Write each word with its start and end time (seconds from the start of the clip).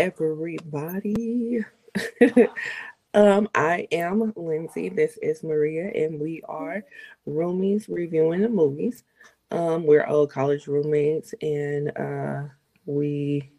everybody. 0.00 1.62
um, 3.14 3.48
I 3.54 3.86
am 3.92 4.32
Lindsay. 4.34 4.88
This 4.88 5.18
is 5.18 5.42
Maria, 5.42 5.90
and 5.94 6.18
we 6.18 6.40
are 6.48 6.82
roomies 7.28 7.84
reviewing 7.86 8.40
the 8.40 8.48
movies. 8.48 9.04
Um, 9.50 9.84
we're 9.84 10.06
all 10.06 10.26
college 10.26 10.66
roommates, 10.66 11.34
and 11.42 11.92
uh, 11.98 12.44
we 12.86 13.50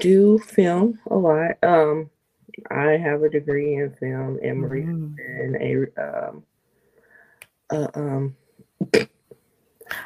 do 0.00 0.38
film 0.38 0.98
a 1.10 1.14
lot. 1.14 1.62
Um, 1.62 2.08
I 2.70 2.92
have 2.92 3.22
a 3.22 3.28
degree 3.28 3.74
in 3.74 3.92
film, 3.96 4.38
and 4.42 4.60
Maria 4.60 4.86
Mhm. 4.86 5.18
in 5.18 5.56
a 5.60 6.28
um, 6.28 6.42
uh, 7.68 7.88
um, 7.94 8.36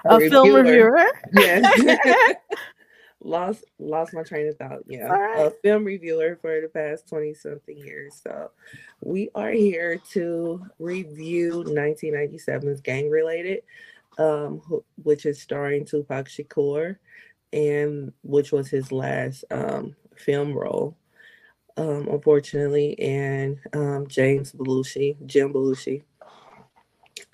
A 0.05 0.19
film 0.29 0.53
reviewer. 0.53 1.07
Yes. 1.33 2.35
lost 3.23 3.65
lost 3.79 4.15
my 4.15 4.23
train 4.23 4.49
of 4.49 4.57
thought. 4.57 4.81
Yeah. 4.87 5.07
Right. 5.07 5.47
A 5.47 5.51
film 5.63 5.85
reviewer 5.85 6.39
for 6.41 6.61
the 6.61 6.69
past 6.69 7.09
20 7.09 7.35
something 7.35 7.77
years. 7.77 8.21
So 8.23 8.51
we 9.01 9.31
are 9.35 9.51
here 9.51 10.01
to 10.13 10.65
review 10.79 11.65
1997's 11.67 12.81
Gang 12.81 13.11
Related, 13.11 13.63
um, 14.19 14.63
which 15.03 15.27
is 15.27 15.41
starring 15.41 15.85
Tupac 15.85 16.29
Shakur 16.29 16.97
and 17.53 18.13
which 18.23 18.53
was 18.53 18.69
his 18.69 18.93
last 18.93 19.45
um 19.51 19.97
film 20.17 20.53
role. 20.53 20.97
Um, 21.77 22.09
unfortunately, 22.11 22.99
and 22.99 23.61
um, 23.73 24.09
James 24.09 24.53
Belushi, 24.53 25.25
Jim 25.27 25.53
Belushi. 25.53 26.03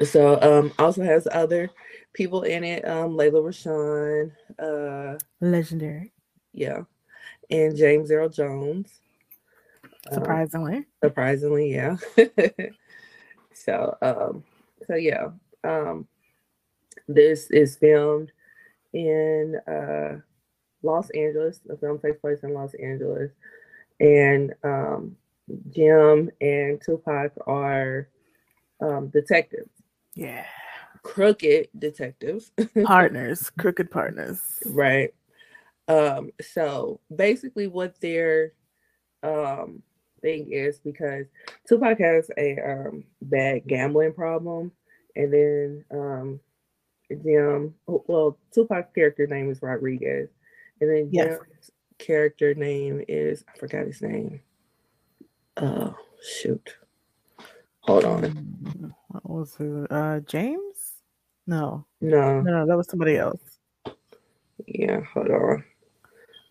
So 0.02 0.40
um 0.42 0.72
also 0.78 1.02
has 1.02 1.26
other 1.30 1.70
people 2.12 2.42
in 2.42 2.64
it, 2.64 2.86
um, 2.86 3.16
Lela 3.16 3.40
Rochon, 3.40 4.32
uh, 4.58 5.18
Legendary. 5.40 6.12
yeah, 6.52 6.82
and 7.50 7.76
James 7.76 8.10
Earl 8.10 8.28
Jones. 8.28 9.00
Um, 10.10 10.14
Surprisingly. 10.14 10.86
surprisingly, 11.02 11.72
yeah. 11.74 11.96
so, 13.52 13.96
um, 14.02 14.44
so 14.86 14.94
yeah, 14.96 15.28
um, 15.64 16.06
this 17.08 17.50
is 17.50 17.76
filmed 17.76 18.32
in 18.92 19.56
uh, 19.66 20.20
Los 20.82 21.10
Angeles. 21.10 21.60
The 21.66 21.76
film 21.76 21.98
takes 21.98 22.20
place 22.20 22.40
in 22.42 22.54
Los 22.54 22.74
Angeles, 22.74 23.32
and 24.00 24.54
um, 24.62 25.16
Jim 25.70 26.30
and 26.40 26.80
Tupac 26.84 27.32
are 27.46 28.08
um, 28.80 29.08
detectives, 29.08 29.70
yeah. 30.14 30.44
crooked 31.02 31.68
detectives. 31.78 32.52
Partners. 32.84 33.50
Crooked 33.58 33.90
partners. 33.90 34.40
Right. 34.66 35.12
Um, 35.88 36.30
so 36.40 37.00
basically 37.14 37.66
what 37.66 38.00
their 38.00 38.52
um 39.22 39.82
thing 40.22 40.50
is 40.52 40.78
because 40.78 41.26
Tupac 41.68 41.98
has 41.98 42.30
a 42.38 42.56
um 42.58 43.04
bad 43.20 43.66
gambling 43.66 44.14
problem 44.14 44.72
and 45.16 45.32
then 45.32 45.84
um 45.90 46.40
Jim 47.10 47.74
well 47.86 48.38
Tupac's 48.52 48.90
character 48.94 49.26
name 49.26 49.50
is 49.50 49.60
Rodriguez 49.60 50.30
and 50.80 50.90
then 50.90 51.08
Yes. 51.12 51.38
Jim's 51.38 51.70
character 51.98 52.54
name 52.54 53.02
is 53.08 53.44
I 53.54 53.58
forgot 53.58 53.86
his 53.86 54.00
name. 54.00 54.40
Oh 55.58 55.94
shoot. 56.22 56.76
Hold 57.80 58.04
on. 58.06 58.94
What 59.22 59.30
was 59.30 59.56
it? 59.60 59.86
Uh, 59.90 60.20
James? 60.20 60.94
No. 61.46 61.86
No, 62.00 62.40
No, 62.40 62.50
no, 62.60 62.66
that 62.66 62.76
was 62.76 62.88
somebody 62.88 63.16
else. 63.16 63.40
yeah, 64.66 65.00
hold 65.12 65.28
on. 65.30 65.64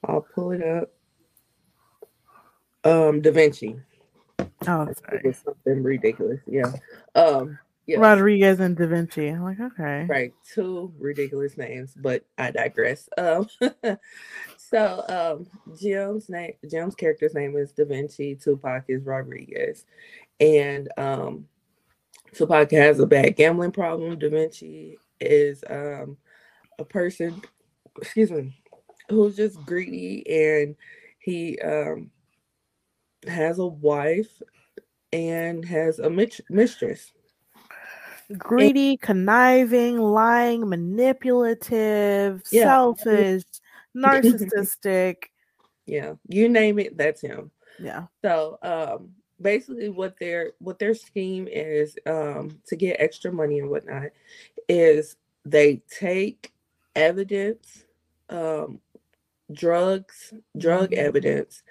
I'll 0.05 0.25
pull 0.35 0.51
it 0.51 0.63
up. 0.63 0.89
Um 2.85 3.21
Da 3.21 3.31
Vinci. 3.31 3.77
Oh, 4.67 4.87
sorry. 4.93 5.33
something 5.33 5.83
ridiculous. 5.83 6.39
Yeah. 6.47 6.71
Um. 7.15 7.57
Yeah. 7.85 7.99
Rodriguez 7.99 8.59
and 8.61 8.77
Da 8.77 8.87
Vinci. 8.87 9.27
I'm 9.27 9.43
like, 9.43 9.59
okay. 9.59 10.05
Right. 10.07 10.33
Two 10.53 10.93
ridiculous 10.97 11.57
names, 11.57 11.93
but 11.95 12.25
I 12.37 12.51
digress. 12.51 13.09
Um. 13.17 13.47
so, 14.57 15.03
um, 15.09 15.47
Jim's 15.77 16.29
name, 16.29 16.53
Jim's 16.69 16.95
character's 16.95 17.33
name 17.33 17.57
is 17.57 17.71
Da 17.73 17.85
Vinci. 17.85 18.35
Tupac 18.35 18.85
is 18.87 19.03
Rodriguez, 19.03 19.85
and 20.39 20.89
um, 20.97 21.47
Tupac 22.35 22.71
has 22.71 22.99
a 22.99 23.05
bad 23.05 23.35
gambling 23.35 23.71
problem. 23.71 24.17
Da 24.19 24.29
Vinci 24.29 24.97
is 25.19 25.63
um 25.69 26.17
a 26.79 26.85
person, 26.85 27.41
excuse 27.97 28.31
me, 28.31 28.55
who's 29.09 29.35
just 29.35 29.63
greedy 29.65 30.23
and 30.29 30.75
he 31.19 31.59
um 31.59 32.09
has 33.27 33.59
a 33.59 33.65
wife 33.65 34.41
and 35.11 35.63
has 35.65 35.99
a 35.99 36.09
mit- 36.09 36.41
mistress. 36.49 37.11
Greedy, 38.37 38.97
conniving, 38.97 39.97
lying, 39.97 40.67
manipulative, 40.67 42.41
Yeah. 42.51 42.63
selfish, 42.63 43.43
narcissistic. 43.97 45.15
Yeah, 45.85 46.13
you 46.27 46.49
name 46.49 46.79
it, 46.79 46.97
that's 46.97 47.21
him. 47.21 47.51
yeah. 47.79 48.07
So 48.23 48.57
um 48.63 49.11
basically 49.43 49.89
what 49.89 50.17
their 50.19 50.53
what 50.59 50.79
their 50.79 50.95
scheme 50.95 51.47
is 51.51 51.95
um 52.07 52.59
to 52.65 52.75
get 52.75 52.99
extra 52.99 53.31
money 53.31 53.59
and 53.59 53.69
whatnot 53.69 54.09
is 54.69 55.17
they 55.45 55.81
take 55.89 56.51
evidence, 56.95 57.83
um 58.29 58.79
drugs, 59.51 60.33
drug 60.57 60.91
Mhm. 60.91 60.97
evidence, 60.97 61.63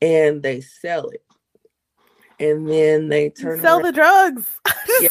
and 0.00 0.42
they 0.42 0.60
sell 0.60 1.08
it. 1.10 1.24
And 2.38 2.68
then 2.68 3.08
they 3.08 3.30
turn 3.30 3.60
Sell 3.60 3.78
around, 3.78 3.84
the 3.84 3.92
drugs. 3.92 4.60
Yeah. 5.00 5.08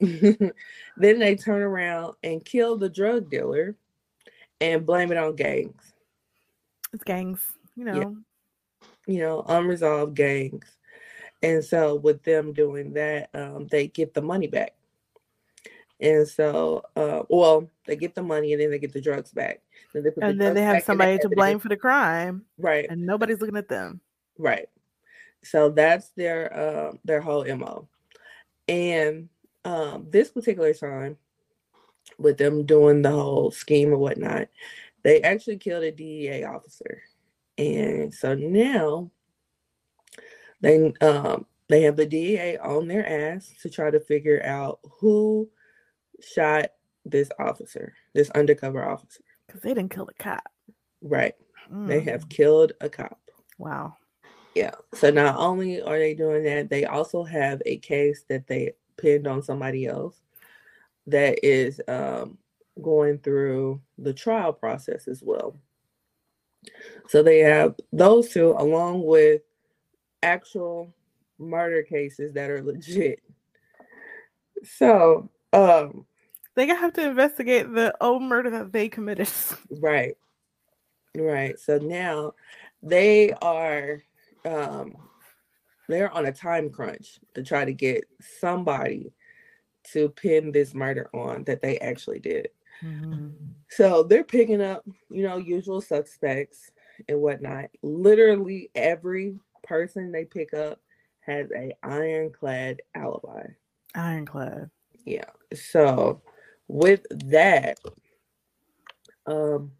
then 0.96 1.18
they 1.18 1.36
turn 1.36 1.60
around 1.62 2.14
and 2.22 2.44
kill 2.44 2.76
the 2.76 2.88
drug 2.88 3.30
dealer 3.30 3.76
and 4.60 4.86
blame 4.86 5.12
it 5.12 5.18
on 5.18 5.36
gangs. 5.36 5.92
it's 6.92 7.04
gangs, 7.04 7.42
you 7.76 7.84
know. 7.84 8.16
you 9.06 9.18
know, 9.18 9.42
unresolved 9.46 10.14
gangs. 10.14 10.77
And 11.42 11.64
so 11.64 11.94
with 11.94 12.22
them 12.24 12.52
doing 12.52 12.94
that, 12.94 13.30
um, 13.34 13.66
they 13.68 13.86
get 13.88 14.14
the 14.14 14.22
money 14.22 14.46
back. 14.48 14.74
And 16.00 16.26
so, 16.26 16.82
uh, 16.96 17.22
well, 17.28 17.68
they 17.86 17.96
get 17.96 18.14
the 18.14 18.22
money 18.22 18.52
and 18.52 18.62
then 18.62 18.70
they 18.70 18.78
get 18.78 18.92
the 18.92 19.00
drugs 19.00 19.32
back. 19.32 19.62
Then 19.92 20.04
the 20.04 20.14
And 20.20 20.40
then 20.40 20.54
they 20.54 20.62
have 20.62 20.74
back 20.74 20.82
in 20.82 20.84
the 20.84 20.84
somebody 20.84 21.18
to 21.18 21.28
blame 21.28 21.58
for 21.58 21.68
the 21.68 21.76
crime, 21.76 22.44
Right, 22.56 22.86
and 22.88 23.04
nobody's 23.04 23.40
looking 23.40 23.56
at 23.56 23.68
them. 23.68 24.00
right. 24.38 24.68
So 25.42 25.70
that's 25.70 26.10
their 26.10 26.52
uh, 26.52 26.92
their 27.04 27.20
whole 27.20 27.44
mo. 27.56 27.88
And 28.68 29.28
um, 29.64 30.06
this 30.10 30.30
particular 30.30 30.74
time, 30.74 31.16
with 32.18 32.38
them 32.38 32.64
doing 32.66 33.02
the 33.02 33.10
whole 33.10 33.50
scheme 33.50 33.92
or 33.92 33.98
whatnot, 33.98 34.48
they 35.02 35.22
actually 35.22 35.58
killed 35.58 35.84
a 35.84 35.92
DEA 35.92 36.44
officer. 36.44 37.02
And 37.56 38.12
so 38.12 38.34
now 38.34 39.10
they 40.60 40.92
um 41.00 41.46
they 41.68 41.82
have 41.82 41.96
the 41.96 42.06
DEA 42.06 42.56
on 42.58 42.88
their 42.88 43.06
ass 43.06 43.52
to 43.62 43.70
try 43.70 43.90
to 43.90 44.00
figure 44.00 44.42
out 44.44 44.80
who 45.00 45.48
shot 46.20 46.66
this 47.04 47.30
officer, 47.38 47.94
this 48.14 48.30
undercover 48.30 48.84
officer. 48.88 49.22
Because 49.46 49.62
they 49.62 49.74
didn't 49.74 49.90
kill 49.90 50.06
the 50.06 50.14
cop. 50.14 50.42
Right. 51.02 51.34
They 51.86 52.00
Mm, 52.00 52.04
have 52.10 52.28
killed 52.28 52.72
a 52.80 52.88
cop. 52.88 53.20
Wow. 53.58 53.96
Yeah. 54.54 54.72
So 54.94 55.10
not 55.10 55.36
only 55.36 55.82
are 55.82 55.98
they 55.98 56.14
doing 56.14 56.42
that, 56.44 56.70
they 56.70 56.84
also 56.86 57.22
have 57.22 57.62
a 57.66 57.76
case 57.78 58.24
that 58.28 58.46
they 58.46 58.72
pinned 58.96 59.26
on 59.26 59.42
somebody 59.42 59.86
else 59.86 60.20
that 61.06 61.44
is 61.46 61.80
um, 61.88 62.38
going 62.82 63.18
through 63.18 63.80
the 63.98 64.12
trial 64.12 64.52
process 64.52 65.08
as 65.08 65.22
well. 65.22 65.56
So 67.08 67.22
they 67.22 67.38
have 67.40 67.74
those 67.92 68.30
two 68.30 68.54
along 68.58 69.04
with 69.04 69.42
actual 70.22 70.92
murder 71.38 71.82
cases 71.82 72.32
that 72.34 72.50
are 72.50 72.62
legit. 72.62 73.20
So, 74.64 75.28
um, 75.52 76.06
They 76.54 76.66
have 76.66 76.92
to 76.94 77.08
investigate 77.08 77.72
the 77.72 77.94
old 78.00 78.22
murder 78.22 78.50
that 78.50 78.72
they 78.72 78.88
committed. 78.88 79.28
Right. 79.80 80.16
Right. 81.16 81.58
So 81.58 81.78
now 81.78 82.34
they 82.82 83.32
are 83.32 84.02
um 84.44 84.96
they're 85.88 86.12
on 86.12 86.26
a 86.26 86.32
time 86.32 86.70
crunch 86.70 87.18
to 87.34 87.42
try 87.42 87.64
to 87.64 87.72
get 87.72 88.04
somebody 88.20 89.12
to 89.92 90.10
pin 90.10 90.52
this 90.52 90.74
murder 90.74 91.08
on 91.14 91.44
that 91.44 91.62
they 91.62 91.78
actually 91.78 92.20
did. 92.20 92.48
Mhm. 92.82 93.32
So 93.70 94.02
they're 94.02 94.24
picking 94.24 94.60
up, 94.62 94.84
you 95.10 95.22
know, 95.22 95.36
usual 95.38 95.80
suspects 95.80 96.70
and 97.08 97.20
whatnot. 97.20 97.70
Literally 97.82 98.70
every 98.74 99.38
person 99.62 100.12
they 100.12 100.24
pick 100.24 100.54
up 100.54 100.80
has 101.20 101.48
a 101.56 101.72
ironclad 101.82 102.80
alibi. 102.94 103.46
Ironclad. 103.94 104.70
Yeah. 105.04 105.24
So 105.54 106.22
with 106.68 107.06
that, 107.30 107.78
um, 109.26 109.72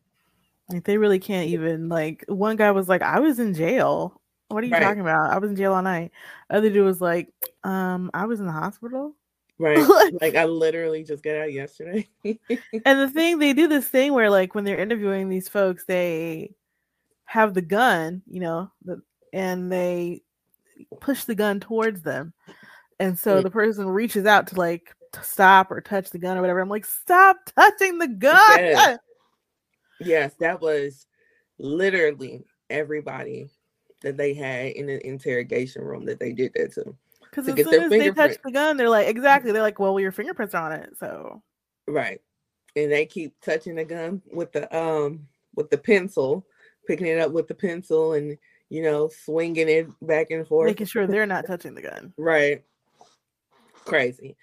Like 0.68 0.84
they 0.84 0.98
really 0.98 1.18
can't 1.18 1.48
even 1.48 1.88
like 1.88 2.24
one 2.28 2.56
guy 2.56 2.70
was 2.70 2.88
like, 2.88 3.02
I 3.02 3.20
was 3.20 3.38
in 3.38 3.54
jail. 3.54 4.20
What 4.48 4.62
are 4.62 4.66
you 4.66 4.72
Right. 4.72 4.82
talking 4.82 5.00
about? 5.00 5.30
I 5.30 5.38
was 5.38 5.50
in 5.50 5.56
jail 5.56 5.74
all 5.74 5.82
night. 5.82 6.10
Other 6.50 6.70
dude 6.70 6.84
was 6.84 7.00
like, 7.00 7.28
um, 7.64 8.10
I 8.14 8.26
was 8.26 8.40
in 8.40 8.46
the 8.46 8.52
hospital. 8.52 9.14
Right. 9.58 9.78
Like- 9.78 10.14
like 10.20 10.34
I 10.36 10.44
literally 10.44 11.04
just 11.04 11.22
got 11.22 11.36
out 11.36 11.52
yesterday. 11.52 12.08
And 12.24 13.00
the 13.00 13.08
thing 13.10 13.38
they 13.38 13.52
do 13.52 13.68
this 13.68 13.86
thing 13.88 14.12
where 14.12 14.30
like 14.30 14.54
when 14.54 14.64
they're 14.64 14.78
interviewing 14.78 15.28
these 15.28 15.48
folks, 15.48 15.84
they 15.84 16.54
have 17.24 17.52
the 17.54 17.60
gun, 17.62 18.22
you 18.26 18.40
know, 18.40 18.70
the, 18.84 19.02
and 19.32 19.70
they 19.70 20.22
push 21.00 21.24
the 21.24 21.34
gun 21.34 21.60
towards 21.60 22.02
them. 22.02 22.32
And 23.00 23.18
so 23.18 23.42
the 23.42 23.50
person 23.50 23.88
reaches 23.88 24.26
out 24.26 24.48
to 24.48 24.56
like 24.56 24.94
stop 25.22 25.70
or 25.70 25.80
touch 25.80 26.10
the 26.10 26.18
gun 26.18 26.36
or 26.36 26.40
whatever. 26.40 26.60
I'm 26.60 26.68
like, 26.68 26.86
stop 26.86 27.36
touching 27.56 27.98
the 27.98 28.08
gun. 28.08 28.38
Yes. 28.58 28.98
yes, 30.00 30.34
that 30.40 30.60
was 30.60 31.06
literally 31.58 32.44
everybody 32.70 33.50
that 34.02 34.16
they 34.16 34.34
had 34.34 34.72
in 34.72 34.86
the 34.86 35.04
interrogation 35.06 35.82
room 35.82 36.04
that 36.06 36.20
they 36.20 36.32
did 36.32 36.52
that 36.54 36.72
to. 36.74 36.94
Because 37.22 37.48
as 37.48 37.64
soon 37.64 37.84
as 37.84 37.90
they 37.90 38.10
touch 38.10 38.36
the 38.42 38.50
gun, 38.50 38.76
they're 38.76 38.88
like, 38.88 39.08
exactly. 39.08 39.52
They're 39.52 39.62
like, 39.62 39.78
well, 39.78 39.98
your 40.00 40.12
fingerprints 40.12 40.54
are 40.54 40.72
on 40.72 40.80
it. 40.80 40.90
So 40.98 41.42
Right. 41.86 42.20
And 42.76 42.92
they 42.92 43.06
keep 43.06 43.34
touching 43.40 43.76
the 43.76 43.84
gun 43.84 44.22
with 44.32 44.52
the 44.52 44.74
um 44.76 45.26
with 45.54 45.70
the 45.70 45.78
pencil, 45.78 46.46
picking 46.86 47.06
it 47.06 47.18
up 47.18 47.32
with 47.32 47.48
the 47.48 47.54
pencil 47.54 48.12
and 48.12 48.38
you 48.70 48.82
know, 48.82 49.08
swinging 49.24 49.68
it 49.68 49.88
back 50.06 50.30
and 50.30 50.46
forth. 50.46 50.66
making 50.66 50.86
sure 50.86 51.06
they're 51.06 51.26
not 51.26 51.46
touching 51.46 51.74
the 51.74 51.82
gun. 51.82 52.12
Right. 52.16 52.64
Crazy. 53.84 54.36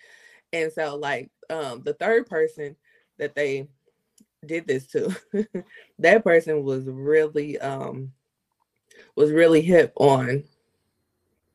And 0.53 0.71
so 0.71 0.95
like 0.95 1.29
um 1.49 1.81
the 1.83 1.93
third 1.93 2.27
person 2.27 2.75
that 3.17 3.35
they 3.35 3.67
did 4.45 4.67
this 4.67 4.87
to, 4.87 5.15
that 5.99 6.23
person 6.23 6.63
was 6.63 6.85
really 6.85 7.59
um 7.59 8.11
was 9.15 9.31
really 9.31 9.61
hip 9.61 9.93
on 9.97 10.43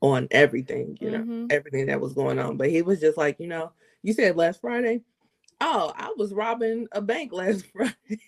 on 0.03 0.29
everything, 0.31 0.97
you 1.01 1.11
know, 1.11 1.19
Mhm. 1.19 1.47
everything 1.53 1.87
that 1.87 2.01
was 2.01 2.15
going 2.15 2.39
on. 2.39 2.57
But 2.57 2.71
he 2.71 2.83
was 2.83 3.01
just 3.01 3.19
like, 3.19 3.39
you 3.39 3.47
know, 3.47 3.73
you 4.03 4.13
said 4.13 4.37
last 4.37 4.61
Friday. 4.61 5.03
Oh, 5.61 5.93
I 5.95 6.15
was 6.17 6.33
robbing 6.33 6.89
a 6.93 7.03
bank 7.03 7.33
last 7.33 7.67
Friday. 7.73 8.23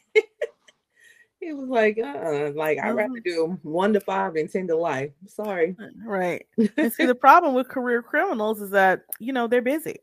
He 1.42 1.52
was 1.52 1.68
like, 1.68 1.98
uh, 1.98 2.50
like 2.54 2.78
I'd 2.78 2.90
rather 2.92 3.14
Mhm. 3.20 3.24
do 3.24 3.58
one 3.62 3.92
to 3.92 4.00
five 4.00 4.34
than 4.34 4.48
ten 4.48 4.66
to 4.68 4.76
life. 4.76 5.10
Sorry. 5.26 5.76
Right. 6.04 6.46
And 6.76 6.92
see, 6.92 7.04
the 7.06 7.14
problem 7.28 7.54
with 7.54 7.68
career 7.68 8.02
criminals 8.02 8.60
is 8.62 8.70
that, 8.70 9.02
you 9.18 9.32
know, 9.32 9.46
they're 9.46 9.60
busy. 9.62 9.98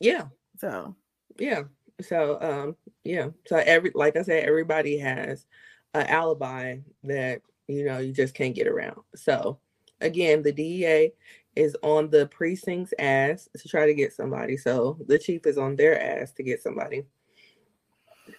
yeah. 0.00 0.26
So 0.58 0.94
yeah 1.38 1.62
so 2.00 2.38
um 2.40 2.76
yeah 3.04 3.28
so 3.46 3.56
every 3.56 3.90
like 3.94 4.14
i 4.16 4.22
said 4.22 4.44
everybody 4.44 4.96
has 4.98 5.46
an 5.94 6.06
alibi 6.08 6.76
that 7.02 7.40
you 7.68 7.84
know 7.84 7.98
you 7.98 8.12
just 8.12 8.34
can't 8.34 8.54
get 8.54 8.66
around 8.68 9.00
so 9.16 9.58
again 10.00 10.42
the 10.42 10.52
dea 10.52 11.10
is 11.56 11.76
on 11.82 12.10
the 12.10 12.26
precinct's 12.28 12.92
ass 12.98 13.48
to 13.56 13.68
try 13.68 13.86
to 13.86 13.94
get 13.94 14.12
somebody 14.12 14.56
so 14.56 14.96
the 15.08 15.18
chief 15.18 15.46
is 15.46 15.56
on 15.58 15.74
their 15.76 16.00
ass 16.00 16.30
to 16.32 16.42
get 16.42 16.62
somebody 16.62 17.04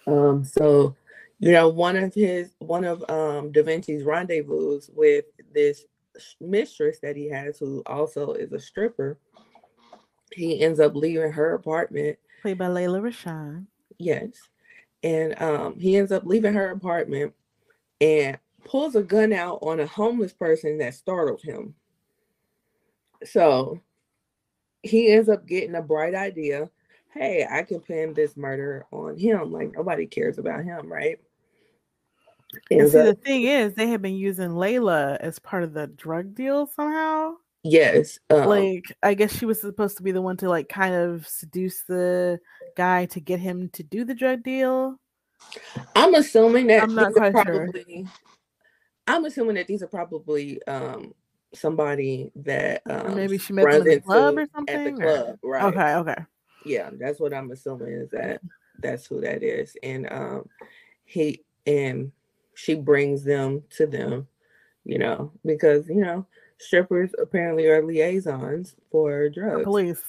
um 0.07 0.43
so 0.43 0.95
you 1.45 1.51
know 1.51 1.69
one 1.69 1.95
of 1.95 2.13
his 2.13 2.55
one 2.59 2.83
of 2.83 3.03
um 3.09 3.51
da 3.51 3.63
vinci's 3.63 4.03
rendezvous 4.03 4.81
with 4.93 5.25
this 5.53 5.85
mistress 6.41 6.99
that 7.01 7.15
he 7.15 7.29
has 7.29 7.57
who 7.57 7.81
also 7.85 8.33
is 8.33 8.51
a 8.51 8.59
stripper 8.59 9.17
he 10.33 10.61
ends 10.61 10.79
up 10.79 10.95
leaving 10.95 11.31
her 11.31 11.53
apartment 11.53 12.17
played 12.45 12.59
by 12.59 12.67
Lela 12.67 12.99
Rochon. 13.01 13.65
Yes. 13.97 14.33
And 15.01 15.41
um, 15.41 15.79
he 15.79 15.97
ends 15.97 16.11
up 16.11 16.27
leaving 16.27 16.53
her 16.53 16.69
apartment 16.69 17.33
and 17.99 18.37
pulls 18.63 18.95
a 18.95 19.01
gun 19.01 19.33
out 19.33 19.57
on 19.63 19.79
a 19.79 19.87
homeless 19.87 20.31
person 20.31 20.77
that 20.77 20.93
startled 20.93 21.41
him. 21.41 21.73
So 23.23 23.81
he 24.83 25.11
ends 25.11 25.27
up 25.27 25.47
getting 25.47 25.73
a 25.73 25.81
bright 25.81 26.13
idea. 26.13 26.69
Hey, 27.15 27.47
I 27.49 27.63
can 27.63 27.79
pin 27.79 28.13
this 28.13 28.37
murder 28.37 28.85
on 28.91 29.17
him. 29.17 29.51
Like 29.51 29.73
nobody 29.73 30.05
cares 30.05 30.37
about 30.37 30.63
him, 30.63 30.91
right? 30.91 31.19
And 32.71 32.89
see, 32.89 32.97
the 32.97 33.13
thing 33.15 33.43
is, 33.43 33.73
they 33.73 33.87
have 33.87 34.01
been 34.01 34.15
using 34.15 34.55
Lela 34.55 35.17
as 35.19 35.39
part 35.39 35.63
of 35.63 35.73
the 35.73 35.87
drug 35.87 36.35
deal 36.35 36.67
somehow. 36.67 37.33
yes. 37.63 38.19
Um, 38.29 38.47
like, 38.47 38.85
I 39.03 39.13
guess 39.13 39.35
she 39.35 39.45
was 39.45 39.61
supposed 39.61 39.97
to 39.97 40.03
be 40.03 40.11
the 40.11 40.21
one 40.21 40.37
to 40.37 40.49
like 40.49 40.69
kind 40.69 40.95
of 40.95 41.27
seduce 41.27 41.81
the 41.83 42.39
guy 42.75 43.05
to 43.07 43.19
get 43.19 43.39
him 43.39 43.69
to 43.69 43.83
do 43.83 44.03
the 44.03 44.15
drug 44.15 44.43
deal. 44.43 44.99
I'm 45.95 46.13
assuming 46.15 46.67
that 46.67 46.83
I'm 46.83 46.95
not 46.95 47.13
quite 47.13 47.35
sure. 47.45 47.69
I'm 49.07 49.25
assuming 49.25 49.55
that 49.55 49.67
these 49.67 49.83
are 49.83 49.87
probably 49.87 50.61
um 50.67 51.13
somebody 51.53 52.31
that 52.35 52.81
um 52.89 53.15
maybe 53.15 53.37
she 53.37 53.53
met 53.53 53.71
them 53.71 53.81
in 53.87 53.87
the 53.95 54.01
club 54.01 54.37
or 54.37 54.41
at 54.41 54.49
the 54.51 54.57
something. 54.57 55.01
or- 55.03 55.37
right? 55.43 55.63
Okay, 55.63 55.93
okay. 55.95 56.23
yeah 56.65 56.89
that's 56.99 57.19
what 57.19 57.33
i'm 57.33 57.51
assuming 57.51 57.93
is 57.93 58.09
that 58.09 58.41
that's 58.79 59.05
who 59.05 59.21
that 59.21 59.41
is 59.41 59.77
and 59.83 60.11
um 60.11 60.49
he 61.05 61.43
and 61.65 62.11
she 62.55 62.73
brings 62.73 63.23
them 63.23 63.63
to 63.69 63.85
them 63.85 64.27
you 64.85 64.97
know 64.97 65.31
because 65.45 65.87
you 65.87 66.01
know 66.01 66.25
strippers 66.57 67.11
apparently 67.21 67.67
are 67.67 67.83
liaisons 67.83 68.75
for 68.91 69.11
Or 69.11 69.29
drugs. 69.29 69.63
Police. 69.63 70.03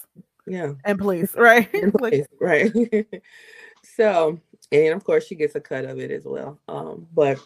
Yeah. 0.47 0.75
And 0.85 0.99
police, 0.99 1.35
right? 1.37 1.69
and 1.75 1.93
police, 1.99 2.27
right. 2.41 2.73
So 3.97 4.41
and 4.73 4.95
of 4.95 5.05
course 5.05 5.27
she 5.27 5.37
gets 5.37 5.55
a 5.55 5.61
cut 5.61 5.85
of 5.85 5.99
it 5.99 6.11
as 6.11 6.25
well. 6.25 6.59
Um 6.69 7.07
but 7.15 7.39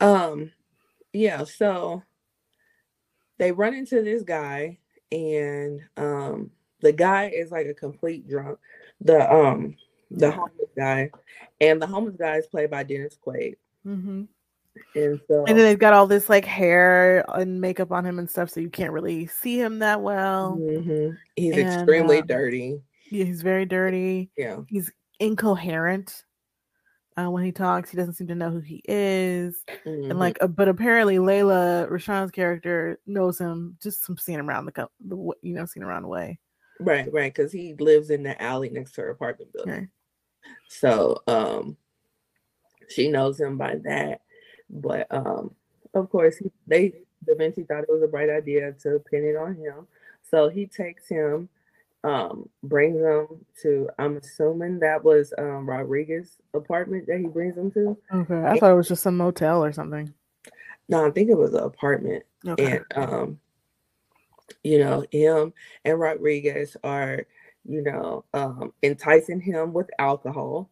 um 0.00 0.50
yeah 1.12 1.44
so 1.44 2.02
they 3.38 3.52
run 3.52 3.74
into 3.74 4.02
this 4.02 4.22
guy 4.22 4.78
and 5.12 5.80
um 5.96 6.50
the 6.80 6.92
guy 6.92 7.28
is 7.28 7.52
like 7.52 7.66
a 7.66 7.74
complete 7.74 8.28
drunk. 8.28 8.58
The 9.00 9.32
um 9.32 9.76
the 10.18 10.26
Yeah. 10.26 10.32
homeless 10.32 10.70
guy 10.76 11.10
and 11.60 11.80
the 11.80 11.86
homeless 11.86 12.16
guy 12.16 12.36
is 12.36 12.46
played 12.46 12.70
by 12.70 12.82
dennis 12.82 13.18
quaid 13.24 13.56
mhm. 13.86 14.28
and 14.94 15.20
so 15.28 15.44
And 15.46 15.58
then 15.58 15.64
they've 15.64 15.78
got 15.78 15.92
all 15.94 16.06
this 16.06 16.28
like 16.28 16.44
hair 16.44 17.24
and 17.34 17.60
makeup 17.60 17.92
on 17.92 18.04
him 18.06 18.18
and 18.18 18.28
stuff, 18.28 18.50
so 18.50 18.60
you 18.60 18.70
can't 18.70 18.92
really 18.92 19.26
see 19.26 19.58
him 19.60 19.78
that 19.80 20.00
well. 20.02 20.58
mhm, 20.60 21.16
he's 21.36 21.56
and, 21.56 21.62
extremely 21.62 22.18
um, 22.18 22.26
dirty 22.26 22.80
Yeah, 23.10 23.24
he's 23.24 23.42
very 23.42 23.64
dirty. 23.66 24.30
yeah 24.36 24.60
He's 24.68 24.90
incoherent 25.20 26.24
uh, 27.18 27.30
when 27.30 27.44
he 27.44 27.52
talks. 27.52 27.90
He 27.90 27.96
doesn't 27.98 28.14
seem 28.14 28.28
to 28.28 28.34
know 28.34 28.50
who 28.50 28.60
he 28.60 28.80
is. 28.86 29.62
mhm. 29.86 30.10
And 30.10 30.18
like, 30.18 30.38
uh, 30.42 30.46
but 30.46 30.68
apparently 30.68 31.18
Lela 31.18 31.86
Rochon's 31.90 32.30
character 32.30 32.98
knows 33.06 33.38
him 33.38 33.76
just 33.82 34.00
from 34.04 34.16
seeing 34.16 34.38
him 34.38 34.48
around 34.48 34.64
the, 34.66 34.72
co- 34.72 34.90
the 35.06 35.16
you 35.42 35.54
know, 35.54 35.66
seeing 35.66 35.82
him 35.82 35.88
around 35.90 36.02
the 36.02 36.08
way. 36.08 36.38
right 36.80 37.12
right 37.12 37.32
because 37.32 37.52
he 37.52 37.74
lives 37.74 38.08
in 38.10 38.22
the 38.22 38.40
alley 38.42 38.68
next 38.70 38.92
to 38.92 39.02
her 39.02 39.10
apartment 39.10 39.52
building. 39.52 39.88
So 40.68 41.22
um 41.26 41.76
she 42.88 43.08
knows 43.08 43.40
him 43.40 43.58
by 43.58 43.76
that. 43.84 44.22
But 44.70 45.06
um 45.10 45.54
of 45.94 46.10
course 46.10 46.36
he, 46.38 46.50
they 46.66 46.94
Da 47.24 47.34
Vinci 47.36 47.62
thought 47.62 47.84
it 47.84 47.88
was 47.88 48.02
a 48.02 48.08
bright 48.08 48.30
idea 48.30 48.72
to 48.82 49.02
pin 49.10 49.24
it 49.24 49.36
on 49.36 49.54
him. 49.54 49.86
So 50.28 50.48
he 50.48 50.66
takes 50.66 51.06
him, 51.08 51.48
um, 52.04 52.48
brings 52.62 52.98
him 52.98 53.44
to 53.62 53.88
I'm 53.98 54.16
assuming 54.16 54.80
that 54.80 55.04
was 55.04 55.32
um 55.38 55.68
Rodriguez's 55.68 56.38
apartment 56.54 57.06
that 57.06 57.18
he 57.18 57.26
brings 57.26 57.56
him 57.56 57.70
to. 57.72 57.96
Okay. 58.12 58.42
I 58.42 58.58
thought 58.58 58.72
it 58.72 58.76
was 58.76 58.88
just 58.88 59.02
some 59.02 59.16
motel 59.16 59.62
or 59.62 59.72
something. 59.72 60.12
No, 60.88 61.06
I 61.06 61.10
think 61.10 61.30
it 61.30 61.38
was 61.38 61.54
an 61.54 61.62
apartment. 61.62 62.24
Okay. 62.46 62.80
And 62.94 63.10
um, 63.10 63.40
you 64.62 64.78
know, 64.78 65.04
him 65.10 65.52
and 65.84 65.98
Rodriguez 65.98 66.76
are, 66.84 67.26
you 67.64 67.82
know, 67.82 68.24
um 68.34 68.72
enticing 68.82 69.40
him 69.40 69.72
with 69.72 69.90
alcohol. 69.98 70.70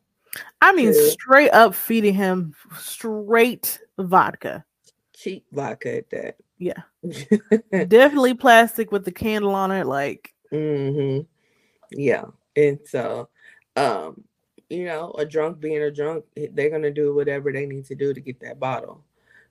I 0.60 0.72
mean, 0.72 0.88
to- 0.92 1.10
straight 1.10 1.50
up 1.50 1.74
feeding 1.74 2.14
him 2.14 2.54
straight 2.78 3.80
vodka. 3.98 4.64
cheap 5.14 5.44
vodka 5.52 5.98
at 5.98 6.10
that. 6.10 6.36
Yeah. 6.58 6.82
Definitely 7.88 8.34
plastic 8.34 8.92
with 8.92 9.04
the 9.04 9.12
candle 9.12 9.54
on 9.54 9.70
it. 9.72 9.86
Like, 9.86 10.34
mm-hmm. 10.52 11.22
Yeah. 11.92 12.24
And 12.56 12.78
so, 12.86 13.28
um, 13.76 14.22
you 14.68 14.84
know, 14.84 15.12
a 15.18 15.24
drunk 15.24 15.60
being 15.60 15.82
a 15.82 15.90
drunk, 15.90 16.24
eh, 16.36 16.48
they're 16.52 16.70
gonna 16.70 16.90
do 16.90 17.14
whatever 17.14 17.52
they 17.52 17.66
need 17.66 17.86
to 17.86 17.94
do 17.94 18.14
to 18.14 18.20
get 18.20 18.40
that 18.40 18.60
bottle. 18.60 19.04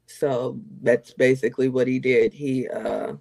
So 0.05 0.59
that's 0.81 1.13
basically 1.13 1.69
what 1.69 1.87
he 1.87 1.99
did. 1.99 2.33
He 2.33 2.67
uh 2.69 3.13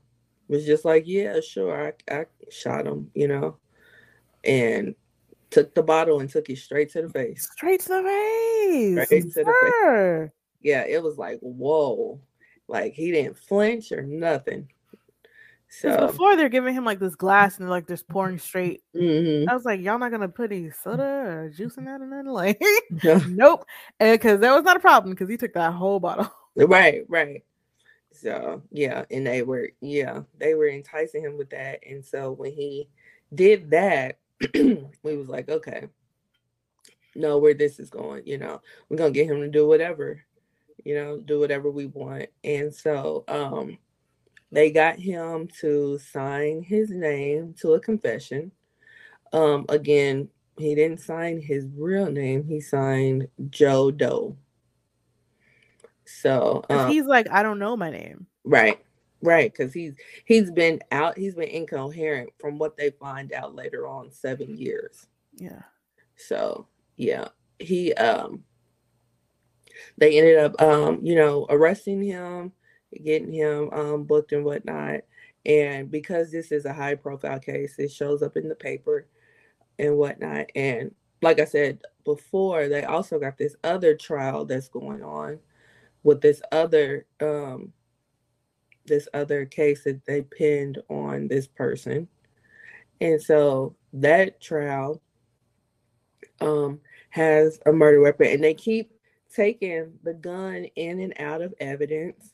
was 0.49 0.65
just 0.67 0.85
like, 0.85 1.05
Yeah, 1.07 1.41
sure, 1.41 1.95
I 2.09 2.15
I 2.15 2.27
shot 2.51 2.87
him, 2.87 3.11
you 3.15 3.29
know, 3.29 3.57
and 4.45 4.95
took 5.51 5.75
the 5.75 5.83
bottle 5.83 6.21
and 6.21 6.29
took 6.29 6.49
it 6.51 6.59
straight 6.59 6.91
to 6.93 7.03
the 7.03 7.09
face. 7.09 7.49
straight 7.51 7.81
to 7.81 7.89
the 7.89 8.03
face. 8.03 9.07
Straight 9.07 9.33
to 9.33 9.45
the 9.45 10.25
face. 10.25 10.31
Yeah, 10.61 10.85
it 10.87 11.03
was 11.03 11.17
like, 11.19 11.39
whoa. 11.41 12.21
Like 12.67 12.93
he 12.93 13.11
didn't 13.11 13.39
flinch 13.39 13.93
or 13.93 14.03
nothing. 14.03 14.69
So 15.71 16.07
before 16.07 16.35
they're 16.37 16.49
giving 16.49 16.75
him 16.75 16.85
like 16.85 16.99
this 16.99 17.15
glass 17.15 17.59
and 17.59 17.69
like 17.69 17.87
just 17.87 18.09
pouring 18.09 18.39
straight. 18.39 18.83
Mm-hmm. 18.95 19.49
I 19.49 19.55
was 19.55 19.65
like, 19.65 19.81
y'all 19.81 19.99
not 19.99 20.11
gonna 20.11 20.29
put 20.29 20.51
any 20.53 20.71
soda 20.71 21.03
or 21.03 21.53
juice 21.55 21.77
in 21.77 21.85
that 21.85 22.01
or 22.01 22.09
then 22.09 22.27
like, 22.27 22.61
nope, 23.29 23.65
because 23.99 24.41
that 24.41 24.55
was 24.55 24.65
not 24.65 24.77
a 24.77 24.81
problem 24.81 25.15
because 25.15 25.29
he 25.29 25.37
took 25.37 25.53
that 25.55 25.73
whole 25.73 26.01
bottle. 26.01 26.33
Right, 26.57 27.05
right. 27.07 27.45
So 28.11 28.63
yeah, 28.73 29.05
and 29.13 29.25
they 29.25 29.43
were 29.43 29.71
yeah 29.81 30.23
they 30.39 30.55
were 30.55 30.69
enticing 30.69 31.23
him 31.23 31.39
with 31.39 31.51
that, 31.51 31.79
and 31.89 32.05
so 32.05 32.33
when 32.33 32.51
he 32.51 32.89
did 33.33 33.71
that, 33.71 34.19
we 34.55 35.17
was 35.17 35.29
like, 35.29 35.49
okay, 35.49 35.89
know 37.15 37.39
where 37.39 37.55
this 37.55 37.79
is 37.79 37.91
going. 37.91 38.27
You 38.27 38.39
know, 38.39 38.61
we're 38.89 38.97
gonna 38.97 39.11
get 39.11 39.27
him 39.27 39.41
to 39.41 39.49
do 39.49 39.67
whatever, 39.67 40.23
you 40.85 40.95
know, 40.95 41.19
do 41.19 41.41
whatever 41.41 41.71
we 41.71 41.87
want. 41.87 42.27
And 42.45 42.75
so 42.75 43.25
um 43.29 43.79
they 44.51 44.71
got 44.71 44.99
him 44.99 45.49
to 45.61 45.99
sign 45.99 46.63
his 46.63 46.91
name 46.91 47.55
to 47.61 47.75
a 47.75 47.81
confession. 47.81 48.53
Um 49.33 49.67
again, 49.69 50.29
he 50.57 50.75
didn't 50.75 51.01
sign 51.01 51.41
his 51.41 51.67
real 51.77 52.11
name, 52.11 52.45
he 52.45 52.61
signed 52.61 53.29
Joe 53.51 53.91
Doe. 53.91 54.37
So 56.05 56.65
um, 56.71 56.91
he's 56.91 57.05
like, 57.05 57.31
I 57.31 57.43
don't 57.43 57.59
know 57.59 57.77
my 57.77 57.91
name. 57.91 58.27
Right. 58.45 58.83
Right, 59.21 59.53
because 59.53 59.73
he's 59.73 59.95
he's 60.25 60.51
been 60.51 60.81
out, 60.93 61.19
he's 61.19 61.35
been 61.35 61.49
incoherent 61.49 62.31
from 62.39 62.59
what 62.59 62.77
they 62.77 62.91
find 62.91 63.33
out 63.33 63.55
later 63.55 63.87
on 63.87 64.13
seven 64.13 64.57
years. 64.57 65.09
Yeah. 65.37 65.63
So 66.17 66.69
yeah, 66.97 67.29
he 67.59 67.93
um 67.95 68.45
they 69.97 70.19
ended 70.19 70.39
up 70.39 70.61
um, 70.61 71.01
you 71.03 71.15
know, 71.17 71.47
arresting 71.51 72.03
him, 72.03 72.53
getting 73.05 73.33
him 73.33 73.71
um 73.73 74.05
booked 74.05 74.33
and 74.33 74.45
whatnot. 74.45 75.01
And 75.45 75.91
because 75.91 76.31
this 76.31 76.53
is 76.53 76.65
a 76.65 76.73
high 76.73 76.95
profile 76.95 77.41
case, 77.41 77.79
it 77.79 77.91
shows 77.91 78.23
up 78.23 78.37
in 78.37 78.49
the 78.49 78.55
paper 78.55 79.07
and 79.79 79.97
whatnot. 79.97 80.47
And 80.55 80.95
like 81.23 81.41
I 81.41 81.45
said 81.45 81.81
before, 82.05 82.69
they 82.69 82.85
also 82.85 83.19
got 83.19 83.37
this 83.39 83.57
other 83.65 83.97
trial 83.97 84.45
that's 84.45 84.69
going 84.69 85.03
on 85.03 85.41
with 86.05 86.21
this 86.21 86.41
other 86.53 87.07
um 87.21 87.73
this 88.89 89.09
other 89.15 89.45
case 89.45 89.85
that 89.85 90.05
they 90.07 90.23
pinned 90.23 90.79
on 90.89 91.29
this 91.29 91.47
person. 91.47 92.09
And 93.01 93.21
so 93.23 93.77
that 93.93 94.41
trial 94.41 95.01
um 96.41 96.81
has 97.11 97.59
a 97.67 97.73
murder 97.73 98.01
weapon 98.01 98.27
and 98.27 98.45
they 98.45 98.55
keep 98.55 98.93
taking 99.35 99.93
the 100.03 100.15
gun 100.15 100.67
in 100.77 101.01
and 101.01 101.15
out 101.19 101.43
of 101.43 101.55
evidence. 101.61 102.33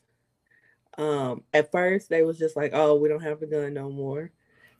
Um, 0.97 1.43
at 1.53 1.71
first 1.71 2.09
they 2.09 2.23
was 2.23 2.37
just 2.37 2.55
like, 2.55 2.71
oh, 2.73 2.95
we 2.95 3.09
don't 3.09 3.23
have 3.23 3.39
the 3.39 3.47
gun 3.47 3.73
no 3.73 3.89
more. 3.89 4.31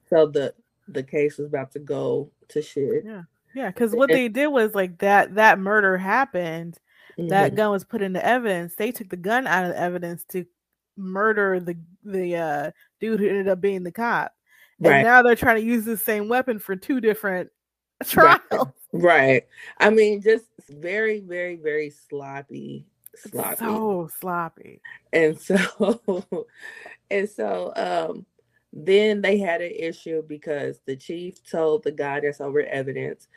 So 0.10 0.27
the 0.27 0.53
the 0.88 1.03
case 1.03 1.38
was 1.38 1.48
about 1.48 1.72
to 1.74 1.79
go 1.79 2.32
to 2.50 2.62
shit. 2.62 3.03
Yeah. 3.05 3.24
Yeah, 3.55 3.70
because 3.70 3.96
what 3.96 4.10
they 4.10 4.27
did 4.27 4.48
was 4.48 4.75
like 4.75 4.98
that 4.98 5.36
that 5.36 5.60
murder 5.60 5.98
happened, 5.98 6.77
mm-hmm. 7.17 7.29
that 7.29 7.55
gun 7.55 7.72
was 7.72 7.86
put 7.86 8.01
into 8.01 8.24
evidence. 8.24 8.75
They 8.75 8.91
took 8.91 9.08
the 9.08 9.15
gun 9.15 9.48
out 9.48 9.63
of 9.63 9.72
the 9.72 9.79
evidence 9.79 10.25
to 10.25 10.46
murder 10.98 11.60
the 11.60 11.78
the 12.04 12.36
uh 12.36 12.72
dude 13.00 13.20
who 13.20 13.28
ended 13.28 13.48
up 13.48 13.62
being 13.62 13.84
the 13.84 13.92
cop. 13.92 14.34
And 14.80 14.88
right. 14.88 15.04
now 15.04 15.22
they're 15.22 15.36
trying 15.36 15.58
to 15.58 15.68
use 15.68 15.86
the 15.86 15.98
same 15.98 16.28
weapon 16.28 16.60
for 16.60 16.75
two 16.75 17.00
different 17.00 17.50
trials. 18.04 18.42
Right. 18.52 18.70
right. 18.94 19.44
I 19.80 19.90
mean, 19.90 20.22
just 20.22 20.46
very, 20.70 21.22
very, 21.22 21.56
very 21.56 21.90
sloppy. 21.90 22.86
Sloppy. 23.16 23.56
So 23.58 24.10
sloppy. 24.20 24.82
And 25.14 25.40
so 25.40 26.48
and 27.10 27.30
so 27.30 27.74
um 27.75 28.25
then 28.74 29.22
they 29.22 29.38
had 29.38 29.62
an 29.62 29.72
issue 29.72 30.22
because 30.28 30.80
the 30.86 30.98
chief 30.98 31.50
told 31.50 31.84
the 31.84 31.92
guy 31.94 32.20
that's 32.20 32.42
over 32.42 32.62
evidence 32.62 33.30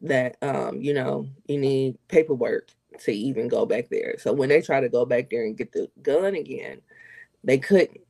that 0.00 0.36
um, 0.42 0.80
you 0.80 0.92
know, 0.92 1.28
you 1.46 1.58
need 1.58 1.96
paperwork 2.08 2.70
to 3.00 3.12
even 3.12 3.46
go 3.48 3.64
back 3.66 3.88
there. 3.88 4.16
So 4.18 4.32
when 4.32 4.48
they 4.48 4.60
try 4.60 4.80
to 4.80 4.88
go 4.88 5.04
back 5.04 5.30
there 5.30 5.44
and 5.44 5.56
get 5.56 5.72
the 5.72 5.88
gun 6.02 6.34
again, 6.34 6.80
they 7.44 7.58
couldn't. 7.58 8.00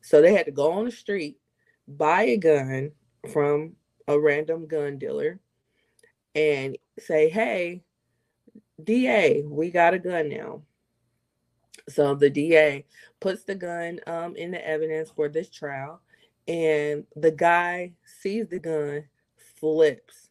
So 0.00 0.22
they 0.22 0.32
had 0.32 0.46
to 0.46 0.52
go 0.52 0.72
on 0.72 0.84
the 0.84 0.90
street, 0.90 1.38
buy 1.86 2.22
a 2.22 2.36
gun 2.36 2.92
from 3.32 3.74
a 4.06 4.18
random 4.18 4.66
gun 4.66 4.98
dealer, 4.98 5.38
and 6.34 6.78
say, 6.98 7.28
hey, 7.28 7.82
DA, 8.82 9.42
we 9.42 9.70
got 9.70 9.94
a 9.94 9.98
gun 9.98 10.28
now. 10.28 10.62
So 11.88 12.14
the 12.14 12.30
DA 12.30 12.84
puts 13.20 13.44
the 13.44 13.54
gun 13.54 14.00
um, 14.06 14.36
in 14.36 14.50
the 14.50 14.66
evidence 14.66 15.10
for 15.10 15.28
this 15.28 15.50
trial, 15.50 16.00
and 16.46 17.04
the 17.16 17.30
guy 17.30 17.92
sees 18.20 18.48
the 18.48 18.58
gun, 18.58 19.04
flips. 19.58 20.30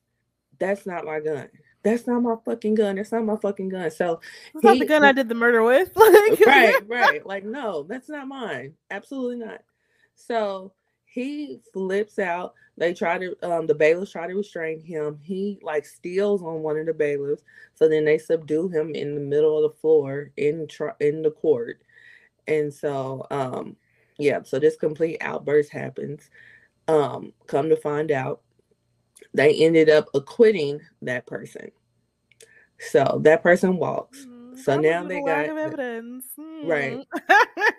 That's 0.59 0.85
not 0.85 1.05
my 1.05 1.19
gun. 1.19 1.49
That's 1.84 2.07
not 2.07 2.22
my 2.22 2.36
fucking 2.43 2.75
gun. 2.75 2.96
That's 2.96 3.12
not 3.12 3.25
my 3.25 3.38
fucking 3.38 3.69
gun. 3.69 3.91
So 3.91 4.19
it's 4.53 4.63
not 4.63 4.79
the 4.79 4.86
gun 4.86 5.03
I 5.03 5.12
did 5.12 5.29
the 5.29 5.36
murder 5.36 5.63
with. 5.63 5.91
right, 6.46 6.75
right. 6.88 7.25
Like, 7.25 7.46
no, 7.46 7.84
that's 7.84 8.10
not 8.10 8.27
mine. 8.27 8.74
Absolutely 8.91 9.38
not. 9.38 9.62
So 10.15 10.74
he 11.05 11.62
flips 11.74 12.19
out. 12.19 12.53
They 12.77 12.93
try 12.93 13.17
to 13.17 13.36
um 13.41 13.65
the 13.65 13.74
bailiffs 13.74 14.12
try 14.12 14.27
to 14.27 14.36
restrain 14.36 14.79
him. 14.79 15.19
He 15.24 15.60
like 15.63 15.86
steals 15.86 16.43
on 16.43 16.62
one 16.62 16.77
of 16.77 16.86
the 16.86 16.93
bailiffs. 16.93 17.43
So 17.75 17.88
then 17.89 18.05
they 18.05 18.17
subdue 18.17 18.67
him 18.67 18.93
in 18.93 19.15
the 19.15 19.22
middle 19.22 19.57
of 19.57 19.72
the 19.72 19.77
floor 19.79 20.31
in 20.38 20.67
tr- 20.67 20.98
in 21.00 21.22
the 21.24 21.31
court. 21.31 21.81
And 22.48 22.72
so 22.74 23.25
um 23.31 23.77
yeah, 24.19 24.41
so 24.43 24.60
this 24.60 24.75
complete 24.75 25.17
outburst 25.22 25.72
happens. 25.72 26.29
Um 26.88 27.34
come 27.48 27.69
to 27.69 27.77
find 27.77 28.12
out 28.12 28.41
they 29.38 29.53
ended 29.56 29.89
up 29.89 30.10
acquitting 30.13 30.82
that 31.03 31.25
person. 31.25 31.72
So 32.79 33.20
that 33.24 33.44
person 33.44 33.77
walks. 33.77 34.25
Mm, 34.25 34.58
so 34.58 34.79
now 34.79 35.03
they 35.03 35.22
got 35.22 35.46
evidence. 35.46 36.25
Right. 36.63 37.00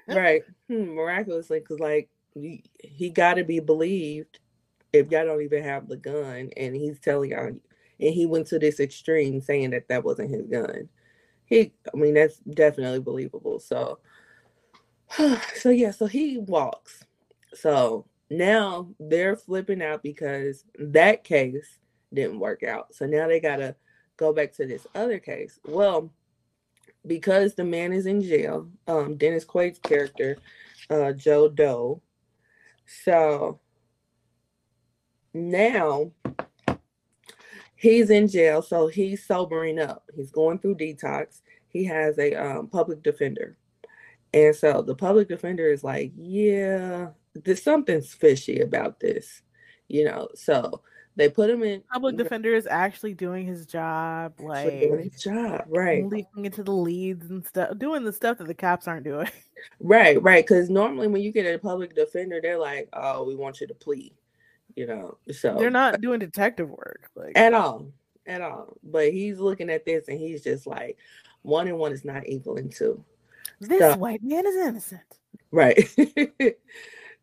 right. 0.09 0.43
Hmm, 0.69 0.95
miraculously 0.95 1.61
cuz 1.61 1.81
like 1.81 2.11
he, 2.35 2.63
he 2.79 3.09
got 3.09 3.35
to 3.35 3.45
be 3.45 3.59
believed 3.59 4.39
if 4.93 5.11
y'all 5.11 5.25
don't 5.25 5.41
even 5.41 5.63
have 5.63 5.89
the 5.89 5.97
gun 5.97 6.51
and 6.59 6.77
he's 6.77 7.01
telling 7.01 7.31
y'all 7.31 7.47
and 7.47 7.61
he 7.99 8.27
went 8.27 8.47
to 8.49 8.59
this 8.59 8.81
extreme 8.81 9.41
saying 9.41 9.71
that 9.71 9.89
that 9.89 10.05
wasn't 10.05 10.29
his 10.31 10.47
gun 10.47 10.91
he 11.47 11.73
i 11.93 11.97
mean 11.97 12.15
that's 12.15 12.37
definitely 12.39 13.01
believable 13.01 13.59
so 13.59 13.99
so 15.55 15.71
yeah 15.71 15.91
so 15.91 16.07
he 16.07 16.37
walks 16.37 17.03
so 17.55 18.05
now 18.31 18.89
they're 18.99 19.37
flipping 19.37 19.83
out 19.83 20.03
because 20.03 20.65
that 20.79 21.25
case 21.25 21.79
didn't 22.13 22.39
work 22.39 22.63
out 22.63 22.95
so 22.95 23.07
now 23.07 23.27
they 23.27 23.41
gotta 23.41 23.75
go 24.17 24.33
back 24.33 24.53
to 24.53 24.67
this 24.67 24.87
other 24.95 25.19
case 25.19 25.59
well 25.65 26.13
because 27.07 27.55
the 27.55 27.65
man 27.65 27.93
is 27.93 28.07
in 28.07 28.23
jail 28.23 28.69
um 28.87 29.17
dennis 29.17 29.45
quaid's 29.45 29.79
character 29.79 30.37
uh 30.91 31.13
joe 31.13 31.49
doe 31.49 32.01
so 32.87 33.61
now 35.35 36.11
he's 37.79 38.11
in 38.11 38.29
jail, 38.29 38.61
so 38.61 38.89
he's 38.89 39.25
sobering 39.25 39.79
up. 39.79 40.11
He's 40.15 40.31
going 40.31 40.59
through 40.59 40.77
detox. 40.77 41.41
He 41.69 41.85
has 41.85 42.19
a 42.19 42.35
um, 42.35 42.67
public 42.69 43.03
defender. 43.03 43.57
And 44.35 44.55
so 44.55 44.83
the 44.83 44.95
public 44.95 45.29
defender 45.29 45.71
is 45.71 45.83
like, 45.83 46.13
yeah, 46.17 47.09
there's 47.35 47.63
something's 47.63 48.13
fishy 48.13 48.61
about 48.61 49.01
this, 49.01 49.43
you 49.89 50.05
know. 50.05 50.29
So 50.35 50.83
they 51.17 51.29
put 51.29 51.51
him 51.51 51.63
in. 51.63 51.83
Public 51.93 52.17
defender 52.17 52.55
is 52.55 52.67
actually 52.67 53.15
doing 53.15 53.47
his 53.47 53.67
job, 53.67 54.35
like 54.41 54.81
doing 54.81 55.11
his 55.11 55.21
job, 55.21 55.65
right? 55.69 56.07
Leaking 56.07 56.45
into 56.45 56.63
the 56.63 56.73
leads 56.73 57.29
and 57.31 57.45
stuff, 57.45 57.77
doing 57.79 58.05
the 58.05 58.13
stuff 58.13 58.39
that 58.39 58.47
the 58.47 58.55
cops 58.55 58.89
aren't 58.89 59.05
doing. 59.05 59.29
Right, 59.81 60.23
right. 60.23 60.47
Because 60.47 60.71
normally 60.71 61.09
when 61.09 61.21
you 61.21 61.33
get 61.33 61.53
a 61.53 61.59
public 61.59 61.93
defender, 61.97 62.39
they're 62.41 62.61
like, 62.61 62.89
"Oh, 62.93 63.25
we 63.25 63.35
want 63.35 63.61
you 63.61 63.67
to 63.67 63.75
plead," 63.75 64.15
you 64.77 64.87
know. 64.87 65.19
So 65.33 65.57
they're 65.59 65.69
not 65.69 66.01
doing 66.01 66.21
detective 66.21 66.71
work, 66.71 67.11
like 67.17 67.37
at 67.37 67.55
all, 67.55 67.91
at 68.25 68.41
all. 68.41 68.77
But 68.85 69.13
he's 69.13 69.41
looking 69.41 69.69
at 69.69 69.85
this 69.85 70.07
and 70.07 70.17
he's 70.17 70.45
just 70.45 70.65
like, 70.65 70.97
one 71.43 71.67
and 71.67 71.77
one 71.77 71.91
is 71.91 72.05
not 72.05 72.29
equal 72.29 72.57
equaling 72.57 72.71
two. 72.71 73.05
This 73.61 73.81
so, 73.81 73.97
white 73.97 74.23
man 74.23 74.47
is 74.47 74.55
innocent. 74.55 75.19
Right. 75.51 75.89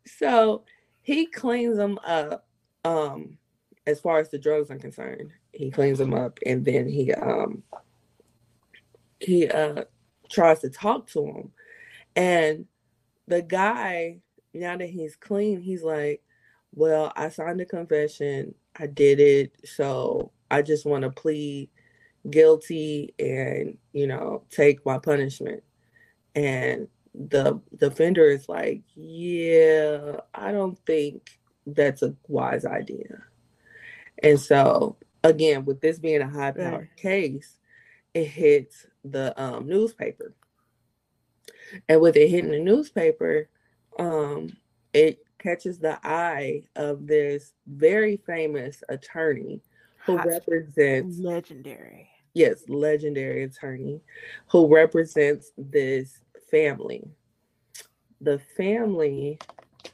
so 0.06 0.64
he 1.02 1.26
cleans 1.26 1.78
them 1.78 2.00
up. 2.06 2.48
Um, 2.84 3.38
as 3.88 4.00
far 4.00 4.20
as 4.20 4.30
the 4.30 4.38
drugs 4.38 4.72
are 4.72 4.78
concerned. 4.78 5.32
He 5.52 5.72
cleans 5.72 6.00
them 6.00 6.14
up 6.14 6.40
and 6.46 6.66
then 6.66 6.88
he 6.88 7.14
um 7.14 7.64
he 9.20 9.48
uh 9.48 9.86
tries 10.30 10.60
to 10.60 10.70
talk 10.70 11.08
to 11.12 11.26
him. 11.26 11.52
And 12.16 12.66
the 13.28 13.42
guy, 13.42 14.22
now 14.54 14.78
that 14.78 14.90
he's 14.90 15.16
clean, 15.16 15.62
he's 15.62 15.84
like, 15.84 16.22
Well, 16.74 17.12
I 17.16 17.30
signed 17.30 17.62
a 17.62 17.66
confession, 17.66 18.56
I 18.78 18.88
did 18.88 19.20
it, 19.20 19.56
so 19.68 20.32
I 20.50 20.62
just 20.62 20.86
want 20.86 21.04
to 21.04 21.10
plead 21.10 21.70
guilty 22.30 23.14
and, 23.20 23.78
you 23.94 24.08
know, 24.08 24.44
take 24.50 24.86
my 24.86 24.98
punishment. 24.98 25.64
And 26.34 26.88
the 27.18 27.62
defender 27.78 28.30
is 28.30 28.50
like, 28.50 28.82
yeah, 28.96 30.18
I 30.34 30.52
don't 30.52 30.78
think 30.86 31.40
that's 31.66 32.02
a 32.02 32.16
wise 32.28 32.66
idea. 32.66 33.24
And 34.22 34.40
so, 34.40 34.98
again, 35.24 35.66
with 35.66 35.82
this 35.82 36.00
being 36.00 36.22
a 36.22 36.30
high 36.30 36.52
powered 36.52 36.90
case, 36.96 37.58
it 38.14 38.26
hits 38.26 38.86
the 39.04 39.40
um, 39.42 39.68
newspaper. 39.68 40.34
And 41.90 42.02
with 42.02 42.16
it 42.16 42.30
hitting 42.30 42.52
the 42.52 42.60
newspaper, 42.60 43.50
um, 43.98 44.56
it 44.94 45.20
catches 45.40 45.80
the 45.80 46.00
eye 46.04 46.64
of 46.76 47.08
this 47.08 47.54
very 47.68 48.18
famous 48.26 48.84
attorney 48.90 49.62
who 50.06 50.18
Hot 50.18 50.28
represents 50.28 51.20
legendary. 51.20 52.10
Yes, 52.34 52.64
legendary 52.68 53.44
attorney 53.44 54.02
who 54.48 54.74
represents 54.74 55.52
this 55.58 56.20
family. 56.50 57.08
The 58.22 58.40
family, 58.58 59.40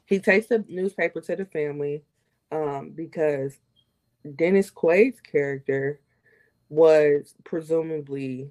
he 0.06 0.20
takes 0.20 0.48
the 0.48 0.64
newspaper 0.68 1.22
to 1.22 1.36
the 1.36 1.46
family 1.46 2.04
um, 2.52 2.92
because 2.92 3.58
Dennis 4.36 4.70
Quaid's 4.70 5.20
character 5.20 6.00
was 6.70 7.36
presumably 7.44 8.50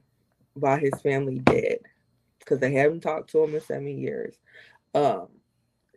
by 0.57 0.79
his 0.79 0.93
family 1.03 1.39
dead 1.39 1.79
because 2.39 2.59
they 2.59 2.73
haven't 2.73 3.01
talked 3.01 3.31
to 3.31 3.45
him 3.45 3.55
in 3.55 3.61
seven 3.61 3.99
years. 3.99 4.35
Um, 4.95 5.29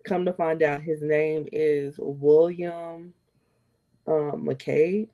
come 0.03 0.25
to 0.25 0.33
find 0.33 0.61
out, 0.61 0.81
his 0.81 1.01
name 1.01 1.47
is 1.51 1.95
William 1.97 3.13
um, 4.07 4.45
McCabe. 4.45 5.09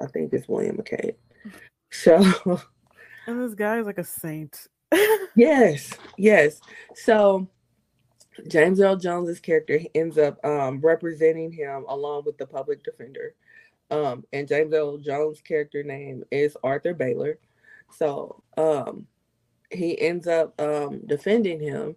I 0.00 0.06
think 0.06 0.32
it's 0.32 0.48
William 0.48 0.76
McCabe. 0.76 1.16
So, 1.90 2.20
and 3.28 3.42
this 3.42 3.54
guy 3.54 3.78
is 3.78 3.86
like 3.86 3.98
a 3.98 4.04
saint. 4.04 4.66
yes, 5.36 5.92
yes. 6.16 6.60
So, 6.94 7.46
James 8.48 8.80
Earl 8.80 8.96
Jones's 8.96 9.38
character 9.38 9.80
ends 9.94 10.16
up 10.16 10.42
um, 10.44 10.80
representing 10.80 11.52
him 11.52 11.84
along 11.88 12.24
with 12.24 12.38
the 12.38 12.46
public 12.46 12.82
defender. 12.82 13.34
Um, 13.90 14.24
and 14.32 14.48
James 14.48 14.72
Earl 14.72 14.98
Jones' 14.98 15.40
character 15.40 15.82
name 15.82 16.24
is 16.30 16.56
Arthur 16.62 16.94
Baylor. 16.94 17.38
So 17.90 18.42
um, 18.56 19.06
he 19.70 20.00
ends 20.00 20.26
up 20.26 20.58
um, 20.60 21.00
defending 21.06 21.60
him, 21.60 21.96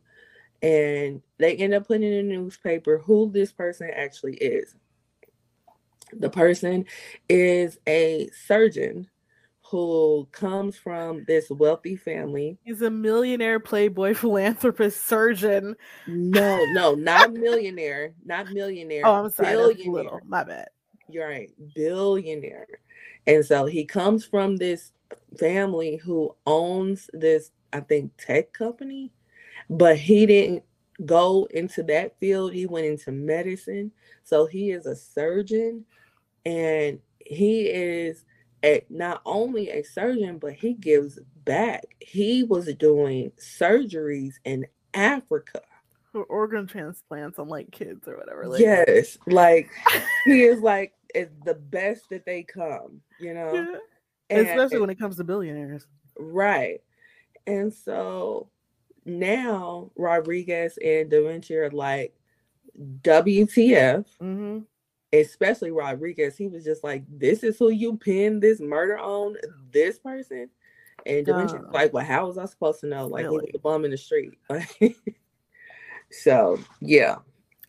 and 0.62 1.22
they 1.38 1.56
end 1.56 1.74
up 1.74 1.88
putting 1.88 2.04
in 2.04 2.28
the 2.28 2.38
newspaper 2.38 2.98
who 2.98 3.32
this 3.32 3.52
person 3.52 3.90
actually 3.94 4.36
is. 4.36 4.76
The 6.14 6.30
person 6.30 6.86
is 7.30 7.78
a 7.88 8.30
surgeon 8.48 9.08
who 9.72 10.28
comes 10.34 10.76
from 10.76 11.24
this 11.28 11.50
wealthy 11.50 11.96
family. 11.96 12.58
He's 12.66 12.82
a 12.82 12.90
millionaire 12.90 13.58
playboy 13.58 14.14
philanthropist 14.16 15.08
surgeon. 15.08 15.78
No, 16.08 16.66
no, 16.74 16.94
not 16.94 17.32
millionaire, 17.32 18.14
not 18.26 18.50
millionaire. 18.52 19.04
Oh, 19.06 19.24
I'm 19.24 19.30
sorry, 19.30 19.52
billionaire. 19.54 19.94
little. 19.94 20.20
My 20.28 20.44
bad. 20.44 20.68
You're 21.10 21.28
right, 21.28 21.50
billionaire. 21.74 22.68
And 23.28 23.46
so 23.46 23.66
he 23.66 23.86
comes 23.86 24.26
from 24.26 24.58
this 24.58 24.92
family 25.40 25.96
who 25.96 26.36
owns 26.46 27.10
this, 27.14 27.52
I 27.72 27.80
think, 27.80 28.12
tech 28.18 28.52
company, 28.52 29.12
but 29.70 29.98
he 29.98 30.26
didn't 30.26 30.64
go 31.06 31.48
into 31.52 31.82
that 31.84 32.20
field. 32.20 32.52
He 32.54 32.66
went 32.66 32.88
into 32.88 33.14
medicine. 33.14 33.92
So 34.24 34.48
he 34.48 34.72
is 34.72 34.86
a 34.86 34.96
surgeon 34.98 35.86
and 36.46 37.00
he 37.20 37.68
is 37.68 38.26
a, 38.64 38.86
not 38.90 39.22
only 39.26 39.70
a 39.70 39.84
surgeon, 39.84 40.38
but 40.38 40.54
he 40.54 40.74
gives 40.74 41.20
back. 41.44 41.84
He 42.00 42.44
was 42.44 42.74
doing 42.76 43.32
surgeries 43.40 44.36
in 44.46 44.68
Africa. 44.94 45.62
For 46.12 46.24
organ 46.26 46.68
transplants 46.68 47.40
on 47.40 47.48
like 47.48 47.72
kids 47.72 48.08
or 48.08 48.18
whatever. 48.18 48.48
Like. 48.48 48.62
Yes. 48.62 49.18
Like 49.28 49.70
he 50.26 50.44
is 50.44 50.62
like 50.62 50.94
it's 51.14 51.34
the 51.46 51.56
best 51.56 52.10
that 52.10 52.26
they 52.26 52.44
come, 52.44 53.02
you 53.20 53.34
know. 53.34 53.54
Yeah. 53.54 53.78
And, 54.30 54.48
Especially 54.48 54.80
when 54.80 54.90
it 54.90 55.00
comes 55.00 55.18
to 55.18 55.24
billionaires. 55.24 55.88
Right. 56.18 56.82
And 57.48 57.74
so 57.74 58.50
now 59.06 59.92
Rodriguez 59.96 60.78
and 60.84 61.10
Da 61.10 61.24
Vinci 61.24 61.56
are 61.56 61.72
like 61.72 62.14
WTF. 62.78 64.06
Mm-hmm 64.22 64.60
especially 65.14 65.72
Rodriguez, 65.72 66.38
he 66.38 66.48
was 66.48 66.64
just 66.64 66.84
like, 66.84 67.04
"This 67.10 67.44
is 67.44 67.58
who 67.58 67.70
you 67.70 67.98
pin 67.98 68.40
this 68.40 68.60
murder 68.60 68.98
on, 68.98 69.36
this 69.72 70.00
person." 70.00 70.50
And 71.06 71.28
oh. 71.30 71.70
like, 71.72 71.94
"Well, 71.94 72.06
how 72.06 72.28
was 72.28 72.38
I 72.38 72.46
supposed 72.46 72.82
to 72.82 72.88
know? 72.88 73.08
Like, 73.08 73.26
really? 73.26 73.46
he 73.46 73.52
was 73.52 73.56
a 73.56 73.60
bum 73.60 73.86
in 73.86 73.92
the 73.92 73.98
street." 73.98 74.38
so 76.12 76.60
yeah, 76.80 77.18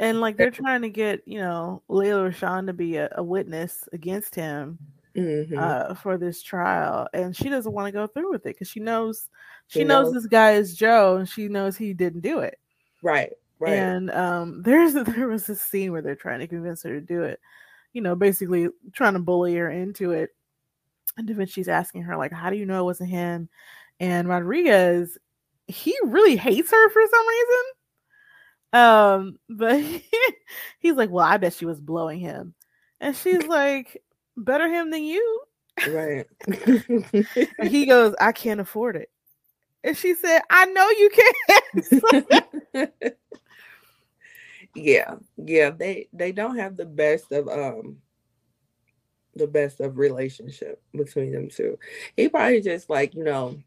and 0.01 0.21
like 0.21 0.37
they're 0.37 0.51
trying 0.51 0.83
to 0.83 0.91
get 0.91 1.23
you 1.27 1.39
know 1.39 1.83
Lela 1.89 2.31
Rochon 2.31 2.67
to 2.67 2.73
be 2.73 2.97
a, 2.97 3.09
a 3.17 3.23
witness 3.23 3.89
against 3.93 4.35
him 4.35 4.79
mm-hmm. 5.17 5.59
uh, 5.59 5.95
for 5.95 6.19
this 6.19 6.43
trial, 6.43 7.09
and 7.13 7.35
she 7.35 7.49
doesn't 7.49 7.73
want 7.73 7.87
to 7.87 7.93
go 7.93 8.07
through 8.07 8.31
with 8.31 8.43
it 8.47 8.55
because 8.55 8.69
she 8.69 8.81
knows 8.81 9.29
she, 9.67 9.81
she 9.81 9.85
knows, 9.85 10.07
knows 10.13 10.15
this 10.15 10.27
guy 10.27 10.53
is 10.53 10.77
Joe, 10.77 11.17
and 11.17 11.29
she 11.29 11.49
knows 11.49 11.77
he 11.77 11.95
didn't 11.95 12.21
do 12.21 12.41
it. 12.41 12.59
Right. 13.03 13.33
Right. 13.63 13.75
And 13.75 14.11
um, 14.11 14.63
there's 14.63 14.93
there 15.15 15.29
was 15.29 15.49
a 15.49 15.55
scene 15.55 15.93
where 15.93 16.03
they're 16.03 16.17
trying 16.17 16.41
to 16.41 16.49
convince 16.49 16.83
her 16.83 16.91
to 16.91 17.01
do 17.01 17.23
it. 17.23 17.39
You 17.93 18.03
know, 18.03 18.17
basically 18.17 18.69
trying 18.93 19.13
to 19.13 19.21
bully 19.21 19.55
her 19.55 19.71
into 19.71 20.11
it. 20.11 20.31
And 21.17 21.29
Da 21.29 21.35
Vinci's 21.35 21.69
asking 21.69 22.03
her, 22.03 22.17
like, 22.17 22.33
how 22.33 22.51
do 22.51 22.57
you 22.57 22.67
know 22.67 22.81
it 22.81 22.85
wasn't 22.85 23.11
him? 23.11 23.49
And 24.01 24.29
Rodriguez, 24.29 25.17
he 25.69 25.97
really 26.05 26.37
hates 26.37 26.73
her 26.73 26.91
for 26.91 27.03
some 27.09 27.29
reason. 27.29 27.65
Um, 28.73 29.39
but 29.49 29.81
he, 29.81 30.05
he's 30.81 30.95
like, 30.95 31.11
Well, 31.11 31.25
I 31.25 31.37
bet 31.37 31.53
she 31.53 31.67
was 31.67 31.81
blowing 31.81 32.19
him. 32.19 32.55
And 33.01 33.17
she's 33.17 33.45
like, 33.45 34.03
Better 34.37 34.69
him 34.69 34.91
than 34.91 35.05
you. 35.05 35.43
Right. 35.89 36.27
he 37.63 37.87
goes, 37.87 38.15
I 38.21 38.33
can't 38.33 38.61
afford 38.61 38.97
it. 38.97 39.11
And 39.85 39.97
she 39.97 40.15
said, 40.15 40.41
I 40.51 40.67
know 40.67 40.89
you 40.91 41.11
can. 42.75 42.89
Yeah 44.75 45.17
yeah 45.37 45.71
they 45.71 46.09
they 46.13 46.33
don't 46.33 46.57
have 46.57 46.77
the 46.77 46.87
best 46.87 47.31
of 47.33 47.49
um 47.49 47.99
the 49.35 49.47
best 49.47 49.81
of 49.81 49.97
relationship 49.97 50.83
between 50.93 51.33
them 51.33 51.49
two. 51.49 51.79
He 52.17 52.29
probably 52.29 52.61
just 52.61 52.91
like 52.91 53.15
you 53.15 53.25
know 53.25 53.59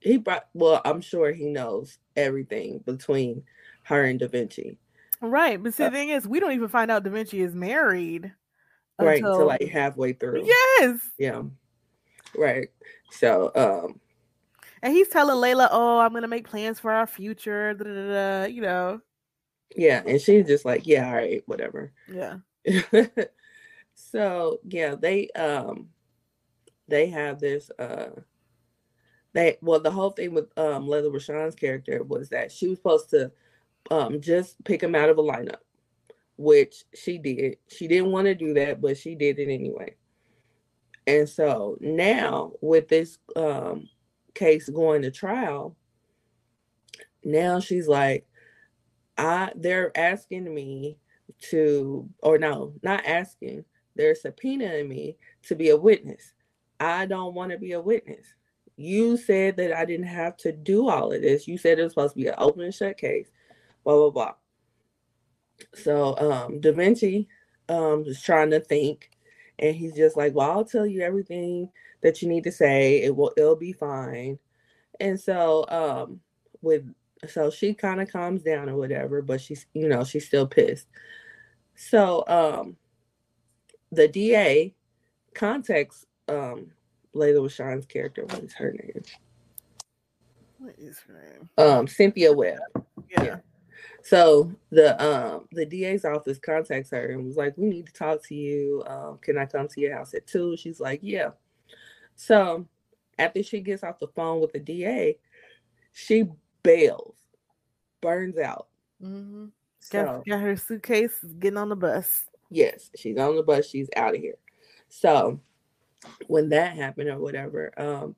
he 0.00 0.16
brought 0.16 0.48
well 0.54 0.80
i'm 0.84 1.02
sure 1.02 1.30
he 1.30 1.44
knows 1.44 1.98
everything 2.16 2.78
between 2.86 3.42
her 3.84 4.04
and 4.04 4.18
da 4.18 4.28
vinci. 4.28 4.78
Right 5.20 5.62
but 5.62 5.74
see 5.74 5.84
uh, 5.84 5.90
the 5.90 5.96
thing 5.96 6.08
is 6.08 6.26
we 6.26 6.40
don't 6.40 6.52
even 6.52 6.68
find 6.68 6.90
out 6.90 7.02
da 7.04 7.10
vinci 7.10 7.40
is 7.40 7.54
married 7.54 8.32
right 8.98 9.22
until, 9.22 9.32
until 9.32 9.46
like 9.46 9.68
halfway 9.68 10.12
through. 10.14 10.46
Yes! 10.46 11.00
Yeah 11.18 11.42
right. 12.36 12.68
So 13.10 13.50
um 13.54 14.00
and 14.82 14.94
he's 14.94 15.08
telling 15.08 15.36
Lela, 15.36 15.68
"Oh, 15.70 15.98
I'm 15.98 16.14
gonna 16.14 16.26
make 16.26 16.48
plans 16.48 16.80
for 16.80 16.90
our 16.90 17.06
future." 17.06 17.74
Da, 17.74 17.84
da, 17.84 17.92
da, 17.92 18.44
you 18.46 18.62
know, 18.62 19.02
yeah, 19.76 20.02
and 20.06 20.20
she's 20.20 20.46
just 20.46 20.64
like, 20.64 20.86
yeah, 20.86 21.06
all 21.06 21.14
right, 21.14 21.42
whatever. 21.46 21.92
Yeah. 22.12 22.38
so 23.94 24.58
yeah, 24.68 24.94
they 24.94 25.28
um 25.30 25.88
they 26.88 27.06
have 27.08 27.38
this 27.38 27.70
uh 27.78 28.10
they 29.32 29.56
well 29.62 29.80
the 29.80 29.90
whole 29.90 30.10
thing 30.10 30.34
with 30.34 30.46
um 30.58 30.88
Lela 30.88 31.10
Rochon's 31.10 31.54
character 31.54 32.02
was 32.02 32.28
that 32.30 32.50
she 32.50 32.68
was 32.68 32.78
supposed 32.78 33.10
to 33.10 33.30
um 33.90 34.20
just 34.20 34.62
pick 34.64 34.82
him 34.82 34.94
out 34.94 35.08
of 35.08 35.18
a 35.18 35.22
lineup, 35.22 35.60
which 36.36 36.84
she 36.94 37.18
did. 37.18 37.56
She 37.68 37.86
didn't 37.86 38.10
want 38.10 38.26
to 38.26 38.34
do 38.34 38.54
that, 38.54 38.80
but 38.80 38.98
she 38.98 39.14
did 39.14 39.38
it 39.38 39.52
anyway. 39.52 39.94
And 41.06 41.28
so 41.28 41.76
now 41.80 42.52
with 42.60 42.88
this 42.88 43.18
um 43.36 43.88
case 44.34 44.68
going 44.68 45.02
to 45.02 45.10
trial, 45.10 45.76
now 47.24 47.60
she's 47.60 47.86
like, 47.88 48.26
I 49.20 49.52
they're 49.54 49.96
asking 49.96 50.52
me 50.52 50.96
to 51.50 52.08
or 52.22 52.38
no, 52.38 52.72
not 52.82 53.04
asking. 53.04 53.64
They're 53.96 54.14
subpoenaing 54.14 54.88
me 54.88 55.18
to 55.42 55.54
be 55.54 55.68
a 55.68 55.76
witness. 55.76 56.32
I 56.80 57.04
don't 57.04 57.34
want 57.34 57.52
to 57.52 57.58
be 57.58 57.72
a 57.72 57.80
witness. 57.80 58.26
You 58.76 59.18
said 59.18 59.58
that 59.58 59.76
I 59.76 59.84
didn't 59.84 60.06
have 60.06 60.38
to 60.38 60.52
do 60.52 60.88
all 60.88 61.12
of 61.12 61.20
this. 61.20 61.46
You 61.46 61.58
said 61.58 61.78
it 61.78 61.82
was 61.82 61.92
supposed 61.92 62.14
to 62.14 62.20
be 62.20 62.28
an 62.28 62.34
open 62.38 62.62
and 62.62 62.74
shut 62.74 62.96
case. 62.96 63.28
Blah 63.84 63.96
blah 63.96 64.10
blah. 64.10 64.34
So 65.74 66.16
um 66.18 66.60
Da 66.60 66.72
Vinci 66.72 67.28
um 67.68 68.04
is 68.06 68.22
trying 68.22 68.50
to 68.52 68.60
think 68.60 69.10
and 69.58 69.76
he's 69.76 69.94
just 69.94 70.16
like, 70.16 70.34
Well, 70.34 70.50
I'll 70.50 70.64
tell 70.64 70.86
you 70.86 71.02
everything 71.02 71.68
that 72.02 72.22
you 72.22 72.28
need 72.28 72.44
to 72.44 72.52
say. 72.52 73.02
It 73.02 73.14
will 73.14 73.32
it'll 73.36 73.54
be 73.54 73.74
fine. 73.74 74.38
And 74.98 75.20
so 75.20 75.66
um 75.68 76.20
with 76.62 76.86
so 77.28 77.50
she 77.50 77.74
kind 77.74 78.00
of 78.00 78.10
calms 78.10 78.42
down 78.42 78.68
or 78.68 78.76
whatever, 78.76 79.22
but 79.22 79.40
she's 79.40 79.66
you 79.74 79.88
know 79.88 80.04
she's 80.04 80.26
still 80.26 80.46
pissed. 80.46 80.86
So 81.74 82.24
um, 82.26 82.76
the 83.92 84.08
DA 84.08 84.74
contacts 85.34 86.06
um, 86.28 86.70
Lela 87.12 87.40
Rochon's 87.40 87.86
character. 87.86 88.24
What 88.24 88.44
is 88.44 88.54
her 88.54 88.72
name? 88.72 89.02
What 90.58 90.74
is 90.78 91.00
her 91.00 91.14
name? 91.14 91.48
Um, 91.58 91.86
Cynthia 91.86 92.32
Webb. 92.32 92.60
Yeah. 93.10 93.22
Yeah. 93.24 93.36
So 94.02 94.52
the 94.70 95.02
um 95.02 95.46
the 95.52 95.66
DA's 95.66 96.04
office 96.04 96.38
contacts 96.38 96.90
her 96.90 97.10
and 97.10 97.26
was 97.26 97.36
like, 97.36 97.56
"We 97.56 97.66
need 97.66 97.86
to 97.86 97.92
talk 97.92 98.22
to 98.28 98.34
you. 98.34 98.82
Um, 98.86 99.18
can 99.20 99.36
I 99.36 99.46
come 99.46 99.68
to 99.68 99.80
your 99.80 99.94
house 99.94 100.14
at 100.14 100.26
two? 100.26 100.56
She's 100.56 100.80
like, 100.80 101.00
"Yeah." 101.02 101.30
So 102.14 102.66
after 103.18 103.42
she 103.42 103.60
gets 103.60 103.84
off 103.84 103.98
the 103.98 104.08
phone 104.08 104.40
with 104.40 104.52
the 104.52 104.58
DA, 104.58 105.18
she 105.92 106.24
bails, 106.62 107.14
burns 108.00 108.38
out. 108.38 108.68
Mm-hmm. 109.02 109.46
So 109.80 110.22
Got, 110.26 110.40
her 110.40 110.56
suitcase, 110.56 111.18
getting 111.38 111.56
on 111.56 111.70
the 111.70 111.76
bus. 111.76 112.22
yes, 112.50 112.90
she's 112.96 113.16
on 113.18 113.36
the 113.36 113.42
bus. 113.42 113.66
She's 113.66 113.88
out 113.96 114.14
of 114.14 114.20
here. 114.20 114.36
So 114.88 115.40
when 116.26 116.48
that 116.50 116.76
happened 116.76 117.08
or 117.08 117.18
whatever, 117.18 117.72
um, 117.80 118.14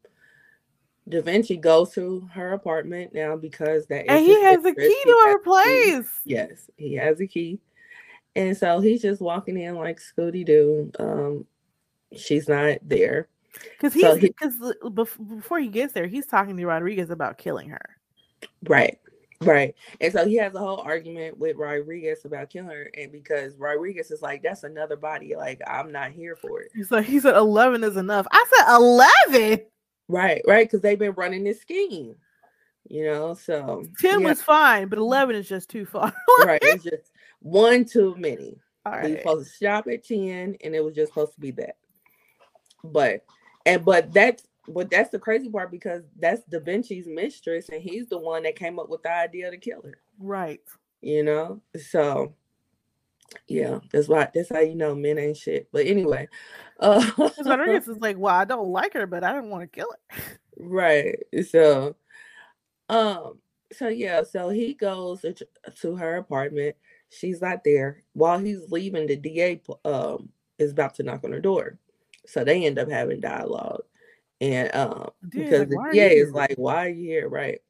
Da 1.08 1.20
Vinci 1.20 1.56
goes 1.56 1.90
to 1.94 2.28
her 2.32 2.52
apartment 2.52 3.12
now 3.14 3.36
because 3.36 3.86
that 3.86 4.08
And 4.08 4.24
he 4.24 4.40
has 4.42 4.64
a 4.64 4.72
key 4.74 4.82
He 4.88 5.02
to 5.04 5.22
her 5.26 5.38
place. 5.40 6.08
Yes, 6.24 6.70
he 6.76 6.94
has 6.94 7.20
a 7.20 7.26
key. 7.26 7.60
And 8.34 8.56
so 8.56 8.80
he's 8.80 9.02
just 9.02 9.20
walking 9.20 9.58
in 9.58 9.74
like 9.76 10.00
Scooty 10.00 10.44
Doo. 10.46 10.90
Um, 10.98 11.46
she's 12.16 12.48
not 12.48 12.78
there. 12.82 13.28
Because 13.72 13.92
So 14.00 14.14
he- 14.14 14.28
because 14.28 14.54
before 14.94 15.58
he 15.58 15.68
gets 15.68 15.92
there, 15.92 16.06
he's 16.06 16.26
talking 16.26 16.56
to 16.56 16.66
Rodriguez 16.66 17.10
about 17.10 17.36
killing 17.36 17.68
her. 17.68 17.96
Right. 18.68 18.98
Right. 19.40 19.74
And 20.00 20.12
so 20.12 20.26
he 20.26 20.36
has 20.36 20.54
a 20.54 20.58
whole 20.58 20.80
argument 20.80 21.36
with 21.38 21.56
Rodriguez 21.56 22.24
about 22.24 22.50
killing 22.50 22.70
her. 22.70 22.90
And 22.96 23.10
because 23.10 23.56
Rodriguez 23.56 24.10
is 24.10 24.22
like, 24.22 24.42
that's 24.42 24.62
another 24.62 24.96
body. 24.96 25.34
Like, 25.34 25.60
I'm 25.66 25.90
not 25.90 26.12
here 26.12 26.36
for 26.36 26.60
it. 26.60 26.70
He's 26.74 26.90
like, 26.90 27.06
he 27.06 27.18
said 27.18 27.36
eleven 27.36 27.82
is 27.82 27.96
enough. 27.96 28.26
I 28.30 28.44
said 28.56 28.76
eleven. 28.76 29.66
Right. 30.08 30.42
Right. 30.46 30.66
Because 30.66 30.80
they've 30.80 30.98
been 30.98 31.12
running 31.12 31.44
this 31.44 31.60
scheme. 31.60 32.14
You 32.88 33.06
know, 33.06 33.34
so 33.34 33.84
Ten 34.00 34.20
yeah, 34.20 34.28
was 34.28 34.42
fine, 34.42 34.88
but 34.88 34.98
eleven 34.98 35.36
is 35.36 35.48
just 35.48 35.70
too 35.70 35.86
far. 35.86 36.12
right. 36.44 36.60
It's 36.62 36.84
just 36.90 37.10
one 37.40 37.84
too 37.84 38.14
many. 38.18 38.58
All 38.84 39.00
We 39.00 39.12
were 39.12 39.18
supposed 39.18 39.50
to 39.50 39.64
shop 39.64 39.86
at 39.86 40.04
10 40.04 40.56
and 40.62 40.74
it 40.74 40.84
was 40.84 40.94
just 40.94 41.12
supposed 41.12 41.34
to 41.34 41.40
be 41.40 41.52
that. 41.52 41.76
But 42.82 43.24
and 43.64 43.84
but 43.84 44.12
that's 44.12 44.42
but 44.68 44.90
that's 44.90 45.10
the 45.10 45.18
crazy 45.18 45.48
part 45.48 45.70
because 45.70 46.02
that's 46.18 46.42
Da 46.44 46.60
Vinci's 46.60 47.08
mistress 47.08 47.68
and 47.68 47.82
he's 47.82 48.08
the 48.08 48.18
one 48.18 48.44
that 48.44 48.56
came 48.56 48.78
up 48.78 48.88
with 48.88 49.02
the 49.02 49.12
idea 49.12 49.50
to 49.50 49.56
kill 49.56 49.82
her. 49.82 49.98
Right. 50.18 50.60
You 51.00 51.24
know? 51.24 51.60
So 51.90 52.34
yeah, 53.48 53.78
that's 53.92 54.08
why 54.08 54.28
that's 54.32 54.50
how 54.50 54.60
you 54.60 54.74
know 54.74 54.94
men 54.94 55.18
ain't 55.18 55.36
shit. 55.36 55.68
But 55.72 55.86
anyway. 55.86 56.28
Uh 56.80 57.30
Rodriguez 57.44 57.86
is 57.86 57.98
like, 58.00 58.18
well, 58.18 58.34
I 58.34 58.44
don't 58.44 58.70
like 58.70 58.94
her, 58.94 59.06
but 59.06 59.22
I 59.22 59.32
don't 59.32 59.50
want 59.50 59.62
to 59.62 59.68
kill 59.68 59.86
her. 59.92 60.20
right. 60.58 61.16
So 61.48 61.94
um 62.88 63.38
so 63.72 63.88
yeah, 63.88 64.24
so 64.24 64.48
he 64.48 64.74
goes 64.74 65.20
to, 65.20 65.34
to 65.80 65.96
her 65.96 66.16
apartment. 66.16 66.74
She's 67.08 67.40
not 67.40 67.62
there. 67.64 68.02
While 68.14 68.40
he's 68.40 68.72
leaving, 68.72 69.06
the 69.06 69.16
DA 69.16 69.60
um 69.84 70.30
is 70.58 70.72
about 70.72 70.94
to 70.96 71.04
knock 71.04 71.22
on 71.22 71.30
her 71.32 71.40
door. 71.40 71.78
So 72.26 72.42
they 72.42 72.64
end 72.64 72.80
up 72.80 72.90
having 72.90 73.20
dialogue. 73.20 73.82
And 74.42 74.74
um 74.74 75.08
Dude, 75.28 75.44
because 75.44 75.60
like, 75.60 75.68
the 75.68 75.76
why 75.76 75.88
are 75.88 75.92
DA 75.92 76.16
you 76.16 76.26
is 76.26 76.32
like, 76.32 76.54
Why 76.56 76.86
are 76.86 76.88
you 76.88 77.04
here? 77.04 77.28
Right. 77.28 77.60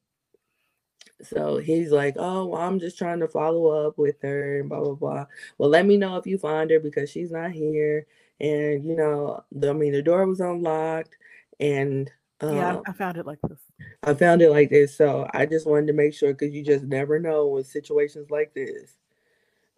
So 1.23 1.59
he's 1.59 1.93
like, 1.93 2.17
Oh, 2.19 2.47
well, 2.47 2.63
I'm 2.63 2.81
just 2.81 2.97
trying 2.97 3.21
to 3.21 3.29
follow 3.29 3.87
up 3.87 3.99
with 3.99 4.17
her 4.23 4.61
and 4.61 4.71
blah 4.71 4.81
blah 4.81 4.95
blah. 4.95 5.27
Well, 5.59 5.69
let 5.69 5.85
me 5.85 5.99
know 5.99 6.17
if 6.17 6.27
you 6.27 6.39
find 6.39 6.71
her 6.71 6.81
because 6.81 7.11
she's 7.11 7.31
not 7.31 7.53
here. 7.53 8.07
And 8.41 8.87
you 8.87 8.97
know, 8.97 9.45
the, 9.53 9.69
I 9.69 9.73
mean 9.75 9.93
the 9.93 10.03
door 10.03 10.27
was 10.27 10.41
unlocked 10.41 11.15
and 11.61 12.11
yeah, 12.43 12.71
um, 12.71 12.83
I, 12.87 12.91
I 12.91 12.93
found 12.95 13.19
it 13.19 13.27
like 13.27 13.39
this. 13.47 13.61
I 14.03 14.15
found 14.15 14.43
it 14.43 14.51
like 14.51 14.71
this, 14.71 14.97
so 14.97 15.29
I 15.33 15.47
just 15.47 15.65
wanted 15.65 15.87
to 15.89 15.93
make 15.93 16.13
sure 16.13 16.33
because 16.33 16.53
you 16.53 16.65
just 16.65 16.85
never 16.85 17.21
know 17.21 17.47
with 17.47 17.69
situations 17.69 18.31
like 18.31 18.53
this. 18.53 18.97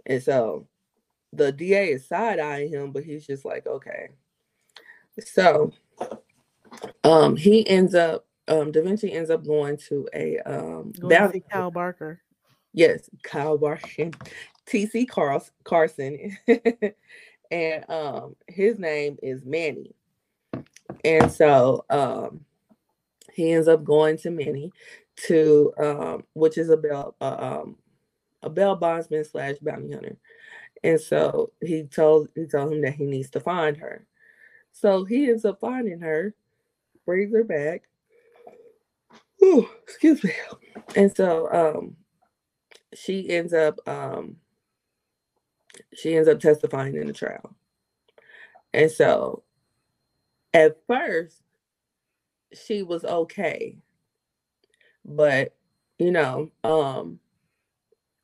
And 0.06 0.22
so 0.22 0.66
the 1.32 1.52
DA 1.52 1.90
is 1.90 2.06
side 2.06 2.38
eyeing 2.38 2.70
him, 2.70 2.92
but 2.92 3.04
he's 3.04 3.26
just 3.26 3.44
like, 3.44 3.66
okay. 3.66 4.10
So 5.20 5.72
um 7.04 7.36
he 7.36 7.66
ends 7.68 7.94
up 7.94 8.26
um 8.48 8.72
Da 8.72 8.82
Vinci 8.82 9.12
ends 9.12 9.30
up 9.30 9.44
going 9.44 9.76
to 9.88 10.08
a 10.14 10.38
um 10.40 10.92
bounty 11.02 11.40
Kyle 11.50 11.70
Barker. 11.70 12.20
Yes, 12.72 13.08
Kyle 13.22 13.56
Barkin, 13.56 14.12
TC 14.66 15.08
Carson, 15.64 16.36
and 17.50 17.88
um, 17.88 18.36
his 18.48 18.78
name 18.78 19.16
is 19.22 19.44
Manny. 19.44 19.94
And 21.04 21.30
so 21.30 21.84
um, 21.88 22.44
he 23.32 23.52
ends 23.52 23.68
up 23.68 23.84
going 23.84 24.16
to 24.18 24.30
Manny 24.30 24.72
to 25.28 25.72
um, 25.78 26.24
which 26.34 26.58
is 26.58 26.70
a 26.70 26.76
bell 26.76 27.14
uh, 27.20 27.36
um, 27.62 27.76
a 28.42 28.50
bail 28.50 28.76
bondsman 28.76 29.24
slash 29.24 29.56
bounty 29.62 29.92
hunter. 29.92 30.16
And 30.82 31.00
so 31.00 31.52
he 31.60 31.84
told 31.84 32.28
he 32.34 32.46
told 32.46 32.72
him 32.72 32.82
that 32.82 32.94
he 32.94 33.04
needs 33.04 33.30
to 33.30 33.40
find 33.40 33.76
her. 33.76 34.06
So 34.72 35.04
he 35.04 35.30
ends 35.30 35.44
up 35.44 35.60
finding 35.60 36.00
her, 36.00 36.34
brings 37.06 37.34
her 37.34 37.44
back. 37.44 37.82
Ooh, 39.42 39.68
excuse 39.82 40.22
me. 40.24 40.32
And 40.96 41.14
so 41.14 41.52
um 41.52 41.96
she 42.94 43.28
ends 43.30 43.52
up 43.52 43.78
um 43.88 44.36
she 45.94 46.16
ends 46.16 46.28
up 46.28 46.40
testifying 46.40 46.94
in 46.94 47.06
the 47.06 47.12
trial. 47.12 47.54
And 48.72 48.90
so 48.90 49.42
at 50.52 50.78
first 50.86 51.42
she 52.52 52.82
was 52.82 53.04
okay. 53.04 53.76
But 55.04 55.54
you 55.98 56.10
know, 56.10 56.50
um 56.62 57.20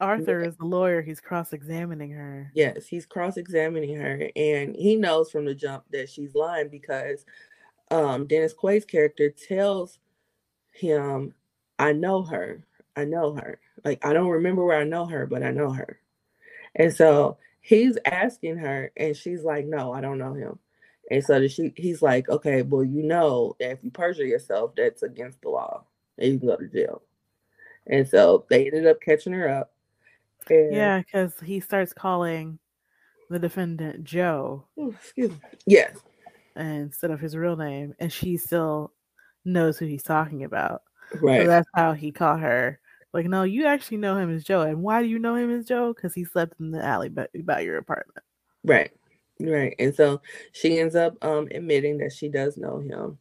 Arthur 0.01 0.40
is 0.40 0.57
the 0.57 0.64
lawyer. 0.64 1.03
He's 1.03 1.21
cross-examining 1.21 2.11
her. 2.12 2.51
yes, 2.55 2.87
he's 2.87 3.05
cross-examining 3.05 3.97
her 3.97 4.31
and 4.35 4.75
he 4.75 4.97
knows 4.97 5.31
from 5.31 5.45
the 5.45 5.55
jump 5.55 5.85
that 5.90 6.09
she's 6.09 6.35
lying 6.35 6.71
because 6.71 7.27
um 7.90 8.26
Dennis 8.26 8.55
Quaid's 8.55 8.85
character 8.85 9.31
tells 9.31 9.98
him, 10.72 11.35
I 11.79 11.92
know 11.92 12.22
her. 12.22 12.64
I 12.96 13.05
know 13.05 13.35
her. 13.35 13.61
Like 13.85 14.05
I 14.05 14.12
don't 14.12 14.29
remember 14.29 14.64
where 14.64 14.79
I 14.79 14.85
know 14.85 15.07
her, 15.07 15.26
but 15.26 15.42
I 15.42 15.50
know 15.50 15.70
her. 15.72 16.00
And 16.74 16.92
so 16.94 17.38
he's 17.61 17.98
asking 18.05 18.57
her, 18.59 18.92
and 18.96 19.16
she's 19.16 19.42
like, 19.42 19.66
No, 19.66 19.92
I 19.92 20.00
don't 20.00 20.18
know 20.18 20.35
him. 20.35 20.59
And 21.11 21.24
so 21.24 21.46
she 21.48 21.72
he's 21.76 22.03
like, 22.03 22.29
Okay, 22.29 22.62
well, 22.62 22.85
you 22.85 23.03
know 23.03 23.57
that 23.61 23.72
if 23.72 23.85
you 23.85 23.90
perjure 23.90 24.24
yourself, 24.24 24.72
that's 24.76 25.03
against 25.03 25.40
the 25.42 25.50
law. 25.50 25.85
And 26.18 26.33
you 26.33 26.38
can 26.38 26.48
go 26.48 26.57
to 26.57 26.68
jail. 26.68 27.03
And 27.87 28.07
so 28.07 28.44
they 28.50 28.66
ended 28.66 28.87
up 28.87 29.00
catching 29.00 29.33
her 29.33 29.48
up. 29.48 29.72
And 30.48 30.74
Yeah, 30.74 30.98
because 30.98 31.35
he 31.44 31.61
starts 31.61 31.92
calling 31.92 32.59
the 33.29 33.38
defendant 33.38 34.05
Joe 34.05 34.64
excuse 34.76 35.31
me. 35.31 35.37
Yes. 35.66 35.96
Instead 36.56 37.10
of 37.10 37.20
his 37.20 37.36
real 37.36 37.56
name, 37.56 37.94
and 37.98 38.12
she 38.12 38.36
still 38.36 38.92
knows 39.44 39.78
who 39.78 39.86
he's 39.86 40.02
talking 40.02 40.44
about. 40.44 40.82
Right. 41.20 41.42
So 41.42 41.46
that's 41.46 41.68
how 41.74 41.92
he 41.92 42.12
caught 42.12 42.40
her. 42.40 42.80
Like, 43.12 43.26
no, 43.26 43.42
you 43.42 43.66
actually 43.66 43.96
know 43.96 44.16
him 44.16 44.34
as 44.34 44.44
Joe. 44.44 44.62
And 44.62 44.82
why 44.82 45.02
do 45.02 45.08
you 45.08 45.18
know 45.18 45.34
him 45.34 45.50
as 45.50 45.66
Joe? 45.66 45.92
Because 45.92 46.14
he 46.14 46.24
slept 46.24 46.60
in 46.60 46.70
the 46.70 46.84
alley 46.84 47.08
by, 47.08 47.26
by 47.42 47.60
your 47.60 47.78
apartment. 47.78 48.24
Right. 48.64 48.92
Right. 49.40 49.74
And 49.78 49.94
so 49.94 50.20
she 50.52 50.78
ends 50.78 50.94
up 50.94 51.16
um 51.24 51.48
admitting 51.50 51.98
that 51.98 52.12
she 52.12 52.28
does 52.28 52.56
know 52.56 52.78
him. 52.78 53.18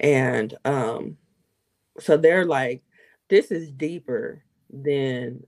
And 0.00 0.54
um 0.64 1.16
so 1.98 2.16
they're 2.16 2.46
like, 2.46 2.82
this 3.28 3.50
is 3.50 3.70
deeper 3.70 4.42
than 4.70 5.44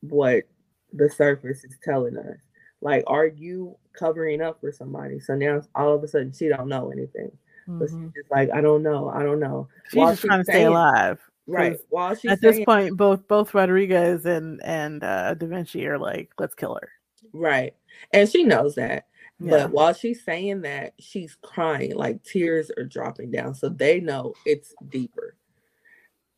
what 0.00 0.44
the 0.92 1.08
surface 1.08 1.64
is 1.64 1.76
telling 1.82 2.16
us. 2.16 2.38
Like, 2.80 3.04
are 3.06 3.26
you 3.26 3.76
covering 3.92 4.40
up 4.40 4.60
for 4.60 4.72
somebody? 4.72 5.20
So 5.20 5.34
now 5.34 5.62
all 5.74 5.94
of 5.94 6.02
a 6.02 6.08
sudden 6.08 6.32
she 6.32 6.48
don't 6.48 6.68
know 6.68 6.90
anything. 6.90 7.30
But 7.66 7.88
Mhm. 7.88 8.04
she's 8.04 8.22
just 8.22 8.30
like, 8.30 8.50
I 8.50 8.60
don't 8.60 8.82
know, 8.82 9.08
I 9.10 9.22
don't 9.22 9.40
know. 9.40 9.68
She's 9.88 9.98
While 9.98 10.12
just 10.12 10.22
trying 10.22 10.40
to 10.40 10.44
stay 10.44 10.64
alive. 10.64 11.20
Right. 11.46 11.78
While 11.90 12.14
she's 12.14 12.30
At 12.30 12.40
this 12.40 12.60
point, 12.64 12.96
both 12.96 13.26
both 13.26 13.54
Rodriguez 13.54 14.26
and 14.26 14.60
and 14.64 15.02
uh, 15.02 15.34
Da 15.34 15.46
Vinci 15.46 15.86
are 15.86 15.98
like, 15.98 16.32
let's 16.38 16.54
kill 16.54 16.78
her. 16.80 16.90
Right. 17.32 17.74
And 18.12 18.28
she 18.28 18.44
knows 18.44 18.74
that. 18.76 19.06
Yeah. 19.40 19.50
But 19.50 19.70
while 19.70 19.92
she's 19.92 20.24
saying 20.24 20.62
that, 20.62 20.94
she's 20.98 21.36
crying, 21.42 21.94
like 21.94 22.22
tears 22.22 22.70
are 22.76 22.84
dropping 22.84 23.30
down. 23.30 23.54
So 23.54 23.68
they 23.68 24.00
know 24.00 24.34
it's 24.44 24.74
deeper. 24.88 25.36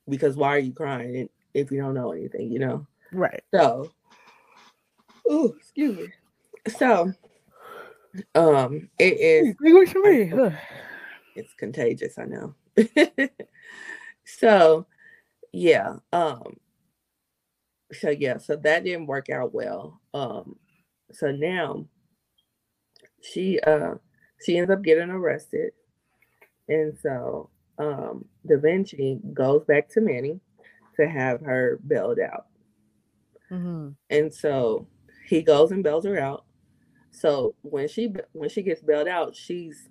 Because 0.09 0.37
why 0.37 0.49
are 0.49 0.59
you 0.59 0.73
crying 0.73 1.29
if 1.55 1.71
you 1.71 1.81
don't 1.81 1.95
know 1.95 2.13
anything, 2.13 2.51
you 2.51 2.59
know? 2.59 2.87
right. 3.13 3.43
So, 3.53 3.91
oh, 5.29 5.55
excuse 5.59 5.97
me. 5.97 6.09
So, 6.69 7.13
um, 8.35 8.89
it 8.99 9.21
is 9.21 9.57
Hey, 9.63 9.73
what 9.73 9.95
you 9.95 10.05
mean? 10.05 10.57
It's 11.37 11.55
contagious, 11.55 12.19
I 12.19 12.25
know. 12.25 12.55
so, 14.25 14.87
yeah, 15.53 15.97
um, 16.13 16.57
so 17.93 18.11
yeah, 18.11 18.39
so 18.39 18.57
that 18.57 18.85
didn't 18.85 19.07
work 19.07 19.31
out 19.31 19.55
well. 19.55 20.01
Um, 20.15 20.57
so 21.13 21.31
now 21.31 21.87
she 23.23 23.59
uh 23.61 23.95
she 24.45 24.57
ends 24.59 24.71
up 24.71 24.83
getting 24.83 25.11
arrested, 25.11 25.73
and 26.69 26.97
so 27.03 27.51
um, 27.79 28.27
Da 28.47 28.59
Vinci 28.59 29.19
goes 29.33 29.65
back 29.65 29.89
to 29.91 30.01
Manny 30.01 30.41
to 30.99 31.09
have 31.09 31.41
her 31.41 31.81
bailed 31.87 32.19
out. 32.21 32.47
Mm-hmm. 33.51 33.91
And 34.11 34.33
so 34.33 34.87
he 35.27 35.43
goes 35.43 35.73
and 35.73 35.83
bails 35.83 36.05
her 36.05 36.19
out. 36.19 36.45
So 37.11 37.55
when 37.63 37.89
she 37.89 38.15
when 38.33 38.49
she 38.49 38.63
gets 38.63 38.83
bailed 38.83 39.09
out, 39.09 39.35
she's 39.35 39.89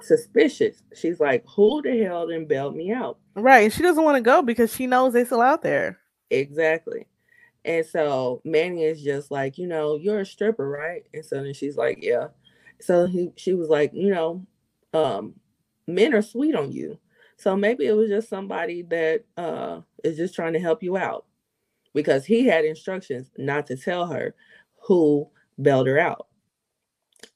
suspicious. 0.00 0.82
She's 0.94 1.20
like, 1.20 1.44
"Who 1.56 1.82
the 1.82 2.02
hell 2.02 2.26
then 2.26 2.46
bailed 2.46 2.76
me 2.76 2.92
out?" 2.92 3.18
Right. 3.34 3.72
She 3.72 3.82
doesn't 3.82 4.04
want 4.04 4.16
to 4.16 4.22
go 4.22 4.42
because 4.42 4.74
she 4.74 4.86
knows 4.86 5.12
they 5.12 5.24
still 5.24 5.40
out 5.40 5.62
there. 5.62 5.98
Exactly. 6.30 7.06
And 7.64 7.84
so 7.84 8.40
Manny 8.44 8.84
is 8.84 9.02
just 9.02 9.30
like, 9.30 9.58
you 9.58 9.66
know, 9.66 9.96
you're 9.96 10.20
a 10.20 10.26
stripper, 10.26 10.68
right? 10.68 11.02
And 11.12 11.24
so 11.24 11.42
then 11.42 11.52
she's 11.52 11.76
like, 11.76 11.98
yeah. 12.00 12.28
So 12.80 13.06
he 13.06 13.32
she 13.36 13.54
was 13.54 13.68
like, 13.68 13.90
you 13.92 14.10
know, 14.10 14.46
um, 14.94 15.34
men 15.86 16.14
are 16.14 16.22
sweet 16.22 16.54
on 16.54 16.70
you. 16.70 16.98
So 17.36 17.56
maybe 17.56 17.86
it 17.86 17.92
was 17.92 18.08
just 18.08 18.28
somebody 18.28 18.82
that 18.82 19.24
uh 19.36 19.80
is 20.04 20.16
just 20.16 20.34
trying 20.34 20.52
to 20.52 20.60
help 20.60 20.82
you 20.82 20.96
out. 20.96 21.26
Because 21.92 22.24
he 22.24 22.46
had 22.46 22.64
instructions 22.64 23.30
not 23.36 23.66
to 23.66 23.76
tell 23.76 24.06
her 24.06 24.34
who 24.82 25.28
bailed 25.60 25.86
her 25.86 25.98
out. 25.98 26.25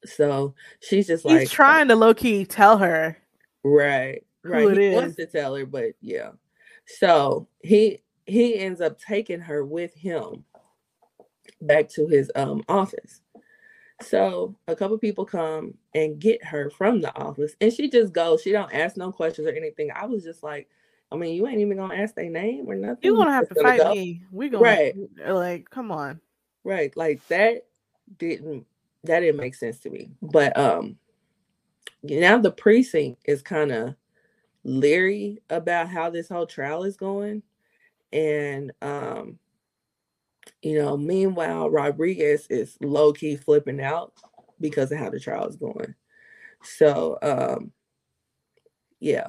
So 0.04 0.54
she's 0.80 1.06
just 1.06 1.24
He's 1.24 1.32
like 1.32 1.48
trying 1.50 1.88
to 1.88 1.96
low 1.96 2.14
key 2.14 2.44
tell 2.44 2.78
her. 2.78 3.16
Right. 3.62 4.24
who 4.42 4.50
Right. 4.50 4.68
it 4.68 4.78
he 4.78 4.86
is. 4.88 4.94
wants 4.94 5.16
to 5.16 5.26
tell 5.26 5.54
her, 5.56 5.66
but 5.66 5.92
yeah. 6.00 6.30
So 6.86 7.48
he 7.62 8.00
he 8.26 8.56
ends 8.56 8.80
up 8.80 8.98
taking 8.98 9.40
her 9.40 9.64
with 9.64 9.94
him 9.94 10.44
back 11.60 11.88
to 11.90 12.06
his 12.06 12.30
um 12.34 12.62
office. 12.68 13.20
So 14.02 14.56
a 14.66 14.74
couple 14.74 14.96
people 14.98 15.26
come 15.26 15.74
and 15.94 16.18
get 16.18 16.42
her 16.44 16.70
from 16.70 17.02
the 17.02 17.14
office, 17.16 17.54
and 17.60 17.72
she 17.72 17.90
just 17.90 18.12
goes. 18.14 18.40
She 18.42 18.52
don't 18.52 18.72
ask 18.72 18.96
no 18.96 19.12
questions 19.12 19.46
or 19.46 19.50
anything. 19.50 19.90
I 19.94 20.06
was 20.06 20.24
just 20.24 20.42
like, 20.42 20.68
I 21.12 21.16
mean, 21.16 21.34
you 21.34 21.46
ain't 21.46 21.60
even 21.60 21.76
gonna 21.76 21.94
ask 21.94 22.14
their 22.14 22.30
name 22.30 22.64
or 22.68 22.74
nothing. 22.74 22.98
You 23.02 23.16
gonna 23.16 23.32
have 23.32 23.48
to 23.50 23.54
fight 23.56 23.78
go. 23.78 23.92
me. 23.92 24.22
We 24.32 24.48
gonna 24.48 24.64
Right. 24.64 24.94
like, 25.26 25.68
come 25.68 25.90
on. 25.92 26.20
Right. 26.64 26.96
Like 26.96 27.26
that 27.28 27.66
didn't 28.18 28.66
that 29.04 29.20
didn't 29.20 29.40
make 29.40 29.54
sense 29.54 29.78
to 29.80 29.90
me. 29.90 30.10
But 30.22 30.56
um 30.58 30.98
now 32.02 32.38
the 32.38 32.50
precinct 32.50 33.22
is 33.26 33.42
kind 33.42 33.72
of 33.72 33.94
leery 34.64 35.38
about 35.50 35.88
how 35.88 36.10
this 36.10 36.28
whole 36.28 36.46
trial 36.46 36.84
is 36.84 36.96
going. 36.96 37.42
And 38.12 38.72
um, 38.82 39.38
you 40.62 40.78
know, 40.78 40.96
meanwhile, 40.96 41.70
Rodriguez 41.70 42.46
is 42.50 42.76
low-key 42.80 43.36
flipping 43.36 43.80
out 43.80 44.12
because 44.60 44.92
of 44.92 44.98
how 44.98 45.10
the 45.10 45.20
trial 45.20 45.46
is 45.46 45.56
going. 45.56 45.94
So 46.62 47.18
um 47.22 47.72
yeah. 48.98 49.28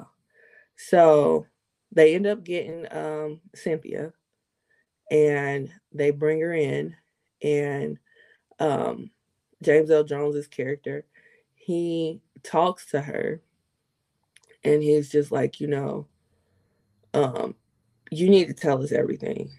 So 0.76 1.46
they 1.92 2.14
end 2.14 2.26
up 2.26 2.44
getting 2.44 2.86
um 2.92 3.40
Cynthia 3.54 4.12
and 5.10 5.70
they 5.92 6.10
bring 6.10 6.40
her 6.40 6.52
in 6.52 6.94
and 7.42 7.98
um 8.58 9.10
James 9.62 9.90
Earl 9.90 10.04
Jones's 10.04 10.46
character, 10.46 11.04
he 11.54 12.20
talks 12.42 12.86
to 12.86 13.00
her 13.00 13.40
and 14.64 14.82
he's 14.82 15.10
just 15.10 15.32
like, 15.32 15.60
you 15.60 15.66
know, 15.66 16.06
um, 17.14 17.54
you 18.10 18.28
need 18.28 18.48
to 18.48 18.54
tell 18.54 18.82
us 18.82 18.92
everything. 18.92 19.50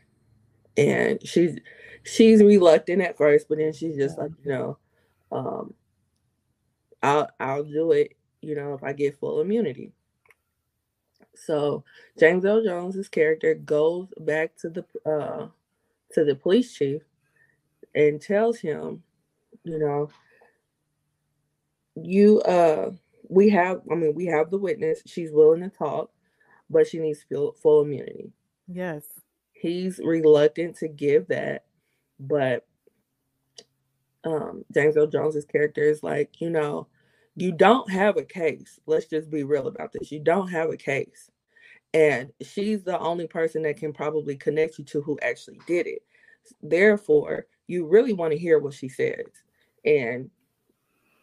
And 0.77 1.25
she's 1.27 1.57
she's 2.03 2.41
reluctant 2.41 3.01
at 3.01 3.17
first, 3.17 3.47
but 3.47 3.57
then 3.57 3.73
she's 3.73 3.95
just 3.95 4.17
like, 4.17 4.31
you 4.43 4.51
know, 4.51 4.77
um, 5.31 5.73
I'll 7.01 7.29
I'll 7.39 7.63
do 7.63 7.91
it, 7.91 8.15
you 8.41 8.55
know, 8.55 8.73
if 8.73 8.83
I 8.83 8.93
get 8.93 9.19
full 9.19 9.41
immunity. 9.41 9.91
So 11.35 11.83
James 12.19 12.45
Earl 12.45 12.63
Jones's 12.63 13.09
character 13.09 13.55
goes 13.55 14.07
back 14.19 14.55
to 14.57 14.69
the 14.69 14.85
uh 15.09 15.47
to 16.13 16.23
the 16.23 16.35
police 16.35 16.73
chief 16.73 17.01
and 17.95 18.21
tells 18.21 18.59
him, 18.59 19.03
you 19.63 19.79
know, 19.79 20.09
you 21.95 22.41
uh 22.41 22.91
we 23.29 23.49
have 23.49 23.81
I 23.91 23.95
mean 23.95 24.13
we 24.15 24.25
have 24.27 24.49
the 24.49 24.57
witness, 24.57 25.01
she's 25.05 25.31
willing 25.31 25.61
to 25.61 25.69
talk, 25.69 26.11
but 26.69 26.87
she 26.87 26.99
needs 26.99 27.23
full, 27.23 27.53
full 27.53 27.81
immunity. 27.81 28.31
Yes. 28.67 29.03
He's 29.53 29.99
reluctant 30.03 30.77
to 30.77 30.87
give 30.87 31.27
that, 31.27 31.65
but 32.19 32.65
um 34.23 34.63
James 34.73 34.97
Earl 34.97 35.07
Jones's 35.07 35.45
character 35.45 35.83
is 35.83 36.03
like, 36.03 36.41
you 36.41 36.49
know, 36.49 36.87
you 37.35 37.51
don't 37.51 37.89
have 37.89 38.17
a 38.17 38.23
case. 38.23 38.79
Let's 38.85 39.05
just 39.07 39.29
be 39.29 39.43
real 39.43 39.67
about 39.67 39.91
this. 39.93 40.11
You 40.11 40.19
don't 40.19 40.49
have 40.49 40.69
a 40.69 40.77
case. 40.77 41.29
And 41.93 42.31
she's 42.41 42.83
the 42.83 42.99
only 42.99 43.27
person 43.27 43.63
that 43.63 43.77
can 43.77 43.93
probably 43.93 44.35
connect 44.35 44.79
you 44.79 44.85
to 44.85 45.01
who 45.01 45.19
actually 45.21 45.59
did 45.67 45.87
it. 45.87 46.03
Therefore, 46.61 47.45
you 47.67 47.85
really 47.87 48.13
want 48.13 48.33
to 48.33 48.37
hear 48.39 48.59
what 48.59 48.73
she 48.73 48.89
says. 48.89 49.42
And 49.85 50.29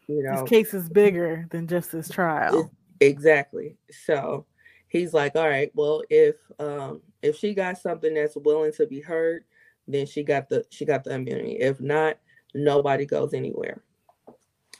you 0.09 0.23
know, 0.23 0.43
This 0.43 0.49
case 0.49 0.75
is 0.75 0.89
bigger 0.89 1.47
than 1.51 1.67
just 1.69 1.93
this 1.93 2.09
trial. 2.09 2.71
Exactly. 3.01 3.77
So 4.07 4.47
he's 4.89 5.15
like, 5.15 5.37
all 5.37 5.49
right, 5.49 5.71
well, 5.75 6.03
if 6.11 6.37
um 6.59 7.01
if 7.23 7.37
she 7.37 7.55
got 7.55 7.79
something 7.79 8.15
that's 8.15 8.37
willing 8.37 8.73
to 8.73 8.87
be 8.87 9.01
heard, 9.01 9.45
then 9.87 10.07
she 10.07 10.23
got 10.23 10.49
the 10.49 10.65
she 10.71 10.85
got 10.85 11.05
the 11.05 11.15
immunity. 11.15 11.59
If 11.61 11.81
not, 11.81 12.19
nobody 12.55 13.07
goes 13.07 13.35
anywhere. 13.35 13.83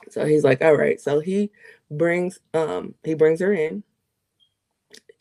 So 0.09 0.25
he's 0.25 0.43
like, 0.43 0.61
all 0.61 0.75
right. 0.75 0.99
So 0.99 1.19
he 1.19 1.51
brings 1.89 2.39
um 2.53 2.95
he 3.03 3.13
brings 3.13 3.39
her 3.39 3.53
in 3.53 3.83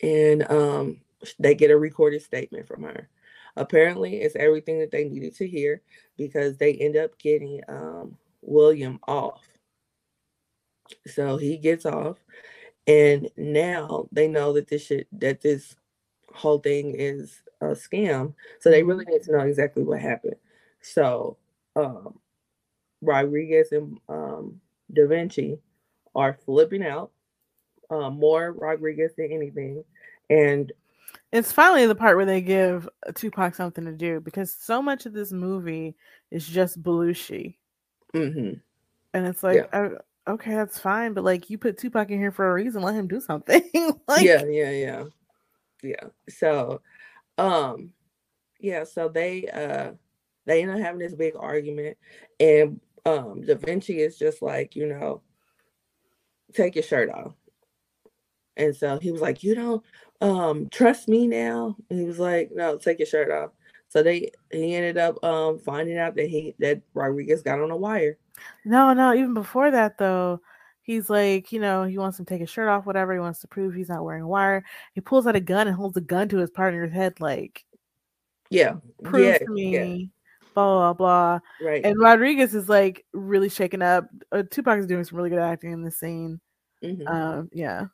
and 0.03 0.51
um 0.51 1.01
they 1.39 1.55
get 1.55 1.71
a 1.71 1.77
recorded 1.79 2.23
statement 2.23 2.67
from 2.67 2.83
her. 2.83 3.09
Apparently 3.57 4.21
it's 4.23 4.37
everything 4.37 4.79
that 4.81 4.91
they 4.91 5.05
needed 5.05 5.37
to 5.37 5.47
hear 5.47 5.83
because 6.17 6.57
they 6.57 6.75
end 6.75 6.97
up 6.97 7.19
getting 7.19 7.61
um 7.69 8.17
William 8.43 8.99
off. 9.07 9.41
So 11.07 11.37
he 11.37 11.57
gets 11.57 11.87
off 11.87 12.19
and 12.87 13.29
now 13.37 14.09
they 14.11 14.27
know 14.27 14.53
that 14.53 14.69
this 14.69 14.87
shit 14.87 15.07
that 15.13 15.41
this 15.41 15.77
whole 16.35 16.59
thing 16.59 16.95
is 16.97 17.43
a 17.61 17.67
scam 17.67 18.35
so 18.59 18.71
they 18.71 18.83
really 18.83 19.05
need 19.05 19.23
to 19.23 19.33
know 19.33 19.41
exactly 19.41 19.83
what 19.83 20.01
happened 20.01 20.37
so 20.81 21.37
um 21.77 22.19
rodriguez 23.03 23.73
and 23.73 23.99
um 24.09 24.61
da 24.93 25.07
vinci 25.07 25.59
are 26.15 26.33
flipping 26.33 26.85
out 26.85 27.11
um 27.91 28.19
more 28.19 28.53
rodriguez 28.53 29.13
than 29.17 29.31
anything 29.31 29.85
and 30.31 30.73
It's 31.33 31.53
finally 31.53 31.87
the 31.87 31.95
part 31.95 32.17
where 32.17 32.27
they 32.27 32.41
give 32.41 32.89
Tupac 33.15 33.55
something 33.55 33.85
to 33.85 33.93
do 33.93 34.21
because 34.21 34.55
so 34.55 34.81
much 34.81 35.07
of 35.07 35.13
this 35.13 35.33
movie 35.33 35.97
is 36.31 36.47
just 36.47 36.83
Belushi. 36.83 37.57
Mhm, 38.15 38.61
And 39.15 39.27
it's 39.27 39.43
like, 39.43 39.69
oh, 39.73 39.99
okay, 40.29 40.55
that's 40.55 40.79
fine, 40.79 41.13
but 41.15 41.25
like 41.25 41.51
you 41.51 41.59
put 41.59 41.79
Tupac 41.79 42.11
in 42.11 42.19
here 42.19 42.33
for 42.33 42.51
a 42.51 42.55
reason, 42.55 42.83
let 42.83 42.95
him 42.95 43.09
do 43.09 43.21
something. 43.21 43.63
like, 44.09 44.23
yeah 44.25 44.45
yeah 44.45 44.71
yeah. 44.71 45.05
Yeah 45.83 46.09
so 46.29 46.83
um 47.39 47.93
yeah 48.61 48.85
so 48.85 49.09
they 49.09 49.47
uh 49.49 49.93
they 50.47 50.63
end 50.63 50.71
up 50.73 50.79
having 50.81 50.99
this 51.01 51.15
big 51.15 51.35
argument 51.39 51.97
and 52.39 52.81
um 53.07 53.43
da 53.43 53.55
vinci 53.55 54.01
is 54.01 54.19
just 54.19 54.43
like 54.43 54.77
you 54.77 54.87
know 54.87 55.23
take 56.55 56.75
your 56.75 56.83
shirt 56.85 57.11
off. 57.11 57.35
And 58.57 58.77
so 58.77 58.99
he 58.99 59.11
was 59.11 59.21
like 59.21 59.43
you 59.43 59.55
don't 59.55 59.85
um 60.21 60.69
trust 60.71 61.09
me 61.09 61.27
now? 61.27 61.77
And 61.89 61.99
he 62.01 62.05
was 62.07 62.19
like 62.19 62.51
no 62.53 62.77
take 62.77 62.99
your 62.99 63.07
shirt 63.07 63.31
off 63.31 63.51
so 63.91 64.03
they 64.03 64.31
he 64.51 64.75
ended 64.75 64.97
up 64.99 65.23
um 65.25 65.59
finding 65.59 65.99
out 65.99 66.17
that 66.17 66.29
he 66.31 66.55
that 66.59 66.81
rodriguez 66.95 67.43
got 67.43 67.61
on 67.61 67.71
a 67.71 67.77
wire 67.77 68.19
No, 68.65 68.93
no, 68.95 69.15
even 69.15 69.35
before 69.35 69.71
that 69.71 69.99
though, 69.99 70.41
he's 70.83 71.11
like, 71.11 71.53
you 71.53 71.61
know, 71.61 71.85
he 71.85 71.99
wants 71.99 72.19
him 72.19 72.25
to 72.27 72.31
take 72.35 72.41
his 72.41 72.51
shirt 72.51 72.69
off, 72.69 72.87
whatever. 72.87 73.13
He 73.13 73.19
wants 73.21 73.41
to 73.41 73.49
prove 73.49 73.75
he's 73.75 73.89
not 73.89 74.05
wearing 74.05 74.23
a 74.23 74.29
wire. 74.29 74.65
He 74.95 75.01
pulls 75.01 75.27
out 75.27 75.37
a 75.37 75.41
gun 75.41 75.67
and 75.69 75.77
holds 75.77 75.97
a 75.97 76.01
gun 76.03 76.29
to 76.31 76.39
his 76.39 76.51
partner's 76.51 76.93
head, 76.93 77.21
like, 77.21 77.65
yeah 78.51 78.77
prove 79.05 79.23
yeah 79.25 79.39
me, 79.49 79.71
yeah 79.73 80.55
blah 80.55 80.93
blah 80.93 80.95
blah. 80.95 81.41
right 81.61 81.85
And 81.85 81.99
Rodriguez 81.99 82.55
is 82.55 82.69
like 82.69 83.05
really 83.13 83.49
shaken 83.49 83.83
up. 83.83 84.09
Uh, 84.33 84.43
Tupac 84.51 84.79
is 84.79 84.87
doing 84.87 85.05
some 85.05 85.17
really 85.19 85.31
good 85.31 85.39
acting 85.39 85.73
in 85.73 85.83
this 85.85 85.99
scene. 85.99 86.41
mhm, 86.83 87.07
Um, 87.07 87.51
yeah. 87.53 87.87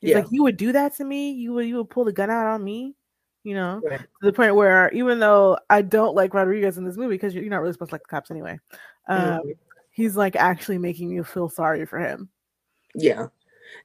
He's 0.00 0.12
yeah 0.12 0.18
like, 0.18 0.26
you 0.30 0.42
would 0.44 0.56
do 0.56 0.72
that 0.72 0.96
to 0.96 1.04
me? 1.04 1.32
You 1.32 1.52
would 1.54 1.66
you 1.68 1.76
would 1.78 1.90
pull 1.90 2.04
the 2.04 2.12
gun 2.12 2.30
out 2.30 2.46
on 2.48 2.64
me? 2.64 2.96
You 3.44 3.54
know, 3.54 3.80
right 3.84 4.00
to 4.00 4.06
the 4.22 4.32
point 4.32 4.54
where 4.54 4.90
even 4.92 5.18
though 5.18 5.58
I 5.68 5.82
don't 5.82 6.14
like 6.14 6.32
Rodriguez 6.32 6.78
in 6.78 6.84
this 6.84 6.96
movie 6.96 7.14
because 7.14 7.34
you're 7.34 7.44
not 7.44 7.60
really 7.60 7.72
supposed 7.72 7.90
to 7.90 7.94
like 7.96 8.02
the 8.02 8.08
cops 8.08 8.30
anyway, 8.30 8.58
um, 9.08 9.18
mhm. 9.18 9.56
he's 9.90 10.16
like 10.16 10.36
actually 10.36 10.78
making 10.78 11.10
you 11.10 11.24
feel 11.24 11.48
sorry 11.48 11.84
for 11.84 11.98
him. 11.98 12.28
Yeah. 12.94 13.26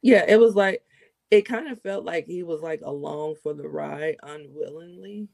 Yeah, 0.01 0.25
it 0.27 0.39
was 0.39 0.55
like 0.55 0.83
it 1.31 1.41
kind 1.43 1.69
of 1.69 1.81
felt 1.81 2.05
like 2.05 2.25
he 2.25 2.43
was 2.43 2.61
like 2.61 2.81
along 2.83 3.35
for 3.41 3.53
the 3.53 3.67
ride 3.67 4.17
unwillingly, 4.23 5.27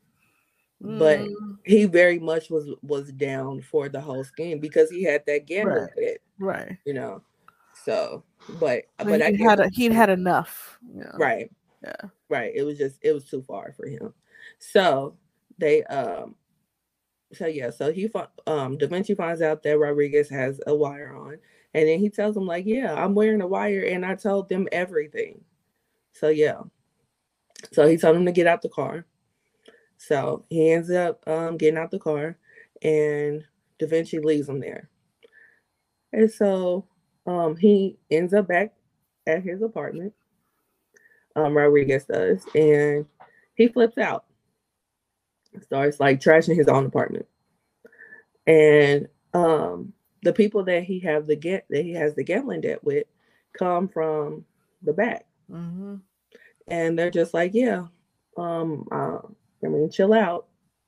but 0.80 1.20
Mm, 1.20 1.58
he 1.66 1.86
very 1.86 2.20
much 2.20 2.50
was 2.50 2.70
was 2.82 3.12
down 3.12 3.62
for 3.62 3.90
the 3.90 4.02
whole 4.02 4.24
scheme 4.24 4.60
because 4.60 4.90
he 4.90 5.04
had 5.04 5.26
that 5.26 5.46
gambling 5.46 5.84
Right. 5.84 5.96
bit, 5.96 6.22
right. 6.40 6.78
you 6.86 6.94
know. 6.94 7.22
So, 7.74 8.24
but 8.60 8.84
But 8.98 9.08
but 9.08 9.36
he 9.36 9.44
had 9.44 9.60
a, 9.60 9.70
he'd 9.70 9.92
had 9.92 10.10
enough. 10.10 10.80
You 10.94 11.02
know? 11.02 11.16
right. 11.18 11.52
Yeah. 11.84 12.10
Right. 12.34 12.52
It 12.56 12.64
was 12.64 12.80
just 12.80 12.98
it 13.04 13.14
was 13.14 13.26
too 13.26 13.44
far 13.44 13.74
for 13.74 13.88
him. 13.88 14.12
So 14.58 15.18
they 15.60 15.84
um 15.84 16.36
so 17.34 17.48
yeah, 17.48 17.70
so 17.72 17.92
he 17.92 18.10
um 18.48 18.78
Da 18.78 18.88
Vinci 18.88 19.16
finds 19.16 19.42
out 19.42 19.64
that 19.64 19.78
Rodriguez 19.80 20.30
has 20.30 20.60
a 20.68 20.76
wire 20.76 21.16
on, 21.16 21.38
and 21.74 21.88
then 21.88 22.00
he 22.00 22.10
tells 22.10 22.38
him 22.38 22.48
like, 22.48 22.66
yeah, 22.66 22.94
I'm 22.94 23.16
wearing 23.16 23.42
a 23.42 23.48
wire, 23.48 23.84
and 23.84 24.06
I 24.06 24.16
told 24.16 24.50
them 24.50 24.68
everything. 24.72 25.44
So 26.14 26.30
yeah, 26.30 26.62
so 27.72 27.88
he 27.88 27.98
told 27.98 28.16
him 28.16 28.26
to 28.26 28.32
get 28.32 28.48
out 28.48 28.62
the 28.62 28.70
car. 28.70 29.06
So 29.98 30.46
he 30.50 30.72
ends 30.72 30.92
up 30.92 31.24
um 31.28 31.58
getting 31.58 31.80
out 31.80 31.92
the 31.92 32.00
car, 32.00 32.38
and 32.84 33.44
Da 33.80 33.88
Vinci 33.88 34.20
leaves 34.20 34.50
him 34.50 34.60
there. 34.60 34.90
And 36.14 36.32
so 36.32 36.86
um 37.26 37.56
he 37.58 37.98
ends 38.12 38.34
up 38.34 38.48
back 38.48 38.74
at 39.28 39.44
his 39.44 39.62
apartment. 39.62 40.14
Um, 41.36 41.58
Rodriguez 41.58 42.06
does, 42.06 42.46
and 42.56 43.06
he 43.56 43.68
flips 43.68 43.98
out 43.98 44.26
starts 45.62 46.00
like 46.00 46.20
trashing 46.20 46.56
his 46.56 46.68
own 46.68 46.86
apartment. 46.86 47.28
And 48.48 49.08
um 49.34 49.94
the 50.24 50.34
people 50.34 50.64
that 50.66 50.84
he 50.84 51.00
have 51.02 51.28
the 51.28 51.36
get 51.36 51.66
that 51.70 51.84
he 51.84 51.94
has 51.94 52.16
the 52.16 52.24
gambling 52.24 52.62
debt 52.62 52.84
with 52.84 53.06
come 53.58 53.88
from 53.88 54.46
the 54.82 54.94
back. 54.94 55.26
Mm-hmm. 55.52 55.96
And 56.68 56.98
they're 56.98 57.12
just 57.12 57.34
like, 57.34 57.54
yeah, 57.54 57.88
um, 58.38 58.88
uh, 58.90 59.20
I 59.64 59.68
mean, 59.68 59.92
chill 59.92 60.14
out. 60.14 60.48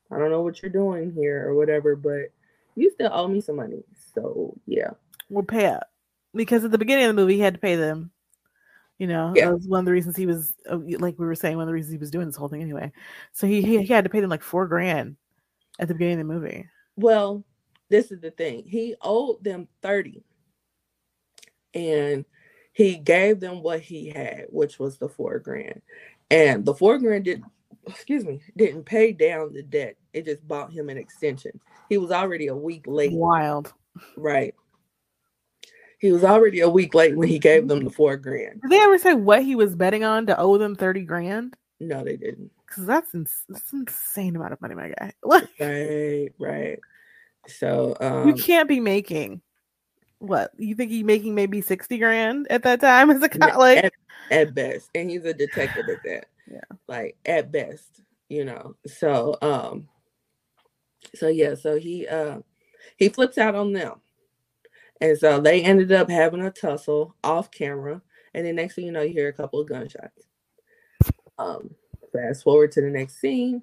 I 0.09 0.17
don't 0.17 0.31
know 0.31 0.41
what 0.41 0.61
you're 0.61 0.71
doing 0.71 1.11
here 1.11 1.45
or 1.47 1.53
whatever, 1.53 1.97
but 1.97 2.31
you 2.75 2.89
still 2.91 3.11
owe 3.11 3.27
me 3.27 3.41
some 3.41 3.57
money. 3.57 3.83
So 4.13 4.57
yeah. 4.65 4.91
We'll 5.29 5.43
pay 5.43 5.65
up. 5.65 5.89
Because 6.33 6.63
at 6.63 6.71
the 6.71 6.77
beginning 6.77 7.05
of 7.05 7.15
the 7.15 7.21
movie 7.21 7.35
he 7.35 7.41
had 7.41 7.55
to 7.55 7.59
pay 7.59 7.75
them 7.75 8.11
you 8.97 9.07
know, 9.07 9.33
yeah. 9.35 9.45
that 9.45 9.53
was 9.53 9.67
one 9.67 9.79
of 9.79 9.85
the 9.85 9.91
reasons 9.91 10.15
he 10.15 10.25
was, 10.25 10.53
uh, 10.69 10.77
like 10.99 11.19
we 11.19 11.25
were 11.25 11.35
saying, 11.35 11.57
one 11.57 11.63
of 11.63 11.67
the 11.67 11.73
reasons 11.73 11.91
he 11.91 11.97
was 11.97 12.11
doing 12.11 12.27
this 12.27 12.35
whole 12.35 12.47
thing 12.47 12.61
anyway. 12.61 12.91
So 13.33 13.47
he, 13.47 13.61
he, 13.61 13.83
he 13.83 13.93
had 13.93 14.05
to 14.05 14.09
pay 14.09 14.21
them 14.21 14.29
like 14.29 14.43
four 14.43 14.67
grand 14.67 15.17
at 15.79 15.87
the 15.87 15.93
beginning 15.93 16.21
of 16.21 16.27
the 16.27 16.33
movie. 16.33 16.69
Well, 16.95 17.43
this 17.89 18.11
is 18.11 18.21
the 18.21 18.31
thing. 18.31 18.63
He 18.65 18.95
owed 19.01 19.43
them 19.43 19.67
30 19.81 20.23
and 21.73 22.25
he 22.73 22.95
gave 22.95 23.39
them 23.39 23.61
what 23.61 23.81
he 23.81 24.09
had, 24.09 24.45
which 24.49 24.79
was 24.79 24.97
the 24.97 25.09
four 25.09 25.39
grand. 25.39 25.81
And 26.31 26.65
the 26.65 26.73
four 26.73 26.97
grand 26.97 27.25
did 27.25 27.43
excuse 27.87 28.25
me, 28.25 28.41
didn't 28.55 28.83
pay 28.83 29.11
down 29.11 29.53
the 29.53 29.63
debt. 29.63 29.95
It 30.13 30.25
just 30.25 30.47
bought 30.47 30.71
him 30.71 30.89
an 30.89 30.97
extension. 30.97 31.59
He 31.89 31.97
was 31.97 32.11
already 32.11 32.47
a 32.47 32.55
week 32.55 32.85
late. 32.87 33.13
Wild. 33.13 33.73
Right. 34.17 34.55
He 35.99 36.11
was 36.11 36.23
already 36.23 36.59
a 36.59 36.69
week 36.69 36.93
late 36.93 37.15
when 37.15 37.27
he 37.27 37.39
gave 37.39 37.67
them 37.67 37.83
the 37.83 37.89
four 37.89 38.17
grand. 38.17 38.61
Did 38.61 38.71
they 38.71 38.79
ever 38.79 38.97
say 38.97 39.13
what 39.13 39.43
he 39.43 39.55
was 39.55 39.75
betting 39.75 40.03
on 40.03 40.25
to 40.27 40.39
owe 40.39 40.57
them 40.57 40.75
30 40.75 41.03
grand? 41.03 41.55
No, 41.79 42.03
they 42.03 42.17
didn't. 42.17 42.51
Because 42.67 42.85
that's, 42.85 43.13
ins- 43.13 43.45
that's 43.49 43.71
an 43.73 43.85
insane 43.87 44.35
amount 44.35 44.53
of 44.53 44.61
money, 44.61 44.75
my 44.75 44.89
guy. 44.89 45.13
right, 45.59 46.29
right. 46.39 46.79
So 47.47 47.95
um, 47.99 48.27
you 48.27 48.33
can't 48.33 48.67
be 48.67 48.79
making 48.79 49.41
what 50.19 50.51
you 50.57 50.75
think 50.75 50.91
he's 50.91 51.03
making 51.03 51.35
maybe 51.35 51.61
60 51.61 51.97
grand 51.97 52.47
at 52.49 52.63
that 52.63 52.81
time 52.81 53.09
as 53.09 53.21
a 53.21 53.29
cop, 53.29 53.57
like 53.57 53.83
at, 53.83 53.93
at 54.31 54.55
best. 54.55 54.89
And 54.95 55.09
he's 55.09 55.25
a 55.25 55.33
detective 55.33 55.85
at 55.89 56.03
that. 56.03 56.25
Yeah. 56.47 56.59
Like 56.87 57.17
at 57.25 57.51
best, 57.51 58.01
you 58.29 58.45
know. 58.45 58.75
So 58.85 59.35
um 59.41 59.89
so 61.15 61.27
yeah, 61.27 61.55
so 61.55 61.79
he 61.79 62.07
uh 62.07 62.41
he 62.97 63.09
flips 63.09 63.39
out 63.39 63.55
on 63.55 63.73
them 63.73 63.99
and 65.01 65.17
so 65.17 65.39
they 65.39 65.61
ended 65.61 65.91
up 65.91 66.09
having 66.09 66.41
a 66.41 66.51
tussle 66.51 67.15
off 67.23 67.51
camera. 67.51 68.01
And 68.33 68.45
then 68.45 68.55
next 68.55 68.75
thing 68.75 68.85
you 68.85 68.91
know, 68.91 69.01
you 69.01 69.13
hear 69.13 69.29
a 69.29 69.33
couple 69.33 69.59
of 69.59 69.69
gunshots. 69.69 70.27
Um, 71.37 71.73
fast 72.13 72.43
forward 72.43 72.71
to 72.73 72.81
the 72.81 72.89
next 72.89 73.19
scene, 73.19 73.61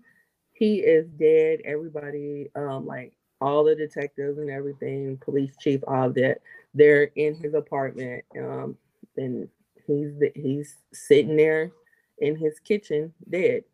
he 0.52 0.76
is 0.76 1.08
dead. 1.08 1.60
Everybody, 1.64 2.50
um, 2.54 2.86
like 2.86 3.12
all 3.40 3.64
the 3.64 3.74
detectives 3.74 4.38
and 4.38 4.50
everything, 4.50 5.18
police 5.18 5.54
chief, 5.60 5.80
all 5.86 6.10
that, 6.10 6.38
they're 6.74 7.10
in 7.16 7.34
his 7.34 7.54
apartment. 7.54 8.24
Um, 8.38 8.76
and 9.16 9.48
he's 9.86 10.12
he's 10.34 10.76
sitting 10.92 11.36
there 11.36 11.72
in 12.18 12.36
his 12.36 12.58
kitchen, 12.60 13.12
dead. 13.28 13.64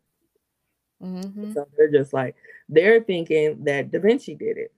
Mm-hmm. 1.01 1.53
So 1.53 1.67
they're 1.77 1.91
just 1.91 2.13
like 2.13 2.35
they're 2.67 3.01
thinking 3.01 3.63
that 3.63 3.91
Da 3.91 3.99
Vinci 3.99 4.35
did 4.35 4.57
it. 4.57 4.73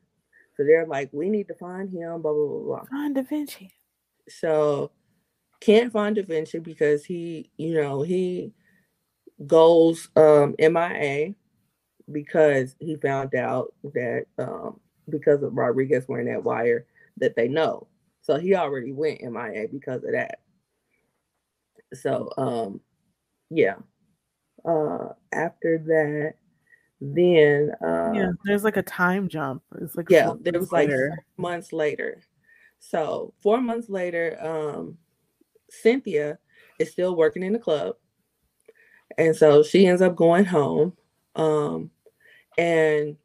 So 0.55 0.63
they're 0.63 0.85
like, 0.85 1.09
we 1.13 1.29
need 1.29 1.47
to 1.47 1.55
find 1.55 1.89
him, 1.89 2.21
blah, 2.21 2.33
blah, 2.33 2.47
blah, 2.47 2.63
blah. 2.63 2.83
Find 2.85 3.15
Da 3.15 3.21
Vinci. 3.21 3.71
So 4.27 4.91
can't 5.59 5.91
find 5.91 6.15
Da 6.15 6.23
Vinci 6.23 6.59
because 6.59 7.05
he, 7.05 7.49
you 7.57 7.73
know, 7.73 8.01
he 8.01 8.53
goes 9.47 10.09
um 10.15 10.55
MIA 10.59 11.33
because 12.11 12.75
he 12.79 12.95
found 12.97 13.33
out 13.35 13.73
that 13.93 14.25
um 14.37 14.79
because 15.09 15.41
of 15.41 15.53
Rodriguez 15.53 16.07
wearing 16.07 16.27
that 16.27 16.43
wire 16.43 16.85
that 17.17 17.35
they 17.35 17.47
know. 17.47 17.87
So 18.21 18.37
he 18.37 18.55
already 18.55 18.91
went 18.91 19.21
MIA 19.21 19.67
because 19.71 20.03
of 20.03 20.11
that. 20.11 20.39
So 21.93 22.31
um 22.37 22.81
yeah. 23.49 23.75
Uh 24.65 25.09
after 25.31 25.77
that 25.79 26.33
then 27.01 27.71
uh, 27.83 28.11
yeah, 28.13 28.31
there's 28.45 28.63
like 28.63 28.77
a 28.77 28.83
time 28.83 29.27
jump. 29.27 29.63
It's 29.81 29.95
like 29.95 30.09
yeah, 30.09 30.33
there 30.39 30.59
was 30.59 30.71
like 30.71 30.91
months 31.35 31.73
later. 31.73 32.21
So 32.79 33.33
four 33.41 33.59
months 33.59 33.89
later, 33.89 34.37
um, 34.39 34.97
Cynthia 35.69 36.37
is 36.79 36.91
still 36.91 37.15
working 37.15 37.41
in 37.41 37.53
the 37.53 37.59
club, 37.59 37.95
and 39.17 39.35
so 39.35 39.63
she 39.63 39.87
ends 39.87 40.01
up 40.01 40.15
going 40.15 40.45
home. 40.45 40.93
Um, 41.35 41.89
and 42.57 43.17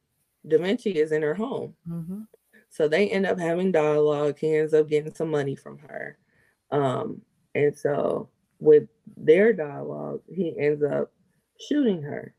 Da 0.46 0.58
Vinci 0.58 0.92
is 0.92 1.12
in 1.12 1.22
her 1.22 1.34
home. 1.34 1.74
Mm-hmm. 1.88 2.22
So 2.70 2.88
they 2.88 3.08
end 3.08 3.26
up 3.26 3.38
having 3.38 3.72
dialogue. 3.72 4.38
He 4.38 4.54
ends 4.54 4.74
up 4.74 4.88
getting 4.88 5.14
some 5.14 5.30
money 5.30 5.56
from 5.56 5.78
her. 5.78 6.18
Um, 6.70 7.22
and 7.54 7.76
so 7.76 8.28
with 8.58 8.84
their 9.16 9.52
dialogue, 9.52 10.20
he 10.32 10.54
ends 10.58 10.82
up 10.82 11.12
shooting 11.68 12.02
her. 12.02 12.34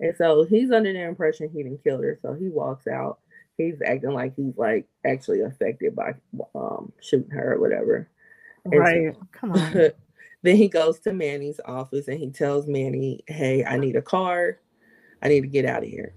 And 0.00 0.14
so 0.16 0.44
he's 0.44 0.70
under 0.70 0.92
the 0.92 1.02
impression 1.02 1.48
he 1.48 1.62
didn't 1.62 1.82
kill 1.82 2.02
her. 2.02 2.18
So 2.20 2.34
he 2.34 2.48
walks 2.48 2.86
out. 2.86 3.18
He's 3.56 3.80
acting 3.84 4.12
like 4.12 4.34
he's 4.36 4.56
like 4.56 4.86
actually 5.06 5.40
affected 5.40 5.96
by 5.96 6.14
um 6.54 6.92
shooting 7.00 7.30
her 7.30 7.54
or 7.54 7.60
whatever. 7.60 8.08
And 8.66 8.80
right. 8.80 9.14
So, 9.14 9.26
Come 9.32 9.52
on. 9.52 9.72
then 10.42 10.56
he 10.56 10.68
goes 10.68 11.00
to 11.00 11.12
Manny's 11.12 11.60
office 11.64 12.08
and 12.08 12.18
he 12.18 12.30
tells 12.30 12.66
Manny, 12.66 13.20
Hey, 13.26 13.64
I 13.64 13.78
need 13.78 13.96
a 13.96 14.02
car. 14.02 14.58
I 15.22 15.28
need 15.28 15.40
to 15.40 15.46
get 15.46 15.64
out 15.64 15.82
of 15.82 15.88
here. 15.88 16.14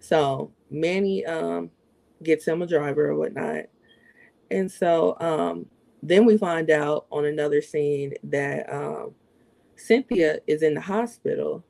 So 0.00 0.52
Manny 0.70 1.24
um 1.24 1.70
gets 2.22 2.46
him 2.46 2.62
a 2.62 2.66
driver 2.66 3.10
or 3.10 3.16
whatnot. 3.16 3.66
And 4.50 4.70
so 4.70 5.16
um 5.20 5.66
then 6.02 6.24
we 6.24 6.36
find 6.36 6.70
out 6.70 7.06
on 7.12 7.24
another 7.24 7.62
scene 7.62 8.14
that 8.24 8.72
um 8.72 9.14
Cynthia 9.76 10.38
is 10.48 10.62
in 10.62 10.74
the 10.74 10.80
hospital 10.80 11.64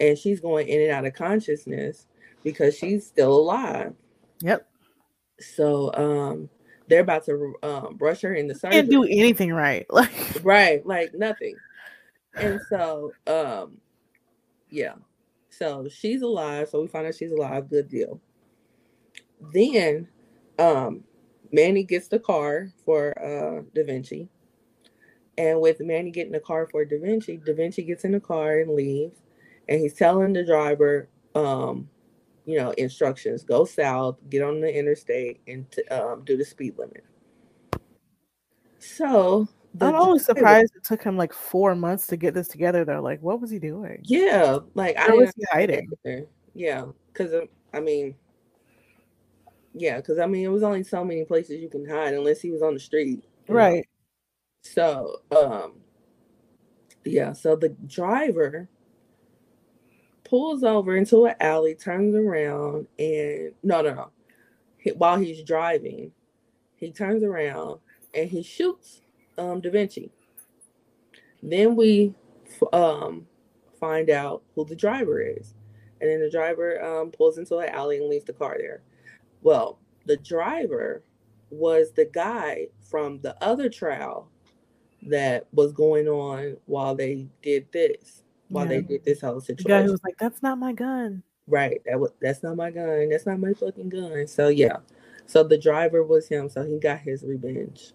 and 0.00 0.18
she's 0.18 0.40
going 0.40 0.66
in 0.66 0.80
and 0.80 0.90
out 0.90 1.04
of 1.04 1.14
consciousness 1.14 2.06
because 2.42 2.76
she's 2.76 3.06
still 3.06 3.36
alive. 3.36 3.94
Yep. 4.40 4.66
So 5.38 5.92
um 5.94 6.48
they're 6.88 7.02
about 7.02 7.24
to 7.26 7.54
um, 7.62 7.94
brush 7.96 8.22
her 8.22 8.34
in 8.34 8.48
the 8.48 8.54
surgery. 8.54 8.80
Can't 8.80 8.90
do 8.90 9.04
anything 9.04 9.52
right, 9.52 9.86
like 9.90 10.10
right, 10.42 10.84
like 10.84 11.14
nothing. 11.14 11.54
And 12.34 12.60
so 12.68 13.12
um 13.26 13.78
yeah, 14.70 14.94
so 15.50 15.88
she's 15.88 16.22
alive. 16.22 16.68
So 16.68 16.80
we 16.80 16.88
find 16.88 17.06
out 17.06 17.14
she's 17.14 17.32
alive. 17.32 17.68
Good 17.68 17.88
deal. 17.88 18.20
Then 19.52 20.08
um 20.58 21.04
Manny 21.52 21.84
gets 21.84 22.08
the 22.08 22.18
car 22.18 22.72
for 22.84 23.14
uh 23.22 23.62
Da 23.74 23.84
Vinci. 23.84 24.28
And 25.38 25.60
with 25.60 25.80
Manny 25.80 26.10
getting 26.10 26.32
the 26.32 26.40
car 26.40 26.66
for 26.70 26.84
Da 26.84 26.98
Vinci, 27.00 27.38
Da 27.38 27.54
Vinci 27.54 27.82
gets 27.82 28.04
in 28.04 28.12
the 28.12 28.20
car 28.20 28.58
and 28.58 28.70
leaves 28.72 29.16
and 29.70 29.80
he's 29.80 29.94
telling 29.94 30.32
the 30.32 30.44
driver, 30.44 31.08
um, 31.34 31.88
you 32.44 32.58
know, 32.58 32.72
instructions: 32.72 33.44
go 33.44 33.64
south, 33.64 34.18
get 34.28 34.42
on 34.42 34.60
the 34.60 34.76
interstate, 34.76 35.40
and 35.46 35.70
to, 35.70 35.86
um, 35.88 36.24
do 36.24 36.36
the 36.36 36.44
speed 36.44 36.76
limit. 36.76 37.04
So 38.80 39.48
I'm 39.80 39.94
always 39.94 40.24
surprised 40.24 40.72
it 40.74 40.84
took 40.84 41.02
him 41.02 41.16
like 41.16 41.32
four 41.32 41.74
months 41.74 42.08
to 42.08 42.16
get 42.16 42.34
this 42.34 42.48
together. 42.48 42.84
Though, 42.84 43.00
like, 43.00 43.22
what 43.22 43.40
was 43.40 43.50
he 43.50 43.60
doing? 43.60 44.00
Yeah, 44.04 44.58
like 44.74 44.96
Where 44.96 45.12
I 45.12 45.16
was 45.16 45.32
hiding. 45.52 45.88
Yeah, 46.54 46.86
because 47.12 47.46
I 47.72 47.80
mean, 47.80 48.16
yeah, 49.72 49.98
because 49.98 50.18
I 50.18 50.26
mean, 50.26 50.44
it 50.44 50.48
was 50.48 50.64
only 50.64 50.82
so 50.82 51.04
many 51.04 51.24
places 51.24 51.60
you 51.60 51.68
can 51.68 51.88
hide 51.88 52.14
unless 52.14 52.40
he 52.40 52.50
was 52.50 52.62
on 52.62 52.74
the 52.74 52.80
street, 52.80 53.22
right? 53.46 53.76
Know? 53.76 53.82
So, 54.62 55.16
um, 55.30 55.74
yeah, 57.04 57.32
so 57.32 57.54
the 57.54 57.70
driver 57.86 58.68
pulls 60.30 60.62
over 60.62 60.96
into 60.96 61.26
an 61.26 61.34
alley, 61.40 61.74
turns 61.74 62.14
around, 62.14 62.86
and 62.98 63.52
no, 63.64 63.82
no, 63.82 63.94
no. 63.94 64.10
He, 64.78 64.90
while 64.92 65.18
he's 65.18 65.42
driving, 65.42 66.12
he 66.76 66.92
turns 66.92 67.24
around 67.24 67.80
and 68.14 68.30
he 68.30 68.42
shoots 68.42 69.02
um, 69.36 69.60
Da 69.60 69.70
Vinci. 69.70 70.10
Then 71.42 71.74
we 71.74 72.14
um, 72.72 73.26
find 73.80 74.08
out 74.08 74.42
who 74.54 74.64
the 74.64 74.76
driver 74.76 75.20
is. 75.20 75.54
And 76.00 76.08
then 76.08 76.20
the 76.20 76.30
driver 76.30 76.82
um, 76.82 77.10
pulls 77.10 77.36
into 77.36 77.58
an 77.58 77.68
alley 77.70 77.98
and 77.98 78.08
leaves 78.08 78.24
the 78.24 78.32
car 78.32 78.56
there. 78.58 78.82
Well, 79.42 79.78
the 80.06 80.16
driver 80.16 81.02
was 81.50 81.92
the 81.92 82.06
guy 82.06 82.68
from 82.88 83.20
the 83.20 83.36
other 83.42 83.68
trial 83.68 84.30
that 85.02 85.46
was 85.52 85.72
going 85.72 86.08
on 86.08 86.56
while 86.66 86.94
they 86.94 87.26
did 87.42 87.66
this, 87.72 88.22
while 88.50 88.64
Yeah. 88.66 88.80
they 88.80 88.82
did 88.82 89.04
this 89.04 89.22
whole 89.22 89.40
The 89.40 89.40
guy 89.40 89.56
situation. 89.56 89.86
who 89.86 89.92
was 89.92 90.04
like, 90.04 90.18
"That's 90.18 90.42
not 90.42 90.58
my 90.58 90.72
gun." 90.74 91.22
Right. 91.46 91.80
That 91.86 91.98
was 91.98 92.10
that's 92.20 92.42
not 92.42 92.56
my 92.56 92.70
gun. 92.70 93.08
That's 93.08 93.26
not 93.26 93.40
my 93.40 93.54
fucking 93.54 93.88
gun. 93.88 94.26
So 94.26 94.48
yeah. 94.48 94.76
So 95.26 95.42
the 95.42 95.56
driver 95.58 96.04
was 96.04 96.28
him. 96.28 96.48
So 96.48 96.62
he 96.64 96.78
got 96.78 96.98
his 97.00 97.24
revenge. 97.24 97.92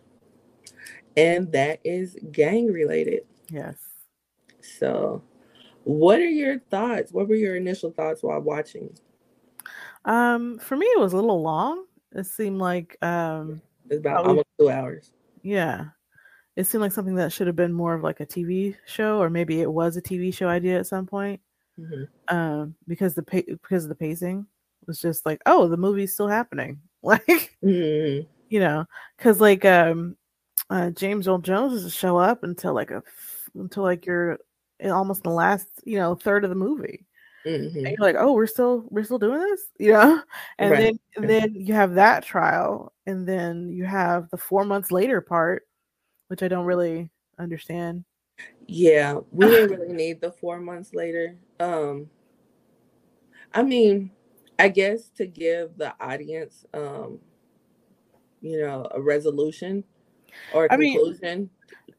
And 1.15 1.51
that 1.53 1.79
is 1.85 2.17
gang 2.31 2.67
related. 2.67 3.25
Yes. 3.49 3.77
So 4.61 5.21
what 5.83 6.19
are 6.19 6.29
your 6.29 6.59
thoughts? 6.59 7.11
What 7.13 7.27
were 7.29 7.35
your 7.35 7.55
initial 7.55 7.91
thoughts 7.91 8.23
while 8.23 8.41
watching? 8.41 8.97
Um, 10.05 10.59
for 10.59 10.75
me, 10.75 10.85
it 10.87 10.99
was 10.99 11.13
a 11.13 11.17
little 11.17 11.41
long. 11.41 11.85
It 12.13 12.25
seemed 12.25 12.59
like, 12.59 12.97
um, 13.03 13.61
It's 13.89 13.99
about 13.99 14.25
almost 14.25 14.47
two 14.59 14.69
hours. 14.69 15.11
yeah, 15.43 15.85
it 16.55 16.65
seemed 16.65 16.81
like 16.81 16.91
something 16.91 17.15
that 17.15 17.31
should 17.33 17.47
have 17.47 17.55
been 17.55 17.73
more 17.73 17.93
of 17.93 18.03
like 18.03 18.19
a 18.21 18.25
TV 18.25 18.75
show, 18.85 19.19
or 19.21 19.29
maybe 19.29 19.61
it 19.61 19.71
was 19.71 19.97
a 19.97 20.01
TV 20.01 20.33
show 20.33 20.47
idea 20.47 20.79
at 20.79 20.87
some 20.87 21.05
point. 21.05 21.41
Mhm. 21.79 22.07
Um, 22.29 22.75
because 22.87 23.15
the 23.15 23.23
pa- 23.23 23.41
because 23.47 23.83
of 23.83 23.89
the 23.89 23.95
pacing 23.95 24.45
was 24.87 25.01
just 25.01 25.25
like, 25.25 25.41
oh, 25.45 25.67
the 25.67 25.77
movie's 25.77 26.13
still 26.13 26.27
happening. 26.29 26.79
Like, 27.03 27.55
Mhm. 27.63 28.25
you 28.49 28.59
know, 28.59 28.85
because 29.17 29.39
like 29.41 29.63
um, 29.65 30.17
uh, 30.71 30.89
James 30.91 31.27
Earl 31.27 31.37
Jones 31.39 31.73
doesn't 31.73 31.91
show 31.91 32.17
up 32.17 32.43
until 32.43 32.73
like 32.73 32.89
a 32.91 33.03
until 33.55 33.83
like 33.83 34.05
you're 34.07 34.39
almost 34.83 35.23
the 35.23 35.29
last 35.29 35.67
you 35.83 35.97
know 35.99 36.15
third 36.15 36.43
of 36.43 36.49
the 36.49 36.55
movie. 36.55 37.05
Mhm. 37.45 37.75
and 37.75 37.87
you're 37.89 37.95
like, 37.99 38.15
oh, 38.17 38.33
we're 38.33 38.47
still 38.47 38.85
we're 38.89 39.03
still 39.03 39.19
doing 39.19 39.39
this, 39.39 39.61
you 39.79 39.91
know, 39.93 40.19
and 40.57 40.71
Right. 40.71 40.79
then 40.79 40.99
and 41.17 41.29
then 41.29 41.53
you 41.55 41.73
have 41.75 41.93
that 41.95 42.23
trial, 42.23 42.91
and 43.05 43.27
then 43.27 43.69
you 43.69 43.83
have 43.85 44.29
the 44.31 44.37
four 44.37 44.65
months 44.65 44.89
later 44.91 45.21
part, 45.21 45.67
which 46.27 46.43
I 46.43 46.47
don't 46.47 46.65
really 46.65 47.09
understand. 47.39 48.03
Yeah, 48.67 49.19
we 49.31 49.45
didn't 49.47 49.77
really 49.77 49.93
need 49.93 50.21
the 50.21 50.31
four 50.31 50.59
months 50.59 50.93
later. 50.93 51.35
Um, 51.59 52.09
I 53.53 53.63
mean, 53.63 54.11
I 54.59 54.69
guess 54.69 55.09
to 55.15 55.25
give 55.25 55.77
the 55.77 55.93
audience, 55.99 56.65
um, 56.73 57.19
you 58.41 58.59
know, 58.59 58.87
a 58.91 59.01
resolution 59.01 59.83
or 60.53 60.65
a 60.65 60.73
I 60.73 60.77
mean- 60.77 60.97
conclusion 60.97 61.49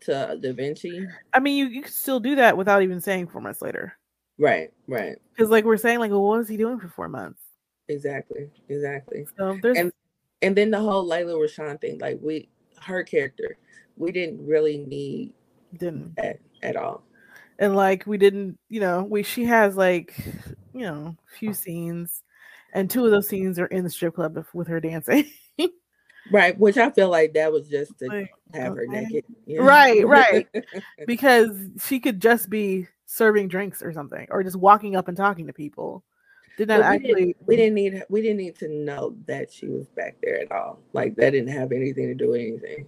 to 0.01 0.37
Da 0.41 0.53
Vinci. 0.53 1.07
I 1.33 1.41
mean, 1.41 1.57
you 1.57 1.67
you 1.67 1.83
could 1.83 1.93
still 1.93 2.21
do 2.21 2.37
that 2.37 2.57
without 2.57 2.83
even 2.83 3.01
saying 3.01 3.29
four 3.29 3.41
months 3.41 3.63
later, 3.63 3.97
Right, 4.39 4.71
right, 4.87 5.17
because 5.33 5.51
like 5.51 5.65
we're 5.65 5.77
saying, 5.79 5.99
like, 6.01 6.11
well, 6.11 6.23
what 6.23 6.39
was 6.39 6.49
he 6.49 6.57
doing 6.59 6.79
for 6.79 6.89
four 6.89 7.09
months? 7.09 7.41
exactly, 7.89 8.51
exactly. 8.69 9.27
So 9.39 9.59
there's 9.63 9.79
And 9.79 9.93
and 10.43 10.55
then 10.57 10.71
the 10.71 10.79
whole 10.81 11.05
Lela 11.05 11.33
Rochon 11.33 11.81
thing, 11.81 11.99
like 11.99 12.19
we, 12.21 12.49
her 12.83 13.03
character, 13.05 13.57
we 13.97 14.13
didn't 14.13 14.47
really 14.47 14.79
need 14.79 15.33
didn't 15.77 16.15
that 16.17 16.39
at 16.63 16.77
all. 16.77 17.03
and 17.59 17.75
like 17.77 18.07
we 18.07 18.19
didn't, 18.19 18.59
you 18.69 18.81
know, 18.81 19.03
we 19.05 19.23
she 19.23 19.45
has 19.45 19.77
like 19.77 20.15
you 20.75 20.83
know 20.83 21.17
few 21.39 21.53
scenes, 21.55 22.23
and 22.73 22.89
two 22.91 23.05
of 23.05 23.11
those 23.11 23.29
scenes 23.29 23.59
are 23.59 23.67
in 23.67 23.85
the 23.85 23.91
strip 23.91 24.15
club 24.15 24.45
with- 24.53 24.69
her 24.69 24.81
dancing. 24.81 25.27
Right, 26.33 26.59
which 26.59 26.77
I 26.77 26.91
feel 26.91 27.09
like 27.09 27.35
that 27.35 27.53
was 27.53 27.69
just 27.69 27.97
to 28.01 28.07
Like, 28.09 28.31
have 28.53 28.75
her 28.75 28.85
naked. 28.89 29.25
you 29.47 29.61
know? 29.61 29.65
Right, 29.65 30.05
right. 30.05 30.49
because 31.07 31.57
she 31.81 32.01
could 32.01 32.21
just 32.21 32.51
be 32.51 32.89
serving 33.05 33.47
drinks 33.47 33.81
or 33.81 33.93
something, 33.93 34.27
or 34.33 34.43
just 34.43 34.57
walking 34.57 34.97
up 34.97 35.07
and 35.07 35.17
talking 35.17 35.47
to 35.47 35.53
people. 35.53 36.03
Did 36.59 36.67
not 36.67 36.81
But 36.81 36.89
we, 36.91 36.97
actually. 36.97 37.15
didn't, 37.27 37.37
we 37.47 37.55
didn't 37.57 37.75
need 37.75 38.03
we 38.09 38.23
didn't 38.23 38.39
need 38.39 38.57
to 38.59 38.69
know 38.69 39.15
that 39.27 39.53
she 39.53 39.69
was 39.69 39.87
back 39.91 40.17
there 40.21 40.41
at 40.41 40.51
all. 40.51 40.81
Like 40.93 41.15
that 41.15 41.31
didn't 41.31 41.53
have 41.55 41.71
anything 41.71 42.09
to 42.09 42.15
do 42.17 42.31
with 42.31 42.41
anything. 42.41 42.87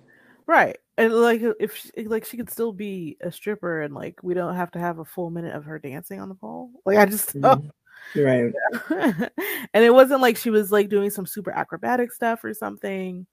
right, 0.49 0.77
and 0.99 1.15
like 1.15 1.41
if 1.59 1.75
she, 1.77 2.05
like 2.05 2.27
she 2.27 2.37
could 2.37 2.51
still 2.51 2.73
be 2.73 3.17
a 3.23 3.33
stripper, 3.33 3.81
and 3.81 3.95
like 3.95 4.21
we 4.23 4.35
don't 4.35 4.55
have 4.57 4.71
to 4.73 4.79
have 4.79 4.99
a 4.99 5.05
full 5.05 5.31
minute 5.31 5.55
of 5.55 5.65
her 5.65 5.79
dancing 5.79 6.21
on 6.21 6.29
the 6.29 6.35
pole. 6.35 6.71
Like 6.85 6.99
I 6.99 7.07
just 7.07 7.35
Mhm. 7.41 7.71
Right. 8.17 8.53
and 9.75 9.85
it 9.85 9.93
wasn't 9.93 10.21
like 10.21 10.37
she 10.37 10.51
was 10.51 10.71
like 10.71 10.89
doing 10.89 11.11
some 11.11 11.27
super 11.27 11.51
acrobatic 11.51 12.13
stuff 12.13 12.45
or 12.45 12.55
something. 12.55 13.27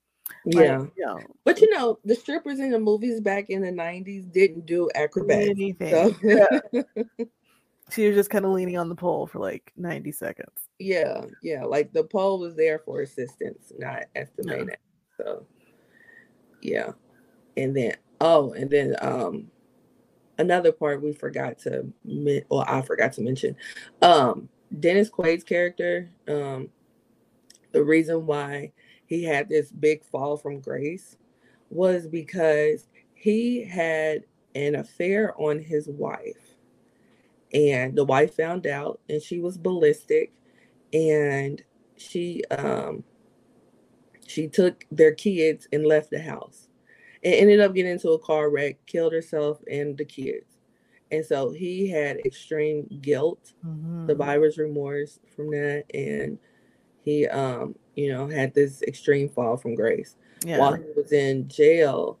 Like, 0.44 0.64
Yeah. 0.64 0.80
you 0.96 1.06
know, 1.06 1.20
But 1.44 1.60
you 1.60 1.70
know, 1.72 1.98
the 2.04 2.14
strippers 2.16 2.58
in 2.58 2.70
the 2.70 2.78
movies 2.80 3.20
back 3.20 3.48
in 3.48 3.62
the 3.62 3.70
nineties 3.70 4.26
didn't 4.26 4.66
do 4.66 4.90
acrobatics. 4.94 5.50
anything. 5.50 5.90
So 5.90 6.14
Yeah. 6.22 7.04
She 7.92 8.08
was 8.08 8.16
just 8.16 8.30
kind 8.30 8.44
of 8.44 8.50
leaning 8.50 8.76
on 8.76 8.88
the 8.88 8.96
pole 8.96 9.28
for 9.28 9.38
like 9.38 9.72
ninety 9.76 10.10
seconds. 10.10 10.68
yeah, 10.80 11.24
yeah. 11.40 11.64
Like 11.64 11.92
the 11.92 12.02
pole 12.02 12.40
was 12.40 12.56
there 12.56 12.80
for 12.80 13.02
assistance, 13.02 13.72
not 13.78 14.06
as 14.16 14.28
the 14.36 14.42
main 14.42 14.66
Yeah. 14.66 14.72
act. 14.72 14.82
So 15.16 15.46
yeah. 16.60 16.90
And 17.56 17.76
then 17.76 17.96
oh, 18.20 18.52
and 18.52 18.70
then 18.70 18.96
um 19.00 19.50
another 20.38 20.72
part 20.72 21.02
we 21.02 21.12
forgot 21.12 21.58
to 21.60 21.86
men- 22.04 22.44
or 22.50 22.68
I 22.68 22.82
forgot 22.82 23.12
to 23.14 23.22
mention. 23.22 23.56
Um 24.02 24.48
Dennis 24.80 25.10
Quaid's 25.10 25.44
character, 25.44 26.10
um, 26.28 26.70
the 27.72 27.84
reason 27.84 28.26
why 28.26 28.72
he 29.06 29.22
had 29.24 29.48
this 29.48 29.70
big 29.70 30.04
fall 30.04 30.36
from 30.36 30.60
grace 30.60 31.16
was 31.70 32.06
because 32.08 32.88
he 33.14 33.64
had 33.64 34.24
an 34.54 34.74
affair 34.74 35.34
on 35.40 35.60
his 35.60 35.88
wife. 35.88 36.56
And 37.52 37.94
the 37.96 38.04
wife 38.04 38.34
found 38.36 38.66
out 38.66 39.00
and 39.08 39.22
she 39.22 39.38
was 39.38 39.56
ballistic 39.56 40.32
and 40.92 41.62
she 41.96 42.42
um 42.50 43.04
she 44.26 44.48
took 44.48 44.84
their 44.90 45.12
kids 45.14 45.68
and 45.72 45.86
left 45.86 46.10
the 46.10 46.20
house 46.20 46.65
and 47.26 47.34
ended 47.34 47.60
up 47.60 47.74
getting 47.74 47.92
into 47.92 48.12
a 48.12 48.20
car 48.20 48.50
wreck, 48.50 48.78
killed 48.86 49.12
herself 49.14 49.60
and 49.70 49.98
the 49.98 50.06
kids. 50.06 50.56
And 51.12 51.26
so 51.26 51.50
he 51.52 51.88
had 51.90 52.18
extreme 52.26 52.86
guilt 53.02 53.54
Mhm. 53.66 54.08
survivor's 54.08 54.58
remorse 54.58 55.20
from 55.36 55.50
that 55.52 55.84
and 55.94 56.38
he 57.02 57.26
um 57.28 57.76
you 57.96 58.12
know 58.12 58.28
had 58.28 58.54
this 58.54 58.82
extreme 58.82 59.28
fall 59.28 59.56
from 59.56 59.74
grace 59.76 60.16
Yeah. 60.44 60.58
while 60.60 60.74
he 60.74 60.84
was 60.96 61.12
in 61.12 61.48
jail 61.48 62.20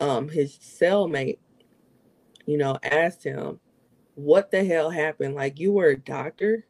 um 0.00 0.28
his 0.28 0.58
cellmate 0.58 1.38
you 2.46 2.58
know 2.58 2.78
asked 2.82 3.24
him 3.24 3.60
what 4.16 4.50
the 4.50 4.64
hell 4.64 4.90
happened 4.90 5.34
like 5.34 5.58
you 5.58 5.72
were 5.72 5.88
a 5.90 5.98
doctor 5.98 6.66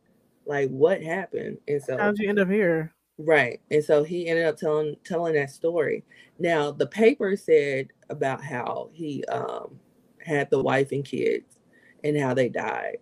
like 0.47 0.71
what 0.71 1.03
happened 1.03 1.59
and 1.69 1.83
so 1.83 1.99
How'd 1.99 2.19
you 2.19 2.29
end 2.29 2.41
up 2.41 2.49
here? 2.51 2.95
Right. 3.19 3.61
And 3.71 3.85
so 3.85 4.03
he 4.03 4.27
ended 4.29 4.47
up 4.47 4.57
telling 4.57 4.97
telling 5.05 5.35
that 5.35 5.51
story. 5.51 6.05
Now 6.39 6.71
the 6.71 6.87
paper 6.87 7.37
said 7.37 7.89
about 8.11 8.43
how 8.43 8.91
he 8.93 9.25
um 9.27 9.79
had 10.25 10.51
the 10.51 10.63
wife 10.63 10.93
and 10.93 11.05
kids 11.05 11.59
and 12.03 12.17
how 12.19 12.35
they 12.35 12.49
died. 12.49 12.99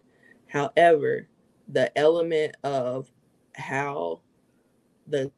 However, 0.49 1.29
the 1.69 1.97
element 1.97 2.57
of 2.65 3.11
how 3.55 4.21
the 5.09 5.31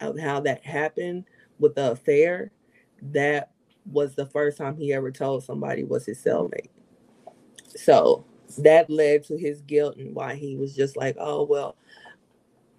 of 0.00 0.18
how 0.18 0.40
that 0.40 0.64
happened 0.64 1.24
with 1.58 1.74
the 1.76 1.92
affair, 1.92 2.52
that 3.02 3.52
was 3.90 4.14
the 4.14 4.26
first 4.26 4.58
time 4.58 4.76
he 4.76 4.92
ever 4.92 5.10
told 5.12 5.44
somebody 5.44 5.84
was 5.84 6.06
his 6.06 6.22
cellmate. 6.22 6.70
So 7.76 8.24
that 8.58 8.90
led 8.90 9.24
to 9.24 9.36
his 9.36 9.60
guilt 9.62 9.96
and 9.96 10.14
why 10.14 10.34
he 10.34 10.56
was 10.56 10.74
just 10.74 10.96
like, 10.96 11.16
oh 11.18 11.44
well, 11.44 11.76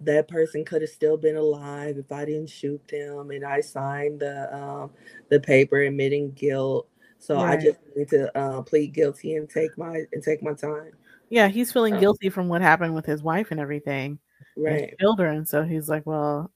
that 0.04 0.28
person 0.28 0.64
could 0.64 0.82
have 0.82 0.90
still 0.90 1.16
been 1.16 1.36
alive 1.36 1.98
if 1.98 2.10
I 2.12 2.24
didn't 2.24 2.50
shoot 2.50 2.86
them 2.88 3.30
and 3.30 3.44
I 3.44 3.60
signed 3.60 4.20
the 4.20 4.54
um 4.54 4.90
the 5.28 5.40
paper 5.40 5.80
admitting 5.80 6.32
guilt. 6.32 6.88
So 7.18 7.38
I 7.38 7.56
just 7.56 7.78
need 7.96 8.08
to 8.10 8.36
uh, 8.36 8.62
plead 8.62 8.92
guilty 8.94 9.36
and 9.36 9.48
take 9.48 9.78
my 9.78 10.02
and 10.12 10.22
take 10.22 10.42
my 10.42 10.54
time. 10.54 10.92
Yeah, 11.30 11.48
he's 11.48 11.72
feeling 11.72 11.94
Oh. 11.94 12.00
guilty 12.00 12.30
from 12.30 12.48
what 12.48 12.62
happened 12.62 12.94
with 12.94 13.06
his 13.06 13.22
wife 13.22 13.52
and 13.52 13.60
everything. 13.60 14.18
and 14.56 14.64
Right. 14.64 14.94
children. 15.00 15.46
So 15.46 15.62
he's 15.62 15.88
like, 15.88 16.04
well, 16.04 16.50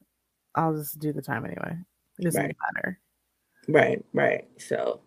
I'll 0.54 0.76
just 0.76 0.98
do 0.98 1.12
the 1.12 1.22
time 1.22 1.44
anyway. 1.44 1.78
It 2.18 2.22
doesn't 2.24 2.42
Right. 2.42 2.56
matter. 2.74 3.00
Right, 3.68 4.04
right. 4.12 4.48
So 4.58 5.00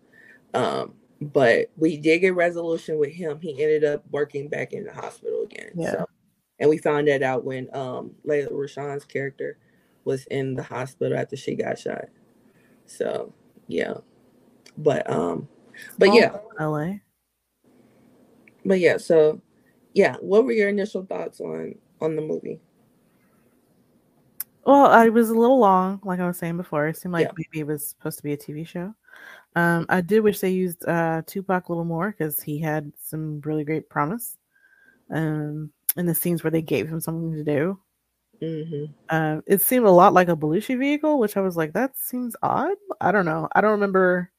um 0.54 0.94
but 1.20 1.70
we 1.76 1.98
did 1.98 2.20
get 2.20 2.34
resolution 2.34 2.98
with 2.98 3.10
him. 3.12 3.38
He 3.40 3.62
ended 3.62 3.84
up 3.84 4.04
working 4.10 4.48
back 4.48 4.72
in 4.72 4.84
the 4.84 4.92
hospital 4.92 5.42
again. 5.42 5.72
Yeah. 5.74 5.92
So 5.92 6.06
and 6.60 6.68
we 6.68 6.78
found 6.78 7.08
that 7.08 7.22
out 7.22 7.44
when 7.44 7.68
um 7.74 8.12
Lela 8.24 8.50
Rochon's 8.50 9.04
character 9.04 9.58
was 10.04 10.26
in 10.26 10.54
the 10.54 10.62
hospital 10.62 11.18
after 11.18 11.36
she 11.36 11.54
got 11.54 11.78
shot. 11.78 12.04
So 12.86 13.32
yeah. 13.66 13.94
But 14.78 15.10
um 15.10 15.48
but 15.98 16.14
yeah, 16.14 16.36
LA. 16.58 16.94
but 18.64 18.78
yeah, 18.78 18.98
so 18.98 19.40
yeah, 19.94 20.16
what 20.20 20.44
were 20.44 20.52
your 20.52 20.68
initial 20.68 21.04
thoughts 21.04 21.40
on 21.40 21.74
on 22.00 22.14
the 22.14 22.22
movie? 22.22 22.60
Well, 24.64 24.86
I 24.86 25.08
was 25.08 25.30
a 25.30 25.34
little 25.34 25.58
long, 25.58 26.00
like 26.04 26.20
I 26.20 26.26
was 26.26 26.38
saying 26.38 26.58
before. 26.58 26.86
It 26.86 26.96
seemed 26.96 27.14
like 27.14 27.26
Yeah. 27.26 27.32
maybe 27.36 27.60
it 27.60 27.66
was 27.66 27.88
supposed 27.88 28.18
to 28.18 28.22
be 28.22 28.34
a 28.34 28.36
TV 28.36 28.66
show. 28.66 28.94
Um, 29.56 29.86
I 29.88 30.00
did 30.00 30.20
wish 30.20 30.38
they 30.38 30.50
used 30.50 30.86
uh, 30.86 31.22
Tupac 31.26 31.68
a 31.68 31.72
little 31.72 31.84
more 31.84 32.10
because 32.10 32.40
he 32.40 32.58
had 32.58 32.92
some 33.02 33.40
really 33.40 33.64
great 33.64 33.88
promise 33.88 34.36
um, 35.10 35.72
in 35.96 36.06
the 36.06 36.14
scenes 36.14 36.42
where 36.42 36.50
they 36.50 36.62
gave 36.62 36.88
him 36.88 37.00
something 37.00 37.32
to 37.32 37.44
do. 37.44 37.78
Mm-hmm. 38.42 38.92
Uh, 39.08 39.40
it 39.46 39.60
seemed 39.60 39.86
a 39.86 39.90
lot 39.90 40.14
like 40.14 40.28
a 40.28 40.36
Belushi 40.36 40.78
vehicle, 40.78 41.18
which 41.18 41.36
I 41.36 41.40
was 41.40 41.56
like, 41.56 41.74
that 41.74 41.96
seems 41.98 42.34
odd. 42.42 42.76
I 43.00 43.12
don't 43.12 43.26
know. 43.26 43.48
I 43.54 43.60
don't 43.60 43.72
remember 43.72 44.30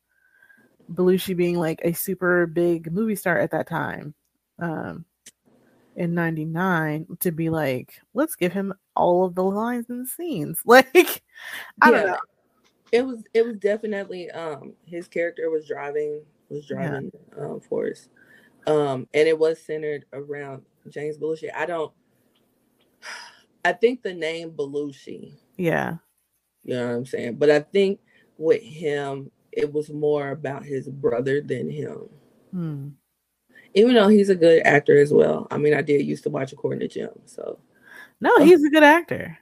Belushi 0.92 1.36
being 1.36 1.60
like 1.60 1.82
a 1.84 1.94
super 1.94 2.48
big 2.48 2.92
movie 2.92 3.16
star 3.16 3.38
at 3.38 3.52
that 3.52 3.68
time. 3.68 4.14
Um, 4.60 5.06
in 5.96 6.14
99 6.14 7.06
to 7.20 7.32
be 7.32 7.50
like 7.50 8.00
let's 8.14 8.36
give 8.36 8.54
him 8.54 8.74
all 8.96 9.26
of 9.26 9.36
the 9.36 9.44
lines 9.44 9.90
and 9.90 10.08
scenes 10.08 10.60
like 10.66 11.22
i 11.82 11.92
don't 11.92 12.08
know 12.08 12.18
it 12.92 13.06
was 13.06 13.24
it 13.34 13.46
was 13.46 13.58
definitely 13.58 14.30
um 14.32 14.74
his 14.86 15.08
character 15.08 15.50
was 15.50 15.68
driving 15.68 16.22
was 16.50 16.66
driving 16.66 17.12
yeah. 17.38 17.46
um 17.46 17.60
force 17.60 18.10
um 18.68 19.08
and 19.14 19.28
it 19.28 19.38
was 19.38 19.60
centered 19.62 20.06
around 20.14 20.64
james 20.90 21.18
belushi 21.18 21.50
i 21.56 21.66
don't 21.66 21.92
i 23.66 23.72
think 23.72 24.02
the 24.02 24.14
name 24.14 24.52
belushi. 24.52 25.34
Yeah. 25.58 25.98
You 26.64 26.76
know 26.76 26.88
what 26.88 26.96
i'm 26.96 27.06
saying? 27.06 27.36
But 27.36 27.50
i 27.50 27.60
think 27.60 28.00
with 28.38 28.62
him 28.62 29.32
it 29.52 29.72
was 29.72 29.90
more 29.90 30.30
about 30.30 30.66
his 30.66 30.88
brother 30.90 31.42
than 31.42 31.70
him. 31.70 32.10
Hmm. 32.52 32.88
Even 33.74 33.96
though 33.96 34.08
he's 34.08 34.30
a 34.30 34.36
good 34.36 34.62
actor 34.66 34.98
as 35.00 35.14
well. 35.14 35.48
I 35.50 35.58
mean, 35.58 35.74
I 35.74 35.82
did 35.82 36.06
used 36.06 36.24
to 36.24 36.30
watch 36.30 36.52
According 36.52 36.82
to 36.82 36.88
Jim, 36.88 37.10
so. 37.26 37.60
No, 38.20 38.38
he's 38.40 38.64
a 38.64 38.70
good 38.70 38.84
actor. 38.84 39.38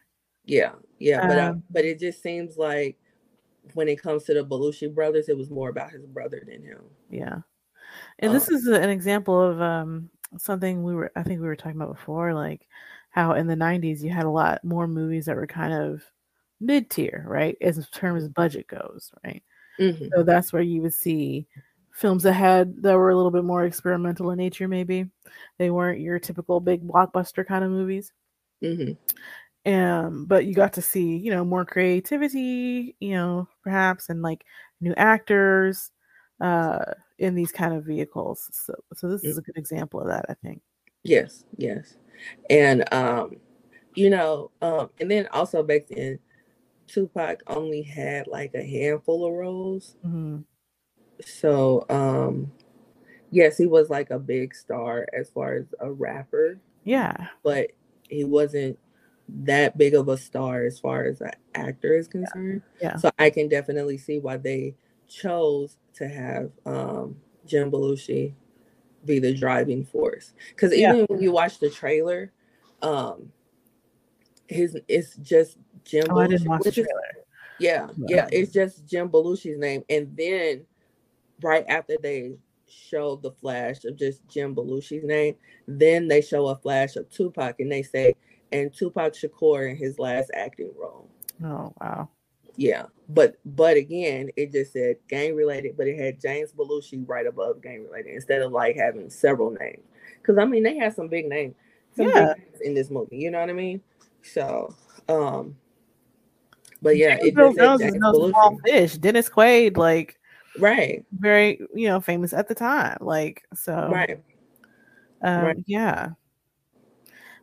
Yeah, 0.46 0.74
yeah, 1.00 1.28
but 1.28 1.40
um, 1.40 1.58
I, 1.58 1.62
but 1.70 1.86
it 1.86 2.00
just 2.00 2.24
seems 2.24 2.58
like 2.58 2.98
when 3.74 3.88
it 3.88 4.02
comes 4.02 4.24
to 4.24 4.34
the 4.34 4.44
Belushi 4.44 4.94
brothers, 4.94 5.30
it 5.30 5.38
was 5.38 5.50
more 5.50 5.70
about 5.70 5.92
his 5.92 6.06
brother 6.06 6.42
than 6.46 6.64
him. 6.64 6.82
Yeah, 7.10 7.40
and 8.20 8.30
um, 8.30 8.34
this 8.34 8.50
is 8.50 8.66
an 8.66 8.90
example 8.90 9.40
of 9.40 9.62
um, 9.62 10.10
something 10.38 10.84
we 10.84 10.94
were 10.94 11.12
I 11.16 11.24
think 11.24 11.42
we 11.42 11.48
were 11.48 11.56
talking 11.56 11.80
about 11.80 11.96
before, 11.96 12.34
like 12.34 12.68
how 13.10 13.34
in 13.34 13.48
the 13.48 13.56
'90s 13.56 14.02
you 14.02 14.10
had 14.10 14.26
a 14.26 14.30
lot 14.30 14.64
more 14.64 14.88
movies 14.88 15.26
that 15.26 15.36
were 15.36 15.48
kind 15.48 15.74
of 15.74 16.04
mid 16.60 16.90
tier, 16.90 17.26
right, 17.28 17.58
as 17.62 17.88
terms 17.90 18.24
as 18.24 18.30
budget 18.30 18.68
goes, 18.68 19.12
right. 19.24 19.44
Mm-hmm. 19.80 20.08
So 20.14 20.24
that's 20.24 20.52
where 20.52 20.62
you 20.62 20.82
would 20.82 20.94
see 20.94 21.48
films 22.00 22.24
that 22.24 22.34
had 22.34 22.82
that 22.82 22.96
were 22.96 23.10
a 23.10 23.16
little 23.16 23.32
bit 23.32 23.44
more 23.44 23.66
experimental 23.66 24.32
in 24.32 24.38
nature 24.38 24.68
maybe 24.68 25.06
they 25.58 25.70
weren't 25.70 26.00
your 26.00 26.20
typical 26.20 26.60
big 26.60 26.88
blockbuster 26.88 27.46
kind 27.46 27.64
of 27.64 27.72
movies 27.72 28.14
mm-hmm. 28.64 29.72
um 29.72 30.26
but 30.26 30.46
you 30.46 30.54
got 30.54 30.74
to 30.74 30.82
see 30.82 31.18
you 31.18 31.30
know 31.30 31.44
more 31.44 31.66
creativity 31.66 32.96
you 33.00 33.12
know 33.12 33.48
perhaps 33.64 34.08
and 34.10 34.22
like 34.22 34.46
new 34.80 34.94
actors 34.96 35.92
uh 36.42 36.86
in 37.20 37.36
these 37.36 37.52
kind 37.52 37.74
of 37.74 37.84
vehicles 37.84 38.50
so 38.52 38.74
so 38.96 39.08
this 39.10 39.24
is 39.24 39.38
a 39.38 39.42
good 39.42 39.58
example 39.58 40.00
of 40.00 40.08
that 40.08 40.26
i 40.30 40.34
think. 40.46 40.62
Yes 41.04 41.46
yes. 41.58 41.98
And 42.50 42.92
um 42.94 43.38
you 43.96 44.10
know 44.10 44.52
um 44.62 44.90
and 45.00 45.10
then 45.10 45.28
also 45.32 45.64
back 45.64 45.88
then 45.88 46.20
tupac 46.88 47.42
only 47.48 47.82
had 47.82 48.28
like 48.28 48.54
a 48.54 48.64
handful 48.64 49.26
of 49.26 49.34
roles. 49.34 49.96
Mm-hmm. 50.06 50.40
So 51.26 51.86
um 51.90 52.52
yes 53.32 53.58
he 53.58 53.68
was 53.68 53.90
like 53.90 54.10
a 54.10 54.20
big 54.20 54.56
star 54.56 55.06
as 55.18 55.30
far 55.30 55.56
as 55.56 55.66
a 55.80 55.92
rapper. 55.92 56.60
Yeah. 56.84 57.28
But 57.44 57.72
he 58.10 58.24
wasn't 58.24 58.80
that 59.44 59.78
big 59.78 59.94
of 59.94 60.08
a 60.08 60.18
star 60.18 60.64
as 60.64 60.80
far 60.80 61.04
as 61.04 61.22
an 61.22 61.32
actor 61.54 61.96
is 61.96 62.08
concerned. 62.08 62.64
Yeah. 62.82 62.94
yeah. 62.94 62.98
so 62.98 63.12
i 63.20 63.30
can 63.30 63.48
definitely 63.48 63.98
see 63.98 64.18
why 64.18 64.38
they 64.38 64.76
chose 65.10 65.78
to 65.94 66.08
have 66.08 66.52
um 66.66 67.16
jim 67.46 67.72
belushi 67.72 68.34
be 69.06 69.20
the 69.20 69.34
driving 69.34 69.84
force 69.84 70.34
because 70.50 70.74
even 70.74 70.98
yeah. 70.98 71.06
when 71.08 71.22
you 71.22 71.32
watch 71.32 71.60
the 71.60 71.70
trailer 71.70 72.32
um 72.82 73.32
his 74.48 74.78
it's 74.88 75.16
just 75.18 75.58
jim 75.84 76.06
oh, 76.10 76.14
belushi, 76.14 76.24
I 76.24 76.28
didn't 76.28 76.48
watch 76.48 76.64
the 76.64 76.72
trailer. 76.72 76.88
Is, 76.88 77.20
yeah, 77.60 77.88
yeah, 78.08 78.28
it's 78.32 78.52
just 78.52 78.88
Jim 78.88 79.10
Belushi's 79.10 79.60
name, 79.60 79.84
and 79.90 80.16
then 80.16 80.66
right 81.42 81.66
after 81.68 81.98
they 82.02 82.38
show 82.68 83.18
the 83.18 83.32
flash 83.32 83.84
of 83.86 83.98
just 83.98 84.28
Jim 84.28 84.56
Belushi's 84.56 85.04
name, 85.04 85.36
then 85.68 86.08
they 86.08 86.22
show 86.22 86.48
a 86.48 86.56
flash 86.56 86.96
of 86.96 87.10
Tupac 87.10 87.60
and 87.60 87.72
they 87.72 87.84
say, 87.84 88.16
and 88.52 88.74
Tupac 88.74 89.14
Shakur 89.14 89.70
in 89.70 89.76
his 89.76 90.00
last 90.00 90.32
acting 90.34 90.72
role. 90.80 91.10
Oh 91.44 91.74
wow. 91.82 92.10
Yeah. 92.60 92.88
But 93.08 93.38
but 93.46 93.78
again, 93.78 94.30
it 94.36 94.52
just 94.52 94.74
said 94.74 94.98
gang 95.08 95.34
related, 95.34 95.78
but 95.78 95.88
it 95.88 95.98
had 95.98 96.20
James 96.20 96.52
Belushi 96.52 97.08
right 97.08 97.26
above 97.26 97.62
gang 97.62 97.86
related 97.86 98.14
instead 98.14 98.42
of 98.42 98.52
like 98.52 98.76
having 98.76 99.10
several 99.10 99.52
names. 99.52 99.86
Cause 100.24 100.38
I 100.38 100.44
mean 100.44 100.64
they 100.64 100.78
had 100.78 100.94
some 100.94 101.08
big 101.08 101.28
names, 101.28 101.56
some 101.96 102.10
yeah. 102.10 102.34
big 102.34 102.44
names 102.44 102.62
in 102.62 102.74
this 102.74 102.90
movie, 102.90 103.18
you 103.18 103.32
know 103.32 103.40
what 103.40 103.50
I 103.50 103.54
mean? 103.54 103.82
So 104.22 104.76
um 105.08 105.56
but 106.82 106.98
yeah, 106.98 107.16
James 107.16 107.28
it 107.30 107.36
just 107.36 107.58
said 107.58 107.80
James 107.80 107.96
no 107.96 108.30
small 108.30 108.60
fish. 108.66 108.96
Dennis 108.96 109.30
Quaid, 109.30 109.78
like 109.78 110.20
right 110.58 111.06
very 111.18 111.62
you 111.74 111.88
know 111.88 112.02
famous 112.02 112.34
at 112.34 112.48
the 112.50 112.56
time 112.56 112.98
like 113.00 113.44
so 113.54 113.88
right 113.92 114.22
um 115.22 115.44
right. 115.44 115.58
yeah 115.68 116.10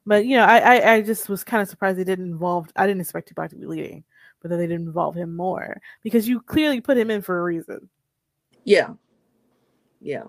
but 0.05 0.27
you 0.27 0.37
know 0.37 0.45
I, 0.45 0.59
I 0.59 0.93
i 0.95 1.03
just 1.03 1.29
was 1.29 1.45
kind 1.45 1.63
of 1.63 1.69
surprised 1.69 1.99
they 1.99 2.05
didn't 2.05 2.27
involve 2.27 2.69
i 2.75 2.85
didn't 2.85 3.01
expect 3.01 3.29
tupac 3.29 3.51
to 3.51 3.57
be 3.57 3.65
leading 3.65 4.05
but 4.47 4.51
then 4.51 4.59
they 4.59 4.67
didn't 4.67 4.87
involve 4.87 5.15
him 5.15 5.35
more 5.35 5.81
because 6.03 6.29
you 6.29 6.41
clearly 6.41 6.81
put 6.81 6.97
him 6.97 7.11
in 7.11 7.21
for 7.23 7.39
a 7.39 7.43
reason 7.43 7.89
yeah 8.65 8.91
yeah 10.01 10.25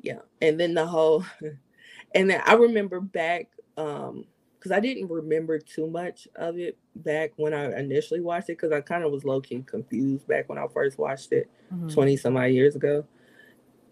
yeah 0.00 0.18
and 0.42 0.58
then 0.58 0.74
the 0.74 0.86
whole 0.86 1.24
and 2.14 2.30
then 2.30 2.42
i 2.46 2.54
remember 2.54 3.00
back 3.00 3.48
um 3.76 4.24
because 4.58 4.72
I 4.72 4.80
didn't 4.80 5.08
remember 5.08 5.58
too 5.58 5.86
much 5.86 6.26
of 6.34 6.58
it 6.58 6.76
back 6.96 7.30
when 7.36 7.54
I 7.54 7.78
initially 7.78 8.20
watched 8.20 8.50
it 8.50 8.58
because 8.58 8.72
I 8.72 8.80
kind 8.80 9.04
of 9.04 9.12
was 9.12 9.24
low 9.24 9.40
key 9.40 9.62
confused 9.64 10.26
back 10.26 10.48
when 10.48 10.58
I 10.58 10.66
first 10.66 10.98
watched 10.98 11.32
it 11.32 11.48
mm-hmm. 11.72 11.88
20 11.88 12.16
some 12.16 12.36
odd 12.36 12.44
years 12.46 12.74
ago. 12.74 13.04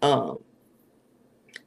Um, 0.01 0.39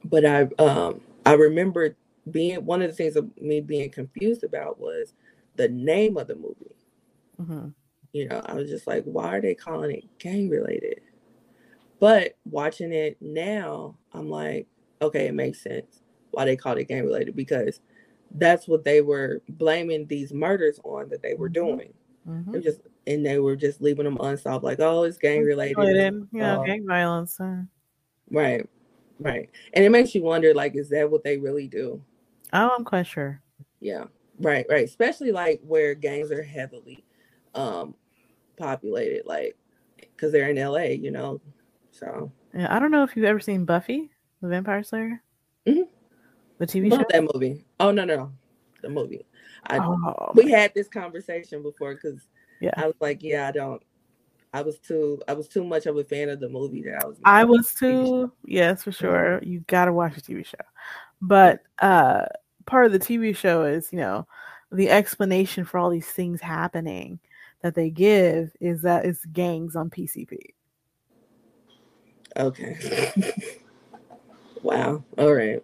but 0.05 0.25
I 0.25 0.43
um 0.59 1.01
I 1.25 1.33
remember 1.33 1.95
being 2.29 2.63
one 2.65 2.81
of 2.81 2.89
the 2.89 2.95
things 2.95 3.15
of 3.15 3.29
me 3.39 3.61
being 3.61 3.89
confused 3.89 4.43
about 4.43 4.79
was 4.79 5.13
the 5.55 5.67
name 5.67 6.17
of 6.17 6.27
the 6.27 6.35
movie. 6.35 6.75
Mm-hmm. 7.41 7.67
You 8.13 8.27
know, 8.27 8.41
I 8.45 8.53
was 8.53 8.69
just 8.69 8.87
like, 8.87 9.03
why 9.05 9.37
are 9.37 9.41
they 9.41 9.55
calling 9.55 9.91
it 9.91 10.03
gang 10.19 10.49
related? 10.49 11.01
But 11.99 12.35
watching 12.45 12.91
it 12.91 13.17
now, 13.21 13.97
I'm 14.13 14.29
like, 14.29 14.67
okay, 15.01 15.27
it 15.27 15.33
makes 15.33 15.61
sense 15.61 16.01
why 16.31 16.45
they 16.45 16.55
called 16.55 16.77
it 16.77 16.87
gang 16.87 17.03
related 17.03 17.35
because 17.35 17.79
that's 18.35 18.67
what 18.67 18.83
they 18.83 19.01
were 19.01 19.41
blaming 19.49 20.07
these 20.07 20.33
murders 20.33 20.79
on 20.83 21.09
that 21.09 21.21
they 21.21 21.33
were 21.33 21.49
mm-hmm. 21.49 21.77
doing. 21.77 21.93
Mm-hmm. 22.27 22.61
just 22.61 22.81
and 23.07 23.25
they 23.25 23.39
were 23.39 23.55
just 23.55 23.81
leaving 23.81 24.05
them 24.05 24.19
unsolved, 24.21 24.63
like, 24.63 24.79
oh, 24.79 25.03
it's 25.03 25.17
gang 25.17 25.43
related. 25.43 26.27
Yeah, 26.31 26.59
uh, 26.59 26.63
gang 26.63 26.85
violence. 26.85 27.39
Uh. 27.39 27.63
Right, 28.29 28.69
right. 29.19 29.49
And 29.73 29.83
it 29.83 29.89
makes 29.89 30.13
you 30.13 30.21
wonder, 30.21 30.53
like, 30.53 30.75
is 30.75 30.89
that 30.89 31.09
what 31.09 31.23
they 31.23 31.37
really 31.37 31.67
do? 31.67 31.99
Oh, 32.53 32.75
I'm 32.77 32.85
quite 32.85 33.07
sure. 33.07 33.41
Yeah, 33.79 34.05
right, 34.39 34.67
right. 34.69 34.85
Especially 34.85 35.31
like 35.31 35.61
where 35.65 35.95
gangs 35.95 36.31
are 36.31 36.43
heavily 36.43 37.03
um 37.55 37.95
populated, 38.57 39.25
like 39.25 39.57
because 39.99 40.31
they're 40.31 40.49
in 40.49 40.57
LA, 40.57 40.93
you 40.95 41.11
know. 41.11 41.41
So 41.91 42.31
yeah, 42.53 42.73
I 42.73 42.79
don't 42.79 42.91
know 42.91 43.03
if 43.03 43.15
you've 43.15 43.25
ever 43.25 43.39
seen 43.39 43.65
Buffy 43.65 44.11
the 44.41 44.47
Vampire 44.47 44.83
Slayer. 44.83 45.21
Mm-hmm. 45.67 45.81
The 46.57 46.67
TV 46.67 46.89
Love 46.89 47.01
show. 47.01 47.05
That 47.09 47.29
movie. 47.33 47.65
Oh 47.79 47.91
no, 47.91 48.05
no, 48.05 48.31
the 48.81 48.89
movie. 48.89 49.25
I, 49.67 49.77
oh, 49.77 50.31
we 50.33 50.49
had 50.49 50.73
this 50.73 50.87
conversation 50.87 51.61
before 51.61 51.95
because 51.95 52.27
yeah, 52.59 52.73
I 52.77 52.87
was 52.87 52.95
like, 52.99 53.23
yeah, 53.23 53.47
I 53.47 53.51
don't. 53.51 53.81
I 54.53 54.61
was 54.61 54.79
too. 54.79 55.21
I 55.27 55.33
was 55.33 55.47
too 55.47 55.63
much 55.63 55.85
of 55.85 55.97
a 55.97 56.03
fan 56.03 56.29
of 56.29 56.39
the 56.39 56.49
movie 56.49 56.81
that 56.83 57.03
I 57.03 57.07
was. 57.07 57.17
I 57.23 57.43
was 57.45 57.73
too. 57.73 58.31
Yes, 58.45 58.83
for 58.83 58.91
sure. 58.91 59.41
You 59.43 59.61
got 59.61 59.85
to 59.85 59.93
watch 59.93 60.15
the 60.15 60.21
TV 60.21 60.45
show, 60.45 60.57
but 61.21 61.61
uh 61.79 62.25
part 62.65 62.85
of 62.85 62.91
the 62.91 62.99
TV 62.99 63.35
show 63.35 63.63
is 63.63 63.91
you 63.91 63.99
know 63.99 64.27
the 64.71 64.89
explanation 64.89 65.65
for 65.65 65.77
all 65.77 65.89
these 65.89 66.07
things 66.07 66.41
happening 66.41 67.19
that 67.61 67.75
they 67.75 67.89
give 67.89 68.51
is 68.59 68.81
that 68.81 69.05
it's 69.05 69.25
gangs 69.25 69.75
on 69.75 69.89
PCP. 69.89 70.37
Okay. 72.37 72.77
wow. 74.63 75.03
All 75.17 75.33
right. 75.33 75.63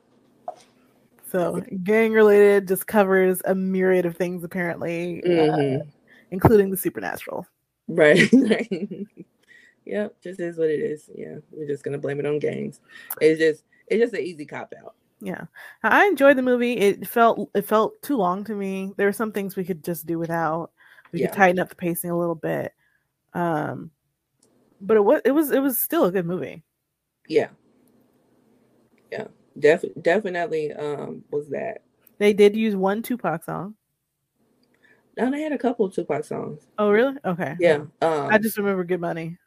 So 1.31 1.61
gang 1.83 2.13
related 2.13 2.67
just 2.67 2.87
covers 2.87 3.41
a 3.45 3.53
myriad 3.53 4.05
of 4.05 4.15
things 4.15 4.43
apparently, 4.43 5.23
uh, 5.23 5.27
mm-hmm. 5.27 5.81
uh, 5.81 5.85
including 6.31 6.71
the 6.71 6.77
supernatural. 6.77 7.45
Right. 7.87 8.29
yep. 9.85 10.15
Just 10.21 10.39
is 10.39 10.57
what 10.57 10.69
it 10.69 10.79
is. 10.79 11.09
Yeah. 11.13 11.37
We're 11.51 11.67
just 11.67 11.83
gonna 11.83 11.97
blame 11.97 12.19
it 12.19 12.25
on 12.25 12.39
gangs. 12.39 12.79
It's 13.21 13.39
just 13.39 13.63
it's 13.87 14.01
just 14.01 14.13
an 14.13 14.21
easy 14.21 14.45
cop 14.45 14.73
out. 14.83 14.95
Yeah. 15.19 15.45
I 15.83 16.05
enjoyed 16.05 16.37
the 16.37 16.43
movie. 16.43 16.73
It 16.73 17.07
felt 17.07 17.49
it 17.55 17.63
felt 17.63 18.01
too 18.01 18.17
long 18.17 18.43
to 18.45 18.53
me. 18.53 18.93
There 18.97 19.07
were 19.07 19.13
some 19.13 19.31
things 19.31 19.55
we 19.55 19.65
could 19.65 19.83
just 19.83 20.05
do 20.05 20.19
without. 20.19 20.71
We 21.11 21.19
yeah. 21.19 21.27
could 21.27 21.35
tighten 21.35 21.59
up 21.59 21.69
the 21.69 21.75
pacing 21.75 22.09
a 22.09 22.17
little 22.17 22.35
bit. 22.35 22.73
Um 23.33 23.91
but 24.79 24.97
it 24.97 25.03
was 25.03 25.21
it 25.25 25.31
was 25.31 25.51
it 25.51 25.59
was 25.61 25.79
still 25.79 26.05
a 26.05 26.11
good 26.11 26.25
movie. 26.25 26.63
Yeah. 27.27 27.49
Yeah. 29.11 29.27
Def- 29.57 29.85
definitely 30.01 30.73
um 30.73 31.23
was 31.31 31.49
that. 31.49 31.83
They 32.19 32.33
did 32.33 32.55
use 32.55 32.75
one 32.75 33.01
Tupac 33.01 33.43
song. 33.43 33.75
No, 35.17 35.31
they 35.31 35.41
had 35.41 35.51
a 35.51 35.57
couple 35.57 35.85
of 35.85 35.93
Tupac 35.93 36.23
songs. 36.23 36.61
Oh, 36.77 36.91
really? 36.91 37.17
Okay. 37.25 37.55
Yeah. 37.59 37.85
Um, 38.01 38.29
I 38.29 38.37
just 38.37 38.57
remember 38.57 38.83
Good 38.83 39.01
Money. 39.01 39.37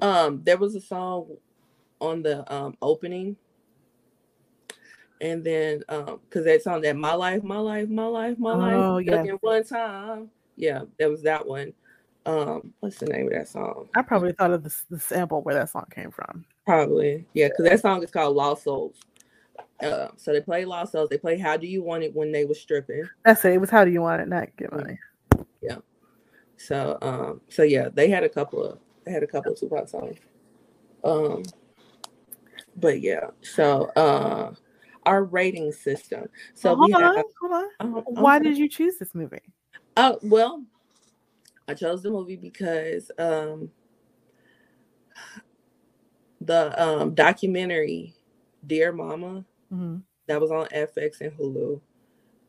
um 0.00 0.42
there 0.44 0.56
was 0.56 0.74
a 0.74 0.80
song 0.80 1.36
on 2.00 2.22
the 2.22 2.50
um 2.52 2.76
opening. 2.80 3.36
And 5.20 5.44
then 5.44 5.82
um 5.90 6.20
because 6.28 6.46
that 6.46 6.62
song 6.62 6.80
that 6.80 6.96
My 6.96 7.12
Life, 7.12 7.42
My 7.42 7.58
Life, 7.58 7.88
My 7.90 8.06
Life, 8.06 8.38
My 8.38 8.52
Oh, 8.52 8.96
Life 8.96 9.04
yeah. 9.04 9.32
one 9.42 9.64
time. 9.64 10.30
Yeah, 10.60 10.82
that 10.98 11.08
was 11.10 11.22
that 11.22 11.46
one. 11.46 11.72
Um, 12.26 12.74
what's 12.80 12.98
the 12.98 13.06
name 13.06 13.26
of 13.28 13.32
that 13.32 13.48
song? 13.48 13.88
I 13.94 14.02
probably 14.02 14.32
thought 14.32 14.50
of 14.50 14.62
the, 14.62 14.76
the 14.90 15.00
sample 15.00 15.40
where 15.40 15.54
that 15.54 15.70
song 15.70 15.86
came 15.90 16.10
from. 16.10 16.44
Probably, 16.66 17.26
yeah, 17.32 17.48
because 17.48 17.64
that 17.64 17.80
song 17.80 18.02
is 18.02 18.10
called 18.10 18.36
Lost 18.36 18.64
Souls. 18.64 18.96
Uh, 19.82 20.08
so 20.16 20.32
they 20.32 20.42
play 20.42 20.66
Lost 20.66 20.92
Souls. 20.92 21.08
They 21.08 21.16
play 21.16 21.38
How 21.38 21.56
Do 21.56 21.66
You 21.66 21.82
Want 21.82 22.04
It 22.04 22.14
when 22.14 22.30
they 22.30 22.44
were 22.44 22.54
stripping. 22.54 23.08
That's 23.24 23.42
it. 23.46 23.54
It 23.54 23.60
was 23.60 23.70
How 23.70 23.86
Do 23.86 23.90
You 23.90 24.02
Want 24.02 24.20
It, 24.20 24.28
not 24.28 24.54
Get 24.56 24.70
Money. 24.70 24.98
Yeah. 25.62 25.78
So 26.58 26.98
um, 27.00 27.40
so 27.48 27.62
yeah, 27.62 27.88
they 27.88 28.10
had 28.10 28.22
a 28.22 28.28
couple 28.28 28.62
of 28.62 28.78
they 29.06 29.12
had 29.12 29.22
a 29.22 29.26
couple 29.26 29.52
of 29.52 29.58
Tupac 29.58 29.88
songs. 29.88 30.18
Um, 31.02 31.42
but 32.76 33.00
yeah, 33.00 33.28
so 33.40 33.84
uh, 33.96 34.52
our 35.06 35.24
rating 35.24 35.72
system. 35.72 36.28
So 36.54 36.70
So 36.70 36.76
hold 36.76 36.94
on, 36.94 37.24
hold 37.40 37.52
on. 37.52 37.64
uh, 37.80 38.00
Why 38.20 38.36
okay. 38.36 38.50
did 38.50 38.58
you 38.58 38.68
choose 38.68 38.98
this 38.98 39.14
movie? 39.14 39.40
Oh 39.96 40.18
well, 40.22 40.64
I 41.68 41.74
chose 41.74 42.02
the 42.02 42.10
movie 42.10 42.36
because 42.36 43.10
um, 43.18 43.70
the 46.40 46.80
um, 46.82 47.14
documentary 47.14 48.14
"Dear 48.66 48.92
Mama" 48.92 49.44
Mhm. 49.72 50.02
that 50.28 50.40
was 50.40 50.50
on 50.52 50.68
FX 50.68 51.20
and 51.22 51.32
Hulu. 51.38 51.80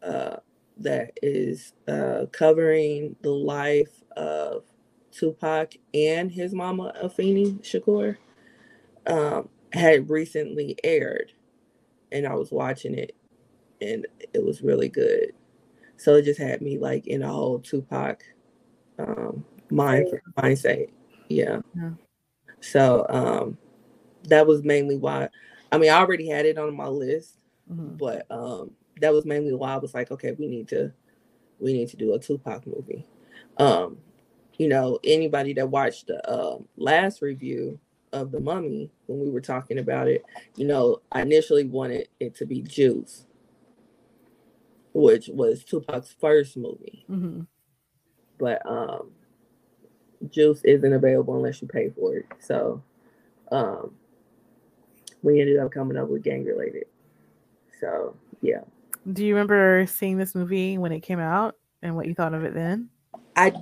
Uh, 0.03 0.37
that 0.77 1.11
is 1.23 1.73
uh, 1.87 2.25
covering 2.31 3.15
the 3.21 3.31
life 3.31 4.03
of 4.17 4.63
Tupac 5.11 5.73
and 5.93 6.31
his 6.31 6.53
mama 6.53 6.93
Afeni 7.03 7.59
Shakur. 7.61 8.17
Um, 9.07 9.49
had 9.73 10.09
recently 10.09 10.77
aired, 10.83 11.33
and 12.11 12.27
I 12.27 12.35
was 12.35 12.51
watching 12.51 12.95
it, 12.95 13.15
and 13.81 14.07
it 14.33 14.43
was 14.45 14.61
really 14.63 14.89
good. 14.89 15.33
So 16.01 16.15
it 16.15 16.23
just 16.23 16.39
had 16.39 16.63
me 16.63 16.79
like 16.79 17.05
in 17.05 17.21
a 17.21 17.27
whole 17.27 17.59
Tupac 17.59 18.23
um, 18.97 19.45
mind 19.69 20.07
mindset. 20.35 20.89
Yeah. 21.29 21.59
Yeah. 21.75 21.91
So 22.59 23.05
um, 23.07 23.57
that 24.23 24.47
was 24.47 24.63
mainly 24.63 24.97
why. 24.97 25.29
I 25.71 25.77
mean, 25.77 25.91
I 25.91 25.97
already 25.97 26.27
had 26.27 26.47
it 26.47 26.57
on 26.57 26.75
my 26.75 26.87
list, 26.87 27.37
Mhm. 27.71 27.99
but 27.99 28.25
um, 28.31 28.71
that 28.99 29.13
was 29.13 29.25
mainly 29.25 29.53
why 29.53 29.75
I 29.75 29.77
was 29.77 29.93
like, 29.93 30.09
okay, 30.09 30.31
we 30.31 30.47
need 30.47 30.67
to, 30.69 30.91
we 31.59 31.71
need 31.71 31.89
to 31.89 31.97
do 31.97 32.15
a 32.15 32.19
Tupac 32.19 32.65
movie. 32.65 33.05
Um, 33.57 33.99
you 34.57 34.69
know, 34.69 34.97
anybody 35.03 35.53
that 35.53 35.69
watched 35.69 36.07
the 36.07 36.27
uh, 36.27 36.57
last 36.77 37.21
review 37.21 37.79
of 38.11 38.31
the 38.31 38.39
Mummy 38.39 38.89
when 39.05 39.19
we 39.19 39.29
were 39.29 39.39
talking 39.39 39.77
about 39.77 40.07
it, 40.07 40.25
you 40.55 40.65
know, 40.65 41.01
I 41.11 41.21
initially 41.21 41.65
wanted 41.65 42.07
it 42.19 42.33
to 42.37 42.47
be 42.47 42.63
Juice, 42.63 43.27
which 44.93 45.29
was 45.29 45.63
Tupac's 45.63 46.13
first 46.19 46.57
movie, 46.57 47.05
Mhm. 47.09 47.47
but 48.37 48.65
um, 48.65 49.11
Juice 50.29 50.61
isn't 50.63 50.93
available 50.93 51.35
unless 51.35 51.61
you 51.61 51.67
pay 51.67 51.89
for 51.89 52.15
it. 52.15 52.25
So, 52.39 52.83
um, 53.51 53.95
we 55.23 55.39
ended 55.39 55.57
up 55.59 55.71
coming 55.71 55.97
up 55.97 56.09
with 56.09 56.23
gang 56.23 56.43
related. 56.43 56.85
So 57.79 58.15
yeah. 58.41 58.61
Do 59.11 59.25
you 59.25 59.33
remember 59.33 59.85
seeing 59.87 60.17
this 60.17 60.35
movie 60.35 60.77
when 60.77 60.91
it 60.91 60.99
came 61.01 61.19
out 61.19 61.55
and 61.81 61.95
what 61.95 62.07
you 62.07 62.13
thought 62.13 62.33
of 62.33 62.43
it 62.43 62.53
then? 62.53 62.89
I 63.35 63.53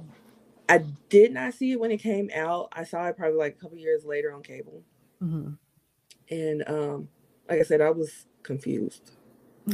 I 0.68 0.84
did 1.10 1.32
not 1.34 1.54
see 1.54 1.72
it 1.72 1.80
when 1.80 1.92
it 1.92 1.98
came 1.98 2.30
out. 2.36 2.70
I 2.72 2.84
saw 2.84 3.08
it 3.08 3.18
probably 3.18 3.38
like 3.38 3.56
a 3.58 3.60
couple 3.62 3.78
years 3.78 4.04
later 4.06 4.34
on 4.34 4.44
cable. 4.44 4.84
hmm 5.20 5.52
And 6.30 6.64
um 6.68 7.10
like 7.50 7.60
I 7.60 7.64
said, 7.64 7.82
I 7.82 7.90
was 7.92 8.26
confused. 8.44 9.12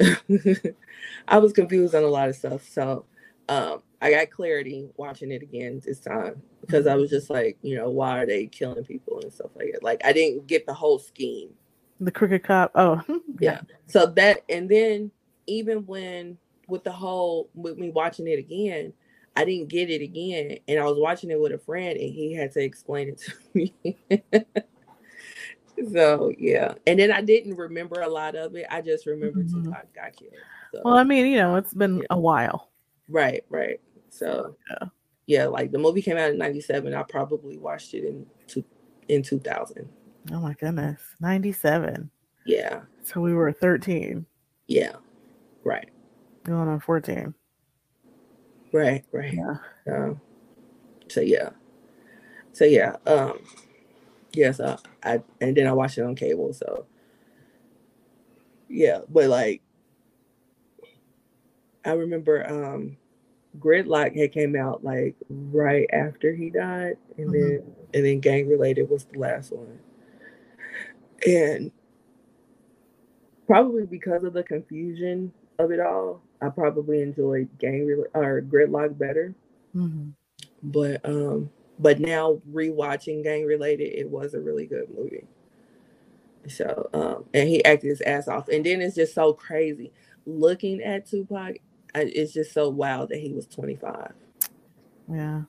I 1.28 1.38
was 1.38 1.52
confused 1.52 1.94
on 1.94 2.02
a 2.02 2.08
lot 2.08 2.28
of 2.28 2.36
stuff. 2.36 2.68
So 2.68 3.04
um 3.48 3.82
I 4.00 4.10
got 4.12 4.30
clarity 4.30 4.88
watching 4.96 5.32
it 5.32 5.42
again 5.42 5.80
this 5.84 6.00
time 6.00 6.40
because 6.60 6.86
I 6.86 6.94
was 6.94 7.10
just 7.10 7.30
like, 7.30 7.58
you 7.62 7.76
know, 7.76 7.90
why 7.90 8.20
are 8.20 8.26
they 8.26 8.46
killing 8.46 8.84
people 8.84 9.20
and 9.20 9.32
stuff 9.32 9.50
like 9.56 9.72
that? 9.72 9.82
Like 9.82 10.00
I 10.04 10.12
didn't 10.12 10.46
get 10.46 10.66
the 10.66 10.74
whole 10.74 10.98
scheme. 10.98 11.50
The 12.00 12.12
Crooked 12.12 12.44
Cop. 12.44 12.70
Oh, 12.74 13.02
Yeah. 13.40 13.62
So 13.86 14.06
that 14.06 14.44
and 14.48 14.68
then 14.68 15.10
even 15.46 15.86
when 15.86 16.38
with 16.68 16.84
the 16.84 16.92
whole 16.92 17.50
with 17.54 17.78
me 17.78 17.90
watching 17.90 18.28
it 18.28 18.38
again, 18.38 18.92
I 19.36 19.44
didn't 19.44 19.68
get 19.68 19.90
it 19.90 20.02
again. 20.02 20.58
And 20.68 20.78
I 20.78 20.84
was 20.84 20.98
watching 20.98 21.30
it 21.30 21.40
with 21.40 21.52
a 21.52 21.58
friend 21.58 21.98
and 21.98 22.12
he 22.12 22.34
had 22.34 22.52
to 22.52 22.60
explain 22.62 23.08
it 23.08 23.18
to 23.18 23.32
me. 23.54 23.74
So 25.92 26.32
yeah. 26.38 26.74
And 26.86 26.98
then 26.98 27.10
I 27.12 27.20
didn't 27.22 27.56
remember 27.56 28.00
a 28.02 28.08
lot 28.08 28.34
of 28.34 28.54
it. 28.56 28.66
I 28.70 28.80
just 28.80 29.06
remember 29.06 29.42
Mhm. 29.42 29.64
Tupac 29.64 29.92
got 29.94 30.16
killed. 30.16 30.32
So, 30.74 30.82
Well, 30.84 30.96
I 30.98 31.04
mean, 31.04 31.26
you 31.26 31.38
know, 31.38 31.56
it's 31.56 31.74
been 31.74 31.98
Yeah. 31.98 32.04
a 32.10 32.18
while. 32.18 32.70
right, 33.08 33.44
right. 33.48 33.80
So 34.10 34.56
Yeah. 34.70 34.88
yeah, 35.26 35.46
like 35.46 35.70
the 35.72 35.78
movie 35.78 36.02
came 36.02 36.16
out 36.16 36.30
in 36.30 36.38
ninety 36.38 36.60
seven. 36.60 36.94
I 36.94 37.02
probably 37.04 37.56
watched 37.58 37.94
it 37.94 38.04
in 38.04 38.26
two 38.46 38.64
in 39.08 39.22
two 39.22 39.38
thousand. 39.38 39.88
Oh 40.30 40.40
my 40.40 40.52
goodness, 40.54 41.00
ninety-seven. 41.20 42.10
Yeah, 42.44 42.82
So 43.02 43.20
we 43.20 43.32
were 43.34 43.52
thirteen, 43.52 44.26
yeah. 44.66 44.96
Right. 45.64 45.88
going 46.44 46.68
on 46.68 46.80
fourteen. 46.80 47.34
Right, 48.72 49.04
right. 49.12 49.32
Yeah. 49.34 49.56
Um, 49.90 50.20
so 51.08 51.20
yeah, 51.22 51.50
so 52.52 52.64
yeah, 52.66 52.96
um, 53.06 53.38
yeah. 54.34 54.52
So 54.52 54.76
I 55.08 55.22
and 55.40 55.56
then 55.56 55.66
I 55.66 55.72
watched 55.72 55.98
it 55.98 56.02
on 56.04 56.14
cable. 56.16 56.52
So 56.52 56.86
yeah, 58.68 59.00
but 59.08 59.28
like 59.28 59.62
I 61.84 61.92
remember 61.92 62.46
um, 62.48 62.96
Gridlock 63.58 64.16
had 64.16 64.32
came 64.32 64.56
out 64.56 64.84
like 64.84 65.16
right 65.30 65.88
after 65.92 66.34
he 66.34 66.50
died, 66.50 66.96
and 67.18 67.28
Mhm. 67.28 67.32
then 67.32 67.74
and 67.94 68.04
then 68.06 68.20
Gang 68.20 68.48
Related 68.48 68.90
was 68.90 69.04
the 69.06 69.18
last 69.18 69.52
one, 69.52 69.78
and 71.26 71.70
probably 73.46 73.86
because 73.86 74.24
of 74.24 74.32
the 74.32 74.42
confusion 74.42 75.32
of 75.58 75.70
it 75.72 75.80
all, 75.80 76.22
I 76.40 76.48
probably 76.50 77.02
enjoyed 77.02 77.48
Gang 77.58 77.86
Rel- 77.86 78.06
or 78.14 78.40
Gridlock 78.42 78.96
better 78.98 79.34
hmm 79.72 80.10
but 80.62 81.04
um 81.04 81.50
but 81.78 82.00
now 82.00 82.40
rewatching 82.52 83.22
gang 83.22 83.44
related 83.44 83.94
it 83.98 84.08
was 84.10 84.34
a 84.34 84.40
really 84.40 84.66
good 84.66 84.88
movie. 84.96 85.26
So 86.48 86.88
um 86.94 87.24
and 87.34 87.48
he 87.48 87.64
acted 87.64 87.88
his 87.88 88.00
ass 88.02 88.28
off. 88.28 88.48
And 88.48 88.64
then 88.66 88.80
it's 88.82 88.96
just 88.96 89.14
so 89.14 89.32
crazy. 89.32 89.92
Looking 90.26 90.82
at 90.82 91.06
tupac 91.06 91.56
it's 91.94 92.32
just 92.32 92.52
so 92.52 92.68
wild 92.68 93.10
that 93.10 93.18
he 93.18 93.32
was 93.32 93.46
25 93.46 94.12
Yeah. 95.10 95.42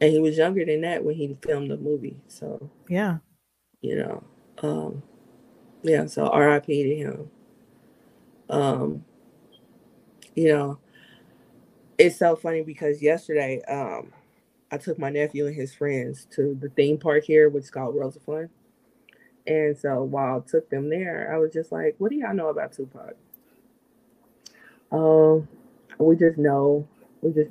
and 0.00 0.12
he 0.12 0.18
was 0.20 0.38
younger 0.38 0.64
than 0.64 0.82
that 0.82 1.04
when 1.04 1.16
he 1.16 1.36
filmed 1.42 1.70
the 1.70 1.76
movie 1.76 2.16
so 2.28 2.70
Yeah. 2.88 3.18
you 3.82 3.96
know 3.96 4.24
um 4.62 5.02
yeah 5.82 6.06
so 6.06 6.30
rip 6.36 6.66
to 6.66 6.74
him. 6.96 7.30
Um 8.48 9.04
you 10.34 10.48
know 10.48 10.78
it's 11.98 12.18
so 12.18 12.36
funny 12.36 12.62
because 12.62 13.02
yesterday 13.02 13.62
um 13.68 14.12
i 14.72 14.76
took 14.76 14.98
my 14.98 15.10
nephew 15.10 15.46
and 15.46 15.54
his 15.56 15.74
friends 15.74 16.26
to 16.30 16.56
the 16.60 16.68
theme 16.70 16.98
park 16.98 17.24
here 17.24 17.48
which 17.48 17.64
is 17.64 17.70
called 17.70 17.94
Worlds 17.94 18.16
of 18.16 18.22
Fun. 18.22 18.48
and 19.46 19.76
so 19.76 20.02
while 20.02 20.36
i 20.44 20.50
took 20.50 20.68
them 20.70 20.88
there 20.90 21.30
i 21.32 21.38
was 21.38 21.52
just 21.52 21.72
like 21.72 21.94
what 21.98 22.10
do 22.10 22.16
y'all 22.16 22.34
know 22.34 22.48
about 22.48 22.72
tupac 22.72 23.14
um 24.92 25.46
we 25.98 26.16
just 26.16 26.38
know 26.38 26.86
we 27.22 27.32
just 27.32 27.50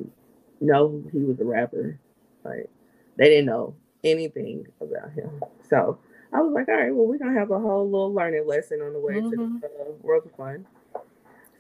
know 0.60 1.02
he 1.12 1.20
was 1.20 1.40
a 1.40 1.46
rapper 1.46 1.98
like 2.44 2.70
they 3.18 3.26
didn't 3.30 3.46
know 3.46 3.74
anything 4.04 4.66
about 4.82 5.12
him 5.12 5.30
so 5.70 5.98
I 6.32 6.42
was 6.42 6.54
like, 6.54 6.68
all 6.68 6.76
right, 6.76 6.94
well, 6.94 7.08
we're 7.08 7.18
gonna 7.18 7.34
have 7.40 7.50
a 7.50 7.58
whole 7.60 7.86
little 7.90 8.14
learning 8.14 8.46
lesson 8.46 8.82
on 8.84 8.94
the 8.94 9.00
way 9.00 9.16
Mhm. 9.16 9.32
to 9.32 9.36
the 9.62 9.68
uh, 9.68 9.92
World 10.04 10.28
of 10.28 10.32
Fun. 10.34 10.64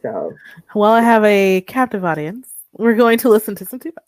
So 0.03 0.37
Well, 0.75 0.91
I 0.91 1.01
have 1.01 1.23
a 1.23 1.61
captive 1.61 2.05
audience. 2.05 2.53
We're 2.73 2.95
going 2.95 3.17
to 3.19 3.29
listen 3.29 3.55
to 3.55 3.65
some 3.65 3.79
Tupac. 3.79 4.03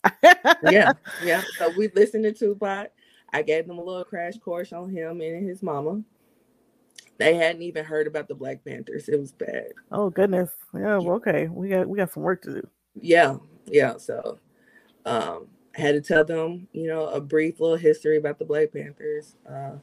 yeah, 0.70 0.92
yeah. 1.24 1.42
So 1.58 1.70
we 1.76 1.88
listened 1.94 2.24
to 2.24 2.32
Tupac. 2.32 2.90
I 3.32 3.42
gave 3.42 3.66
them 3.66 3.78
a 3.78 3.82
little 3.82 4.04
crash 4.04 4.38
course 4.38 4.72
on 4.72 4.90
him 4.90 5.20
and 5.20 5.48
his 5.48 5.62
mama. 5.62 6.02
They 7.18 7.34
hadn't 7.34 7.62
even 7.62 7.84
heard 7.84 8.06
about 8.06 8.28
the 8.28 8.34
Black 8.34 8.64
Panthers. 8.64 9.08
It 9.08 9.18
was 9.18 9.32
bad. 9.32 9.68
Oh 9.90 10.10
goodness. 10.10 10.50
Yeah. 10.74 10.98
Well, 10.98 11.16
okay. 11.16 11.48
We 11.48 11.68
got 11.68 11.88
we 11.88 11.98
got 11.98 12.12
some 12.12 12.22
work 12.22 12.42
to 12.42 12.54
do. 12.54 12.68
Yeah, 13.00 13.36
yeah. 13.66 13.96
So, 13.96 14.38
um, 15.06 15.46
I 15.76 15.80
had 15.80 15.92
to 15.94 16.00
tell 16.00 16.24
them, 16.24 16.68
you 16.72 16.86
know, 16.86 17.06
a 17.06 17.20
brief 17.20 17.60
little 17.60 17.76
history 17.76 18.16
about 18.16 18.38
the 18.38 18.44
Black 18.44 18.72
Panthers. 18.72 19.36
Uh, 19.48 19.76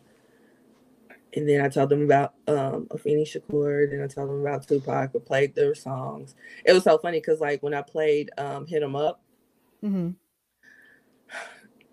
and 1.33 1.47
then 1.47 1.61
I 1.61 1.69
told 1.69 1.89
them 1.89 2.03
about 2.03 2.33
um 2.47 2.87
Afeni 2.91 3.23
Shakur, 3.23 3.89
then 3.89 4.01
I 4.03 4.07
told 4.07 4.29
them 4.29 4.41
about 4.41 4.67
Tupac, 4.67 5.11
I 5.15 5.19
played 5.19 5.55
their 5.55 5.75
songs. 5.75 6.35
It 6.65 6.73
was 6.73 6.83
so 6.83 6.97
funny 6.97 7.19
because 7.19 7.39
like 7.39 7.61
when 7.63 7.73
I 7.73 7.81
played 7.81 8.31
um 8.37 8.65
Hit 8.65 8.83
'em 8.83 8.95
Up, 8.95 9.21
Mm-hmm. 9.83 10.09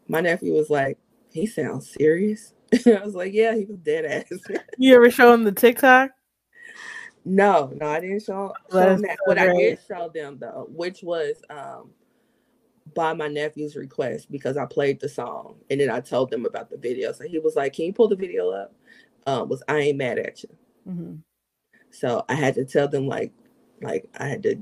my 0.09 0.20
nephew 0.20 0.55
was 0.55 0.70
like, 0.70 0.99
he 1.30 1.47
sounds 1.47 1.91
serious. 1.91 2.53
I 2.87 3.01
was 3.05 3.14
like, 3.14 3.32
yeah, 3.32 3.55
he 3.55 3.64
was 3.64 3.78
dead 3.78 4.05
ass. 4.05 4.32
You 4.78 4.95
ever 4.97 5.11
show 5.11 5.30
them 5.32 5.45
the 5.45 5.53
TikTok? 5.53 6.11
no, 7.24 7.72
no, 7.74 7.87
I 7.89 8.01
didn't 8.01 8.22
show, 8.22 8.53
show 8.70 8.76
them 8.78 8.95
is 8.97 9.03
that. 9.03 9.16
so 9.16 9.16
What 9.24 9.39
I 9.39 9.53
did 9.53 9.78
show 9.89 10.11
them 10.12 10.39
though, 10.39 10.66
which 10.70 11.03
was 11.03 11.37
um 11.51 11.91
by 12.95 13.12
my 13.14 13.26
nephew's 13.28 13.74
request 13.74 14.30
because 14.30 14.57
I 14.57 14.64
played 14.64 15.01
the 15.01 15.09
song 15.09 15.57
and 15.70 15.80
then 15.80 15.91
I 15.91 16.01
told 16.01 16.30
them 16.30 16.47
about 16.47 16.70
the 16.70 16.76
video. 16.76 17.12
So 17.12 17.24
he 17.26 17.39
was 17.39 17.57
like, 17.57 17.72
Can 17.72 17.87
you 17.87 17.93
pull 17.93 18.09
the 18.09 18.16
video 18.16 18.51
up? 18.51 18.74
Um, 19.27 19.49
was 19.49 19.62
I 19.68 19.79
ain't 19.79 19.99
mad 19.99 20.18
at 20.18 20.43
you. 20.43 20.49
Mm-hmm. 20.89 21.14
So 21.91 22.24
I 22.29 22.35
had 22.35 22.55
to 22.55 22.64
tell 22.64 22.89
them 22.89 23.07
like 23.07 23.33
like 23.83 24.09
I 24.18 24.27
had 24.29 24.43
to 24.45 24.57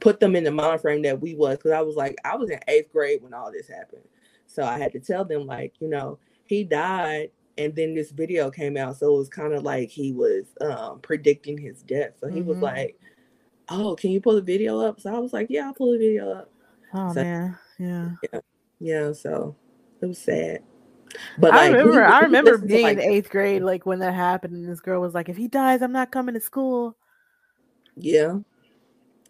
put 0.00 0.20
them 0.20 0.34
in 0.36 0.44
the 0.44 0.50
mind 0.50 0.80
frame 0.80 1.02
that 1.02 1.20
we 1.20 1.34
was 1.34 1.56
because 1.58 1.72
I 1.72 1.80
was 1.82 1.96
like 1.96 2.16
I 2.24 2.36
was 2.36 2.50
in 2.50 2.60
eighth 2.68 2.92
grade 2.92 3.22
when 3.22 3.34
all 3.34 3.50
this 3.52 3.68
happened. 3.68 4.04
So 4.46 4.62
I 4.62 4.78
had 4.78 4.92
to 4.92 5.00
tell 5.00 5.24
them 5.24 5.46
like, 5.46 5.74
you 5.80 5.88
know, 5.88 6.18
he 6.44 6.64
died 6.64 7.30
and 7.58 7.74
then 7.74 7.94
this 7.94 8.10
video 8.10 8.50
came 8.50 8.76
out. 8.76 8.96
So 8.96 9.14
it 9.14 9.18
was 9.18 9.28
kind 9.28 9.52
of 9.54 9.62
like 9.64 9.88
he 9.90 10.12
was 10.12 10.44
um 10.60 11.00
predicting 11.00 11.58
his 11.58 11.82
death. 11.82 12.12
So 12.20 12.28
he 12.28 12.42
was 12.42 12.58
Mhm. 12.58 12.62
like, 12.62 12.98
Oh, 13.68 13.96
can 13.96 14.10
you 14.12 14.20
pull 14.20 14.34
the 14.34 14.40
video 14.42 14.78
up? 14.80 15.00
So 15.00 15.14
I 15.14 15.18
was 15.18 15.32
like, 15.32 15.48
Yeah, 15.50 15.66
I'll 15.66 15.74
pull 15.74 15.92
the 15.92 15.98
video 15.98 16.30
up. 16.30 16.50
Oh 16.94 17.12
So- 17.12 17.22
man, 17.24 17.58
yeah. 17.78 18.10
Yeah, 18.78 19.12
so 19.12 19.56
it 20.00 20.06
was 20.06 20.18
sad. 20.18 20.62
But 21.38 21.52
I 21.54 21.68
like, 21.68 21.72
remember. 21.72 22.04
I 22.04 22.20
remember 22.20 22.58
being 22.58 22.82
like, 22.82 22.98
in 22.98 23.10
eighth 23.12 23.30
grade, 23.30 23.62
like 23.62 23.86
when 23.86 23.98
that 24.00 24.14
happened, 24.14 24.54
and 24.54 24.68
this 24.68 24.80
girl 24.80 25.00
was 25.00 25.14
like, 25.14 25.28
"If 25.28 25.36
he 25.36 25.48
dies, 25.48 25.82
I'm 25.82 25.92
not 25.92 26.10
coming 26.12 26.34
to 26.34 26.40
school." 26.40 26.96
Yeah. 27.96 28.38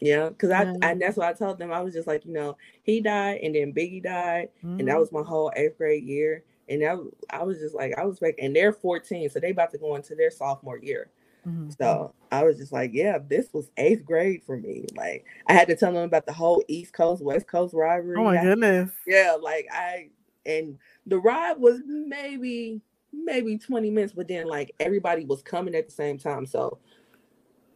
Yeah. 0.00 0.30
Cause 0.38 0.50
I 0.50 0.64
and 0.82 1.00
that's 1.00 1.16
what 1.16 1.26
I 1.28 1.32
told 1.32 1.58
them. 1.58 1.72
I 1.72 1.80
was 1.80 1.94
just 1.94 2.06
like, 2.06 2.26
you 2.26 2.32
know, 2.32 2.56
he 2.82 3.00
died 3.00 3.40
and 3.42 3.54
then 3.54 3.72
Biggie 3.72 4.02
died. 4.02 4.48
And 4.62 4.80
Mhm. 4.80 4.86
that 4.86 4.98
was 4.98 5.12
my 5.12 5.22
whole 5.22 5.52
eighth 5.56 5.78
grade 5.78 6.04
year. 6.04 6.42
And 6.68 6.82
that 6.82 6.98
I 7.30 7.44
was 7.44 7.58
just 7.58 7.74
like, 7.74 7.96
I 7.96 8.04
was 8.04 8.20
like, 8.20 8.38
and 8.42 8.54
they're 8.54 8.72
14, 8.72 9.30
so 9.30 9.38
they 9.40 9.50
about 9.50 9.70
to 9.70 9.78
go 9.78 9.94
into 9.94 10.14
their 10.14 10.30
sophomore 10.30 10.78
year. 10.78 11.10
Mhm. 11.46 11.74
So 11.78 12.12
I 12.32 12.42
was 12.44 12.58
just 12.58 12.72
like, 12.72 12.90
yeah, 12.92 13.18
this 13.26 13.54
was 13.54 13.70
eighth 13.76 14.04
grade 14.04 14.42
for 14.44 14.56
me. 14.56 14.84
Like 14.96 15.24
I 15.46 15.52
had 15.54 15.68
to 15.68 15.76
tell 15.76 15.92
them 15.92 16.02
about 16.02 16.26
the 16.26 16.32
whole 16.32 16.62
East 16.68 16.92
Coast, 16.92 17.22
West 17.22 17.46
Coast 17.46 17.72
rivalry. 17.72 18.16
Oh 18.18 18.24
my 18.24 18.38
I- 18.38 18.42
goodness. 18.42 18.90
yeah, 19.06 19.36
like 19.40 19.66
I 19.72 20.10
and 20.46 20.78
the 21.06 21.18
ride 21.18 21.58
was 21.58 21.80
maybe 21.86 22.80
maybe 23.24 23.58
20 23.58 23.90
minutes, 23.90 24.12
but 24.12 24.28
then 24.28 24.46
like 24.46 24.74
everybody 24.80 25.24
was 25.24 25.42
coming 25.42 25.74
at 25.74 25.86
the 25.86 25.94
same 25.94 26.18
time. 26.18 26.46
So 26.46 26.78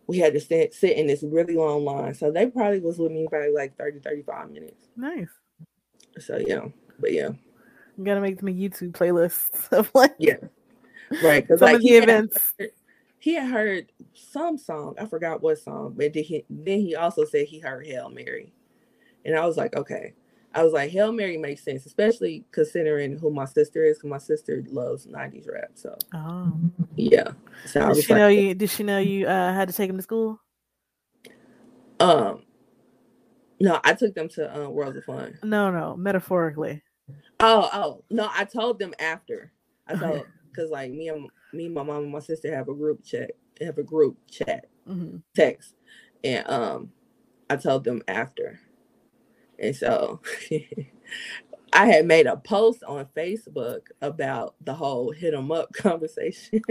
we 0.07 0.19
had 0.19 0.33
to 0.35 0.41
sit, 0.41 0.75
sit 0.75 0.97
in 0.97 1.07
this 1.07 1.23
really 1.23 1.55
long 1.55 1.85
line. 1.85 2.15
So 2.15 2.31
they 2.31 2.47
probably 2.47 2.81
was 2.81 2.99
with 2.99 3.13
me 3.13 3.27
probably 3.29 3.53
like 3.53 3.77
30, 3.77 4.01
35 4.01 4.51
minutes. 4.51 4.89
Nice. 4.97 5.29
So 6.19 6.37
yeah. 6.37 6.67
But 6.99 7.13
yeah. 7.13 7.31
You 7.97 8.05
gotta 8.05 8.21
make 8.21 8.43
my 8.43 8.53
YouTube 8.53 8.93
playlists 8.93 9.73
of 9.73 9.91
like 9.95 10.15
Yeah. 10.19 10.37
Right. 11.23 11.47
Because 11.47 11.61
like 11.61 11.77
of 11.77 11.83
the 11.83 11.89
he 11.89 11.95
had, 11.95 12.05
events. 12.05 12.55
he 13.19 13.35
had 13.35 13.51
heard 13.51 13.93
some 14.15 14.59
song. 14.59 14.95
I 14.99 15.07
forgot 15.07 15.43
what 15.43 15.59
song, 15.59 15.95
but 15.97 16.13
then 16.13 16.25
he, 16.25 16.45
then 16.49 16.81
he 16.81 16.97
also 16.97 17.25
said 17.25 17.47
he 17.47 17.61
heard 17.61 17.87
Hail 17.87 18.11
Mary. 18.11 18.53
And 19.25 19.37
I 19.37 19.47
was 19.47 19.57
like, 19.57 19.77
okay. 19.77 20.15
I 20.55 20.65
was 20.65 20.73
like, 20.73 20.91
Hail 20.91 21.13
Mary 21.13 21.37
makes 21.39 21.63
sense, 21.63 21.87
especially 21.87 22.45
considering 22.51 23.17
who 23.19 23.31
my 23.31 23.45
sister 23.45 23.85
is, 23.85 23.99
because 23.99 24.11
my 24.11 24.19
sister 24.19 24.65
loves 24.69 25.07
90s 25.07 25.47
rap. 25.53 25.71
So 25.75 25.97
Oh. 26.15 26.59
yeah. 26.97 27.33
So 27.67 27.81
I 27.81 27.93
Did 27.95 28.05
she 28.05 28.13
like, 28.13 28.23
know 28.23 28.29
you? 28.29 28.55
Did 28.55 28.71
she 28.71 28.83
know 28.83 28.99
you 28.99 29.27
uh, 29.27 29.55
had 29.55 29.69
to 29.69 29.75
take 29.75 29.89
him 29.91 29.97
to 29.97 30.03
school? 30.03 30.41
um, 32.01 32.43
no, 33.61 33.81
I 33.85 33.95
took 33.95 34.15
them 34.15 34.29
to 34.31 34.65
uh, 34.67 34.69
Worlds 34.71 34.97
of 34.97 35.05
Fun. 35.05 35.39
No, 35.43 35.71
no, 35.71 35.97
metaphorically. 35.97 36.83
Oh, 37.41 37.69
oh, 37.73 38.05
no, 38.11 38.29
I 38.35 38.45
told 38.45 38.79
them 38.79 38.95
after. 38.99 39.53
I 39.87 39.95
told 39.95 40.27
because 40.51 40.71
like 40.71 40.91
me 40.91 41.09
and 41.09 41.29
me, 41.53 41.67
and 41.67 41.75
my 41.75 41.83
mom 41.83 42.05
and 42.05 42.13
my 42.13 42.21
sister 42.21 42.55
have 42.55 42.69
a 42.69 42.75
group 42.75 43.05
chat, 43.05 43.33
have 43.61 43.79
a 43.79 43.83
group 43.83 44.19
chat 44.31 44.67
hmm 44.87 45.19
text, 45.35 45.75
and 46.25 46.49
um, 46.49 46.91
I 47.49 47.57
told 47.57 47.85
them 47.85 48.03
after, 48.09 48.59
and 49.61 49.77
so 49.77 50.21
I 51.73 51.87
had 51.87 52.07
made 52.07 52.27
a 52.27 52.37
post 52.37 52.83
on 52.85 53.07
Facebook 53.17 53.83
about 54.03 54.55
the 54.65 54.75
whole 54.75 55.13
hit 55.13 55.35
'em 55.35 55.53
up 55.53 55.73
conversation, 55.75 56.63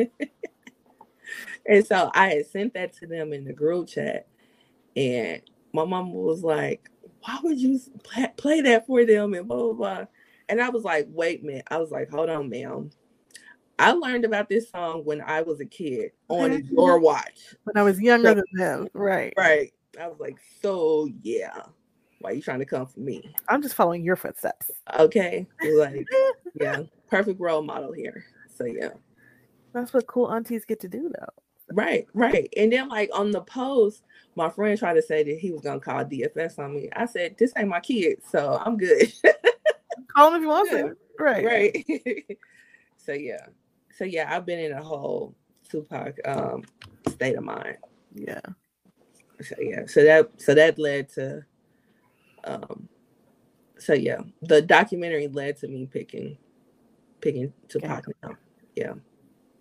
and 1.65 1.85
so 1.85 2.11
I 2.13 2.29
had 2.35 2.45
sent 2.47 2.73
that 2.73 2.93
to 2.93 3.07
them 3.07 3.31
in 3.33 3.45
the 3.45 3.53
group 3.53 3.87
chat, 3.89 4.27
and 4.95 5.41
my 5.73 5.85
mom 5.85 6.13
was 6.13 6.43
like, 6.43 6.89
"Why 7.21 7.39
would 7.43 7.59
you 7.59 7.79
play, 8.03 8.27
play 8.37 8.61
that 8.61 8.87
for 8.87 9.05
them?" 9.05 9.33
and 9.33 9.47
blah 9.47 9.57
blah 9.57 9.73
blah, 9.73 10.05
and 10.49 10.61
I 10.61 10.69
was 10.69 10.83
like, 10.83 11.07
"Wait 11.09 11.41
a 11.43 11.45
minute," 11.45 11.67
I 11.69 11.77
was 11.77 11.91
like, 11.91 12.09
"Hold 12.09 12.29
on, 12.29 12.49
ma'am." 12.49 12.89
I 13.81 13.93
learned 13.93 14.25
about 14.25 14.49
this 14.49 14.69
song 14.69 15.05
when 15.05 15.21
I 15.21 15.41
was 15.41 15.61
a 15.61 15.65
kid 15.65 16.11
on 16.27 16.65
your 16.65 16.99
watch. 16.99 17.55
When 17.63 17.77
I 17.77 17.83
was 17.83 18.01
younger 18.01 18.29
So- 18.29 18.33
than 18.35 18.43
them, 18.55 18.87
right? 18.93 19.33
Right. 19.37 19.73
I 19.97 20.07
was 20.09 20.19
like, 20.19 20.37
so 20.61 21.07
yeah. 21.23 21.61
Why 22.19 22.31
you 22.31 22.41
trying 22.41 22.59
to 22.59 22.65
come 22.65 22.85
for 22.85 22.99
me? 22.99 23.33
I'm 23.47 23.61
just 23.61 23.75
following 23.75 24.03
your 24.03 24.15
footsteps. 24.15 24.71
Okay. 24.99 25.47
Like, 25.63 26.07
yeah. 26.53 26.83
Perfect 27.09 27.39
role 27.39 27.61
model 27.61 27.93
here. 27.93 28.25
So 28.53 28.65
yeah. 28.65 28.89
That's 29.73 29.93
what 29.93 30.07
cool 30.07 30.31
aunties 30.31 30.65
get 30.65 30.79
to 30.81 30.87
do, 30.89 31.11
though. 31.17 31.33
Right, 31.71 32.07
right. 32.13 32.51
And 32.57 32.71
then 32.73 32.89
like 32.89 33.09
on 33.13 33.31
the 33.31 33.41
post, 33.41 34.03
my 34.35 34.49
friend 34.49 34.77
tried 34.77 34.95
to 34.95 35.01
say 35.01 35.23
that 35.23 35.39
he 35.39 35.51
was 35.51 35.61
gonna 35.61 35.79
call 35.79 36.03
DFS 36.03 36.57
on 36.59 36.75
me. 36.75 36.89
I 36.95 37.05
said, 37.05 37.35
This 37.37 37.53
ain't 37.55 37.69
my 37.69 37.79
kid, 37.79 38.21
so 38.27 38.59
I'm 38.65 38.77
good. 38.77 39.13
Call 40.15 40.29
him 40.29 40.35
if 40.35 40.41
you 40.41 40.47
want 40.47 40.69
Yeah. 40.71 40.81
to. 40.81 40.97
Right. 41.19 41.45
right. 41.45 42.37
so 42.97 43.13
yeah. 43.13 43.45
So 43.95 44.03
yeah, 44.05 44.35
I've 44.35 44.45
been 44.45 44.59
in 44.59 44.71
a 44.71 44.81
whole 44.81 45.35
Tupac 45.69 46.15
um 46.25 46.63
state 47.09 47.35
of 47.35 47.43
mind. 47.43 47.77
Yeah. 48.15 48.41
so 49.41 49.55
yeah 49.59 49.85
so 49.85 50.03
that 50.03 50.29
so 50.37 50.55
that 50.55 50.79
led 50.79 51.09
to 51.09 51.45
um 52.45 52.87
so 53.77 53.93
yeah 53.93 54.19
the 54.43 54.61
documentary 54.61 55.27
led 55.27 55.55
to 55.57 55.67
me 55.67 55.85
picking 55.85 56.37
picking 57.21 57.51
Tupac 57.67 58.05
now 58.23 58.37
yeah 58.75 58.93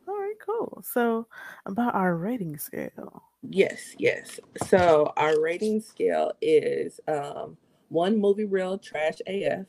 All 0.07 0.14
right. 0.16 0.35
Cool. 0.45 0.83
So 0.85 1.26
about 1.66 1.95
our 1.95 2.16
rating 2.16 2.57
scale. 2.59 3.22
yes 3.43 3.95
yes 3.99 4.41
so 4.66 5.12
our 5.16 5.41
rating 5.41 5.81
scale 5.81 6.33
is 6.43 7.01
um 7.09 7.57
one 7.89 8.18
movie 8.18 8.45
real 8.45 8.76
trash 8.79 9.18
af 9.26 9.66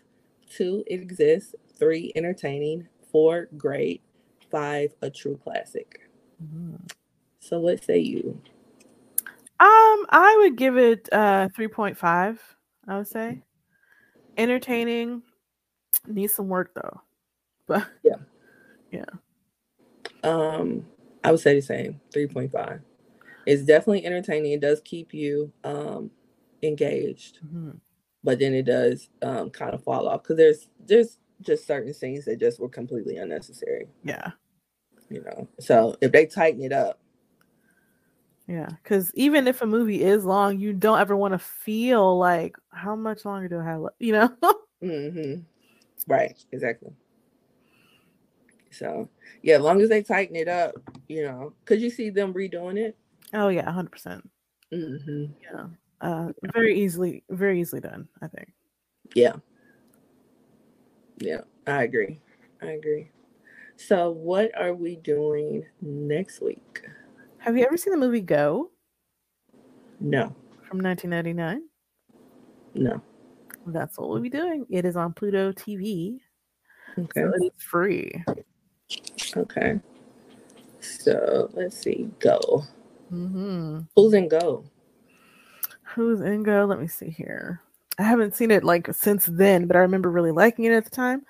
two 0.49 0.84
it 0.88 0.99
exists 1.01 1.53
three 1.78 2.12
entertaining 2.16 2.88
four 3.12 3.47
great 3.57 4.01
five 4.51 4.93
a 5.01 5.10
true 5.10 5.38
classic 5.43 6.10
Mhm. 6.43 6.89
so 7.39 7.60
what 7.60 7.84
say 7.84 7.99
you 7.99 8.41
Um, 9.62 10.05
I 10.10 10.36
would 10.39 10.55
give 10.57 10.78
it 10.78 11.10
uh 11.12 11.49
3.5, 11.49 12.39
I 12.89 12.97
would 12.97 13.07
say. 13.07 13.41
Entertaining 14.35 15.21
needs 16.07 16.33
some 16.33 16.49
work 16.49 16.71
though. 16.75 17.01
But 17.67 17.87
yeah. 18.03 18.15
Yeah. 18.91 19.05
Um, 20.23 20.87
I 21.23 21.29
would 21.29 21.39
say 21.39 21.53
the 21.53 21.61
same, 21.61 22.01
3.5. 22.15 22.81
It's 23.45 23.61
definitely 23.63 24.07
entertaining. 24.07 24.53
It 24.53 24.61
does 24.61 24.81
keep 24.83 25.13
you 25.13 25.53
um 25.63 26.09
engaged, 26.63 27.39
mhm. 27.45 27.79
but 28.23 28.39
then 28.39 28.55
it 28.55 28.63
does 28.63 29.09
um 29.21 29.51
kind 29.51 29.75
of 29.75 29.83
fall 29.83 30.07
off 30.07 30.23
because 30.23 30.37
there's 30.37 30.67
there's 30.83 31.19
just 31.41 31.67
certain 31.67 31.93
scenes 31.93 32.25
that 32.25 32.39
just 32.39 32.59
were 32.59 32.69
completely 32.69 33.17
unnecessary, 33.17 33.87
yeah. 34.03 34.31
you 35.09 35.21
know. 35.23 35.47
So 35.59 35.95
if 36.01 36.11
they 36.11 36.25
tighten 36.25 36.63
it 36.63 36.73
up, 36.73 36.99
Yeah, 38.50 38.70
because 38.82 39.14
even 39.14 39.47
if 39.47 39.62
a 39.62 39.68
movie 39.68 40.02
is 40.02 40.26
long, 40.26 40.60
you 40.60 40.74
don't 40.74 41.00
ever 41.00 41.16
want 41.16 41.36
to 41.36 41.38
feel 41.38 42.18
like 42.18 42.58
how 42.72 42.95
much 42.95 43.24
longer 43.24 43.47
do 43.47 43.60
I 43.60 43.64
have 43.64 43.82
left? 43.82 43.95
You 44.00 44.14
know? 44.14 44.36
hmm 44.82 45.34
right, 46.08 46.36
exactly. 46.52 46.89
So 48.72 49.08
yeah, 49.43 49.58
as 49.58 49.62
long 49.62 49.82
as 49.82 49.89
they 49.89 50.02
tighten 50.02 50.36
it 50.36 50.47
up, 50.47 50.74
you 51.08 51.26
know, 51.26 51.54
could 51.66 51.80
you 51.80 51.91
see 51.91 52.10
them 52.10 52.34
redoing 52.34 52.78
it? 52.78 52.97
oh 53.36 53.50
yeah, 53.50 53.70
hundred 53.70 53.91
percent. 53.91 54.28
hmm 54.72 55.26
Yeah, 55.43 55.68
uh, 56.02 56.32
very 56.52 56.80
easily, 56.80 57.24
very 57.30 57.62
easily 57.62 57.82
done. 57.82 58.08
I 58.20 58.30
think. 58.30 58.52
Yeah. 59.14 59.34
Yeah, 61.20 61.41
I 61.68 61.84
agree. 61.84 62.20
I 62.64 62.72
agree. 62.72 63.12
So, 63.76 64.10
what 64.10 64.58
are 64.60 64.74
we 64.74 64.95
doing 64.95 65.66
next 65.82 66.41
week? 66.41 66.82
Have 67.39 67.57
you 67.57 67.65
ever 67.65 67.77
seen 67.77 67.91
the 67.91 67.99
movie 67.99 68.21
Go 68.21 68.71
No, 69.99 70.35
from 70.67 70.79
1999? 70.81 71.61
no. 72.75 73.01
That's 73.67 73.97
what 73.97 74.09
we'll 74.09 74.21
be 74.21 74.29
doing. 74.29 74.65
It 74.69 74.85
is 74.85 74.95
on 74.95 75.13
Pluto 75.13 75.51
TV. 75.51 76.19
Okay. 76.97 77.21
So 77.21 77.31
it 77.35 77.45
is 77.45 77.63
free. 77.63 78.23
Okay. 79.35 79.79
So 80.79 81.49
let's 81.53 81.77
see. 81.77 82.09
Go. 82.19 82.63
hmm 83.09 83.79
Who's 83.95 84.13
in 84.13 84.27
Go? 84.27 84.63
Who's 85.83 86.21
in 86.21 86.43
Go? 86.43 86.65
Let 86.65 86.79
me 86.79 86.87
see 86.87 87.09
here. 87.09 87.61
I 87.97 88.03
haven't 88.03 88.35
seen 88.35 88.51
it 88.51 88.63
like 88.63 88.93
since 88.93 89.25
then, 89.25 89.67
but 89.67 89.75
I 89.75 89.79
remember 89.79 90.09
really 90.09 90.31
liking 90.31 90.65
it 90.65 90.71
at 90.71 90.85
the 90.85 90.89
time. 90.89 91.25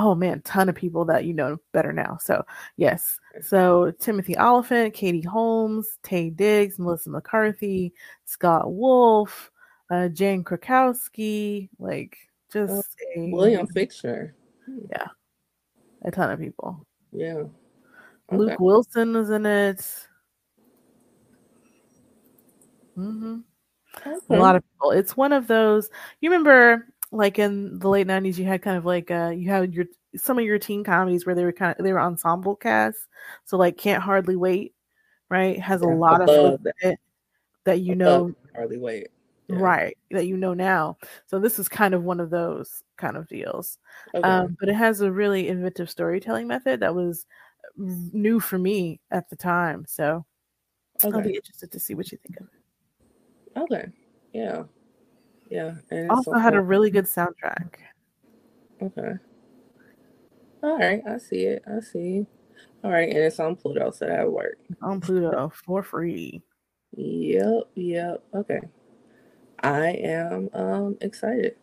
Oh 0.00 0.14
man, 0.14 0.40
ton 0.42 0.68
of 0.68 0.76
people 0.76 1.04
that 1.06 1.24
you 1.24 1.34
know 1.34 1.58
better 1.72 1.92
now. 1.92 2.18
So 2.20 2.44
yes. 2.76 3.18
So 3.42 3.90
Timothy 3.98 4.36
Olyphant, 4.38 4.94
Katie 4.94 5.22
Holmes, 5.22 5.98
Taye 6.04 6.34
Diggs, 6.34 6.78
Melissa 6.78 7.10
McCarthy, 7.10 7.92
Scott 8.24 8.72
Wolf, 8.72 9.50
uh, 9.90 10.08
Jane 10.08 10.44
Krakowski, 10.44 11.68
like 11.80 12.16
just 12.52 12.94
a, 13.16 13.30
William 13.32 13.66
Fichtner. 13.66 14.32
Yeah, 14.92 15.08
a 16.02 16.12
ton 16.12 16.30
of 16.30 16.38
people. 16.38 16.86
Yeah. 17.12 17.42
Luke 18.30 18.60
Wilson 18.60 19.14
was 19.14 19.30
in 19.30 19.46
it. 19.46 20.06
hmm 22.94 23.38
a 24.30 24.36
lot 24.36 24.56
of 24.56 24.62
people. 24.62 24.90
It's 24.92 25.16
one 25.16 25.32
of 25.32 25.46
those. 25.46 25.88
You 26.20 26.30
remember, 26.30 26.86
like 27.10 27.38
in 27.38 27.78
the 27.78 27.88
late 27.88 28.06
'90s, 28.06 28.38
you 28.38 28.44
had 28.44 28.62
kind 28.62 28.76
of 28.76 28.84
like 28.84 29.10
uh, 29.10 29.32
you 29.34 29.48
had 29.50 29.74
your 29.74 29.86
some 30.16 30.38
of 30.38 30.44
your 30.44 30.58
teen 30.58 30.84
comedies 30.84 31.26
where 31.26 31.34
they 31.34 31.44
were 31.44 31.52
kind 31.52 31.74
of 31.78 31.84
they 31.84 31.92
were 31.92 32.00
ensemble 32.00 32.56
casts. 32.56 33.08
So 33.44 33.56
like, 33.56 33.76
can't 33.76 34.02
hardly 34.02 34.36
wait, 34.36 34.74
right? 35.30 35.58
Has 35.60 35.80
a 35.82 35.86
Yeah, 35.86 35.92
I 35.92 35.94
lot 35.94 36.20
of 36.20 36.28
love 36.28 36.36
folks 36.60 36.72
in 36.82 36.90
it 36.90 36.98
that 37.64 37.80
you 37.80 37.92
I 37.92 37.96
know, 37.96 38.34
Hardly 38.54 38.78
wait. 38.78 39.08
Yeah. 39.48 39.56
right? 39.56 39.96
That 40.10 40.26
you 40.26 40.36
know 40.36 40.54
now. 40.54 40.98
So 41.26 41.38
this 41.38 41.58
is 41.58 41.68
kind 41.68 41.94
of 41.94 42.04
one 42.04 42.20
of 42.20 42.30
those 42.30 42.82
kind 42.96 43.16
of 43.16 43.28
deals. 43.28 43.78
Okay. 44.14 44.28
Um, 44.28 44.56
but 44.60 44.68
it 44.68 44.74
has 44.74 45.00
a 45.00 45.12
really 45.12 45.48
inventive 45.48 45.90
storytelling 45.90 46.46
method 46.46 46.80
that 46.80 46.94
was 46.94 47.26
new 47.76 48.40
for 48.40 48.58
me 48.58 49.00
at 49.10 49.28
the 49.30 49.36
time. 49.36 49.84
So 49.86 50.24
I'll 51.02 51.22
be 51.22 51.34
interested 51.36 51.70
to 51.72 51.78
see 51.78 51.94
what 51.94 52.10
you 52.10 52.18
think 52.18 52.40
of 52.40 52.46
it. 52.46 53.60
Okay. 53.60 53.86
Yeah. 54.32 54.64
Yeah. 55.50 55.74
And 55.90 56.10
Also 56.10 56.32
had 56.34 56.54
a 56.54 56.60
really 56.60 56.90
good 56.90 57.04
soundtrack. 57.06 57.74
Okay. 58.82 59.12
All 60.62 60.78
right. 60.78 61.02
I 61.06 61.18
see 61.18 61.44
it. 61.44 61.62
I 61.66 61.80
see. 61.80 62.26
All 62.84 62.90
right. 62.90 63.08
And 63.08 63.18
it's 63.18 63.40
on 63.40 63.56
Pluto, 63.56 63.90
so 63.90 64.06
that 64.06 64.30
work. 64.30 64.58
on 64.82 65.00
Pluto 65.00 65.52
for 65.66 65.82
free. 65.82 66.42
Yep. 66.96 67.62
Yep. 67.74 68.24
Okay. 68.34 68.60
I 69.62 69.88
am 69.90 70.48
um 70.52 70.96
excited. 71.00 71.56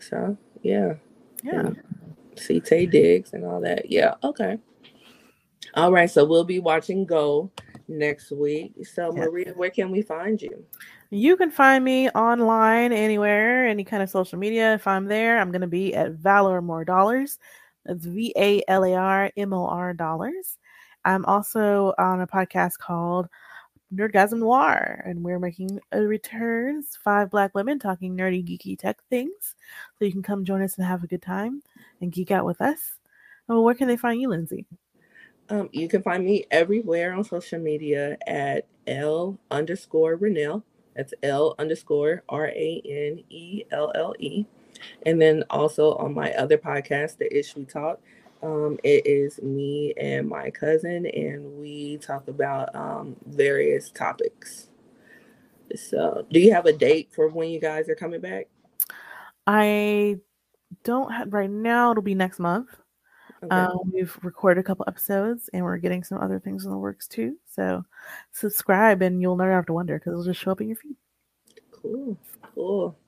So 0.00 0.36
yeah. 0.62 0.94
Yeah. 1.42 1.70
See 2.36 2.60
Taye 2.60 2.90
Diggs 2.90 3.32
and 3.32 3.44
all 3.44 3.60
that. 3.60 3.90
Yeah. 3.90 4.14
Okay. 4.24 4.58
All 5.74 5.92
right. 5.92 6.10
So 6.10 6.24
we'll 6.24 6.44
be 6.44 6.60
watching 6.60 7.04
Go 7.04 7.50
next 7.88 8.30
week. 8.30 8.74
So 8.86 9.12
Yes. 9.14 9.26
Maria, 9.26 9.52
where 9.54 9.70
can 9.70 9.90
we 9.90 10.02
find 10.02 10.40
you? 10.40 10.64
You 11.10 11.38
can 11.38 11.50
find 11.50 11.82
me 11.82 12.10
online 12.10 12.92
anywhere, 12.92 13.66
any 13.66 13.82
kind 13.82 14.02
of 14.02 14.10
social 14.10 14.38
media. 14.38 14.74
If 14.74 14.86
I'm 14.86 15.06
there, 15.06 15.38
I'm 15.38 15.50
going 15.50 15.62
to 15.62 15.66
be 15.66 15.94
at 15.94 16.16
Valar 16.16 16.62
Mor 16.62 16.84
Dollars. 16.84 17.38
That's 17.86 18.04
V 18.04 18.34
A 18.36 18.62
L 18.68 18.84
A 18.84 18.92
R 18.94 19.30
M 19.34 19.54
O 19.54 19.66
R 19.66 19.94
Dollars. 19.94 20.58
I'm 21.06 21.24
also 21.24 21.94
on 21.98 22.20
a 22.20 22.26
podcast 22.26 22.76
called 22.76 23.26
Nerdgasm 23.94 24.38
Noir, 24.38 25.02
and 25.06 25.24
we're 25.24 25.38
making 25.38 25.80
a 25.92 26.02
return. 26.02 26.80
It's 26.80 26.96
five 26.96 27.30
black 27.30 27.54
women 27.54 27.78
talking 27.78 28.14
nerdy, 28.14 28.44
geeky 28.46 28.78
tech 28.78 28.98
things. 29.08 29.54
So 29.98 30.04
you 30.04 30.12
can 30.12 30.22
come 30.22 30.44
join 30.44 30.60
us 30.60 30.76
and 30.76 30.86
have 30.86 31.04
a 31.04 31.06
good 31.06 31.22
time 31.22 31.62
and 32.02 32.12
geek 32.12 32.30
out 32.30 32.44
with 32.44 32.60
us. 32.60 32.98
Oh, 33.48 33.62
where 33.62 33.74
can 33.74 33.88
they 33.88 33.96
find 33.96 34.20
you, 34.20 34.28
Lindsay? 34.28 34.66
Um, 35.48 35.70
you 35.72 35.88
can 35.88 36.02
find 36.02 36.22
me 36.22 36.44
everywhere 36.50 37.14
on 37.14 37.24
social 37.24 37.58
media 37.58 38.18
at 38.26 38.66
L 38.86 39.38
underscore 39.50 40.16
Ranelle. 40.16 40.62
That's 40.98 41.14
L 41.22 41.54
underscore 41.60 42.24
R 42.28 42.48
A 42.48 42.82
N 42.84 43.22
E 43.30 43.62
L 43.70 43.92
L 43.94 44.14
E. 44.18 44.44
And 45.06 45.22
then 45.22 45.44
also 45.48 45.94
on 45.94 46.12
my 46.12 46.32
other 46.32 46.58
podcast, 46.58 47.18
The 47.18 47.38
Issue 47.38 47.64
Talk. 47.64 48.00
Um, 48.42 48.78
it 48.82 49.06
is 49.06 49.40
me 49.40 49.94
and 49.96 50.28
my 50.28 50.50
cousin, 50.50 51.06
and 51.06 51.58
we 51.58 51.98
talk 51.98 52.26
about 52.26 52.74
um, 52.74 53.14
various 53.26 53.90
topics. 53.90 54.70
So, 55.76 56.26
do 56.32 56.40
you 56.40 56.52
have 56.52 56.66
a 56.66 56.72
date 56.72 57.10
for 57.12 57.28
when 57.28 57.50
you 57.50 57.60
guys 57.60 57.88
are 57.88 57.94
coming 57.94 58.20
back? 58.20 58.48
I 59.46 60.16
don't 60.82 61.12
have 61.12 61.32
right 61.32 61.50
now. 61.50 61.92
It'll 61.92 62.02
be 62.02 62.14
next 62.14 62.40
month. 62.40 62.68
Okay. 63.42 63.54
Um, 63.54 63.92
we've 63.92 64.16
recorded 64.22 64.60
a 64.60 64.64
couple 64.64 64.84
episodes 64.88 65.48
and 65.52 65.64
we're 65.64 65.78
getting 65.78 66.02
some 66.02 66.18
other 66.18 66.40
things 66.40 66.64
in 66.64 66.70
the 66.70 66.76
works 66.76 67.06
too. 67.06 67.36
So 67.46 67.84
subscribe 68.32 69.02
and 69.02 69.20
you'll 69.20 69.36
never 69.36 69.52
have 69.52 69.66
to 69.66 69.72
wonder 69.72 69.98
because 69.98 70.12
it'll 70.12 70.24
just 70.24 70.40
show 70.40 70.50
up 70.50 70.60
in 70.60 70.68
your 70.68 70.76
feed. 70.76 70.96
Cool, 71.70 72.18
cool. 72.54 72.98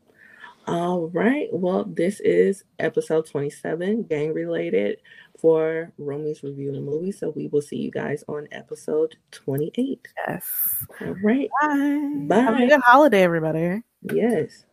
All 0.66 1.09
right. 1.09 1.49
Well, 1.53 1.85
this 1.85 2.20
is 2.20 2.62
episode 2.78 3.26
27, 3.26 4.05
gang 4.05 4.33
related 4.33 4.99
for 5.41 5.91
Roomies 5.99 6.45
Review 6.45 6.68
of 6.68 6.76
the 6.76 6.81
Movie. 6.81 7.11
So 7.11 7.31
we 7.31 7.49
will 7.49 7.62
see 7.62 7.76
you 7.76 7.91
guys 7.91 8.22
on 8.28 8.47
episode 8.53 9.16
28. 9.33 10.07
Yes. 10.28 10.87
All 11.01 11.14
right. 11.24 11.49
Bye. 12.28 12.37
Have 12.37 12.61
a 12.61 12.66
good 12.68 12.81
holiday, 12.83 13.22
everybody. 13.22 13.83
Yes. 14.12 14.64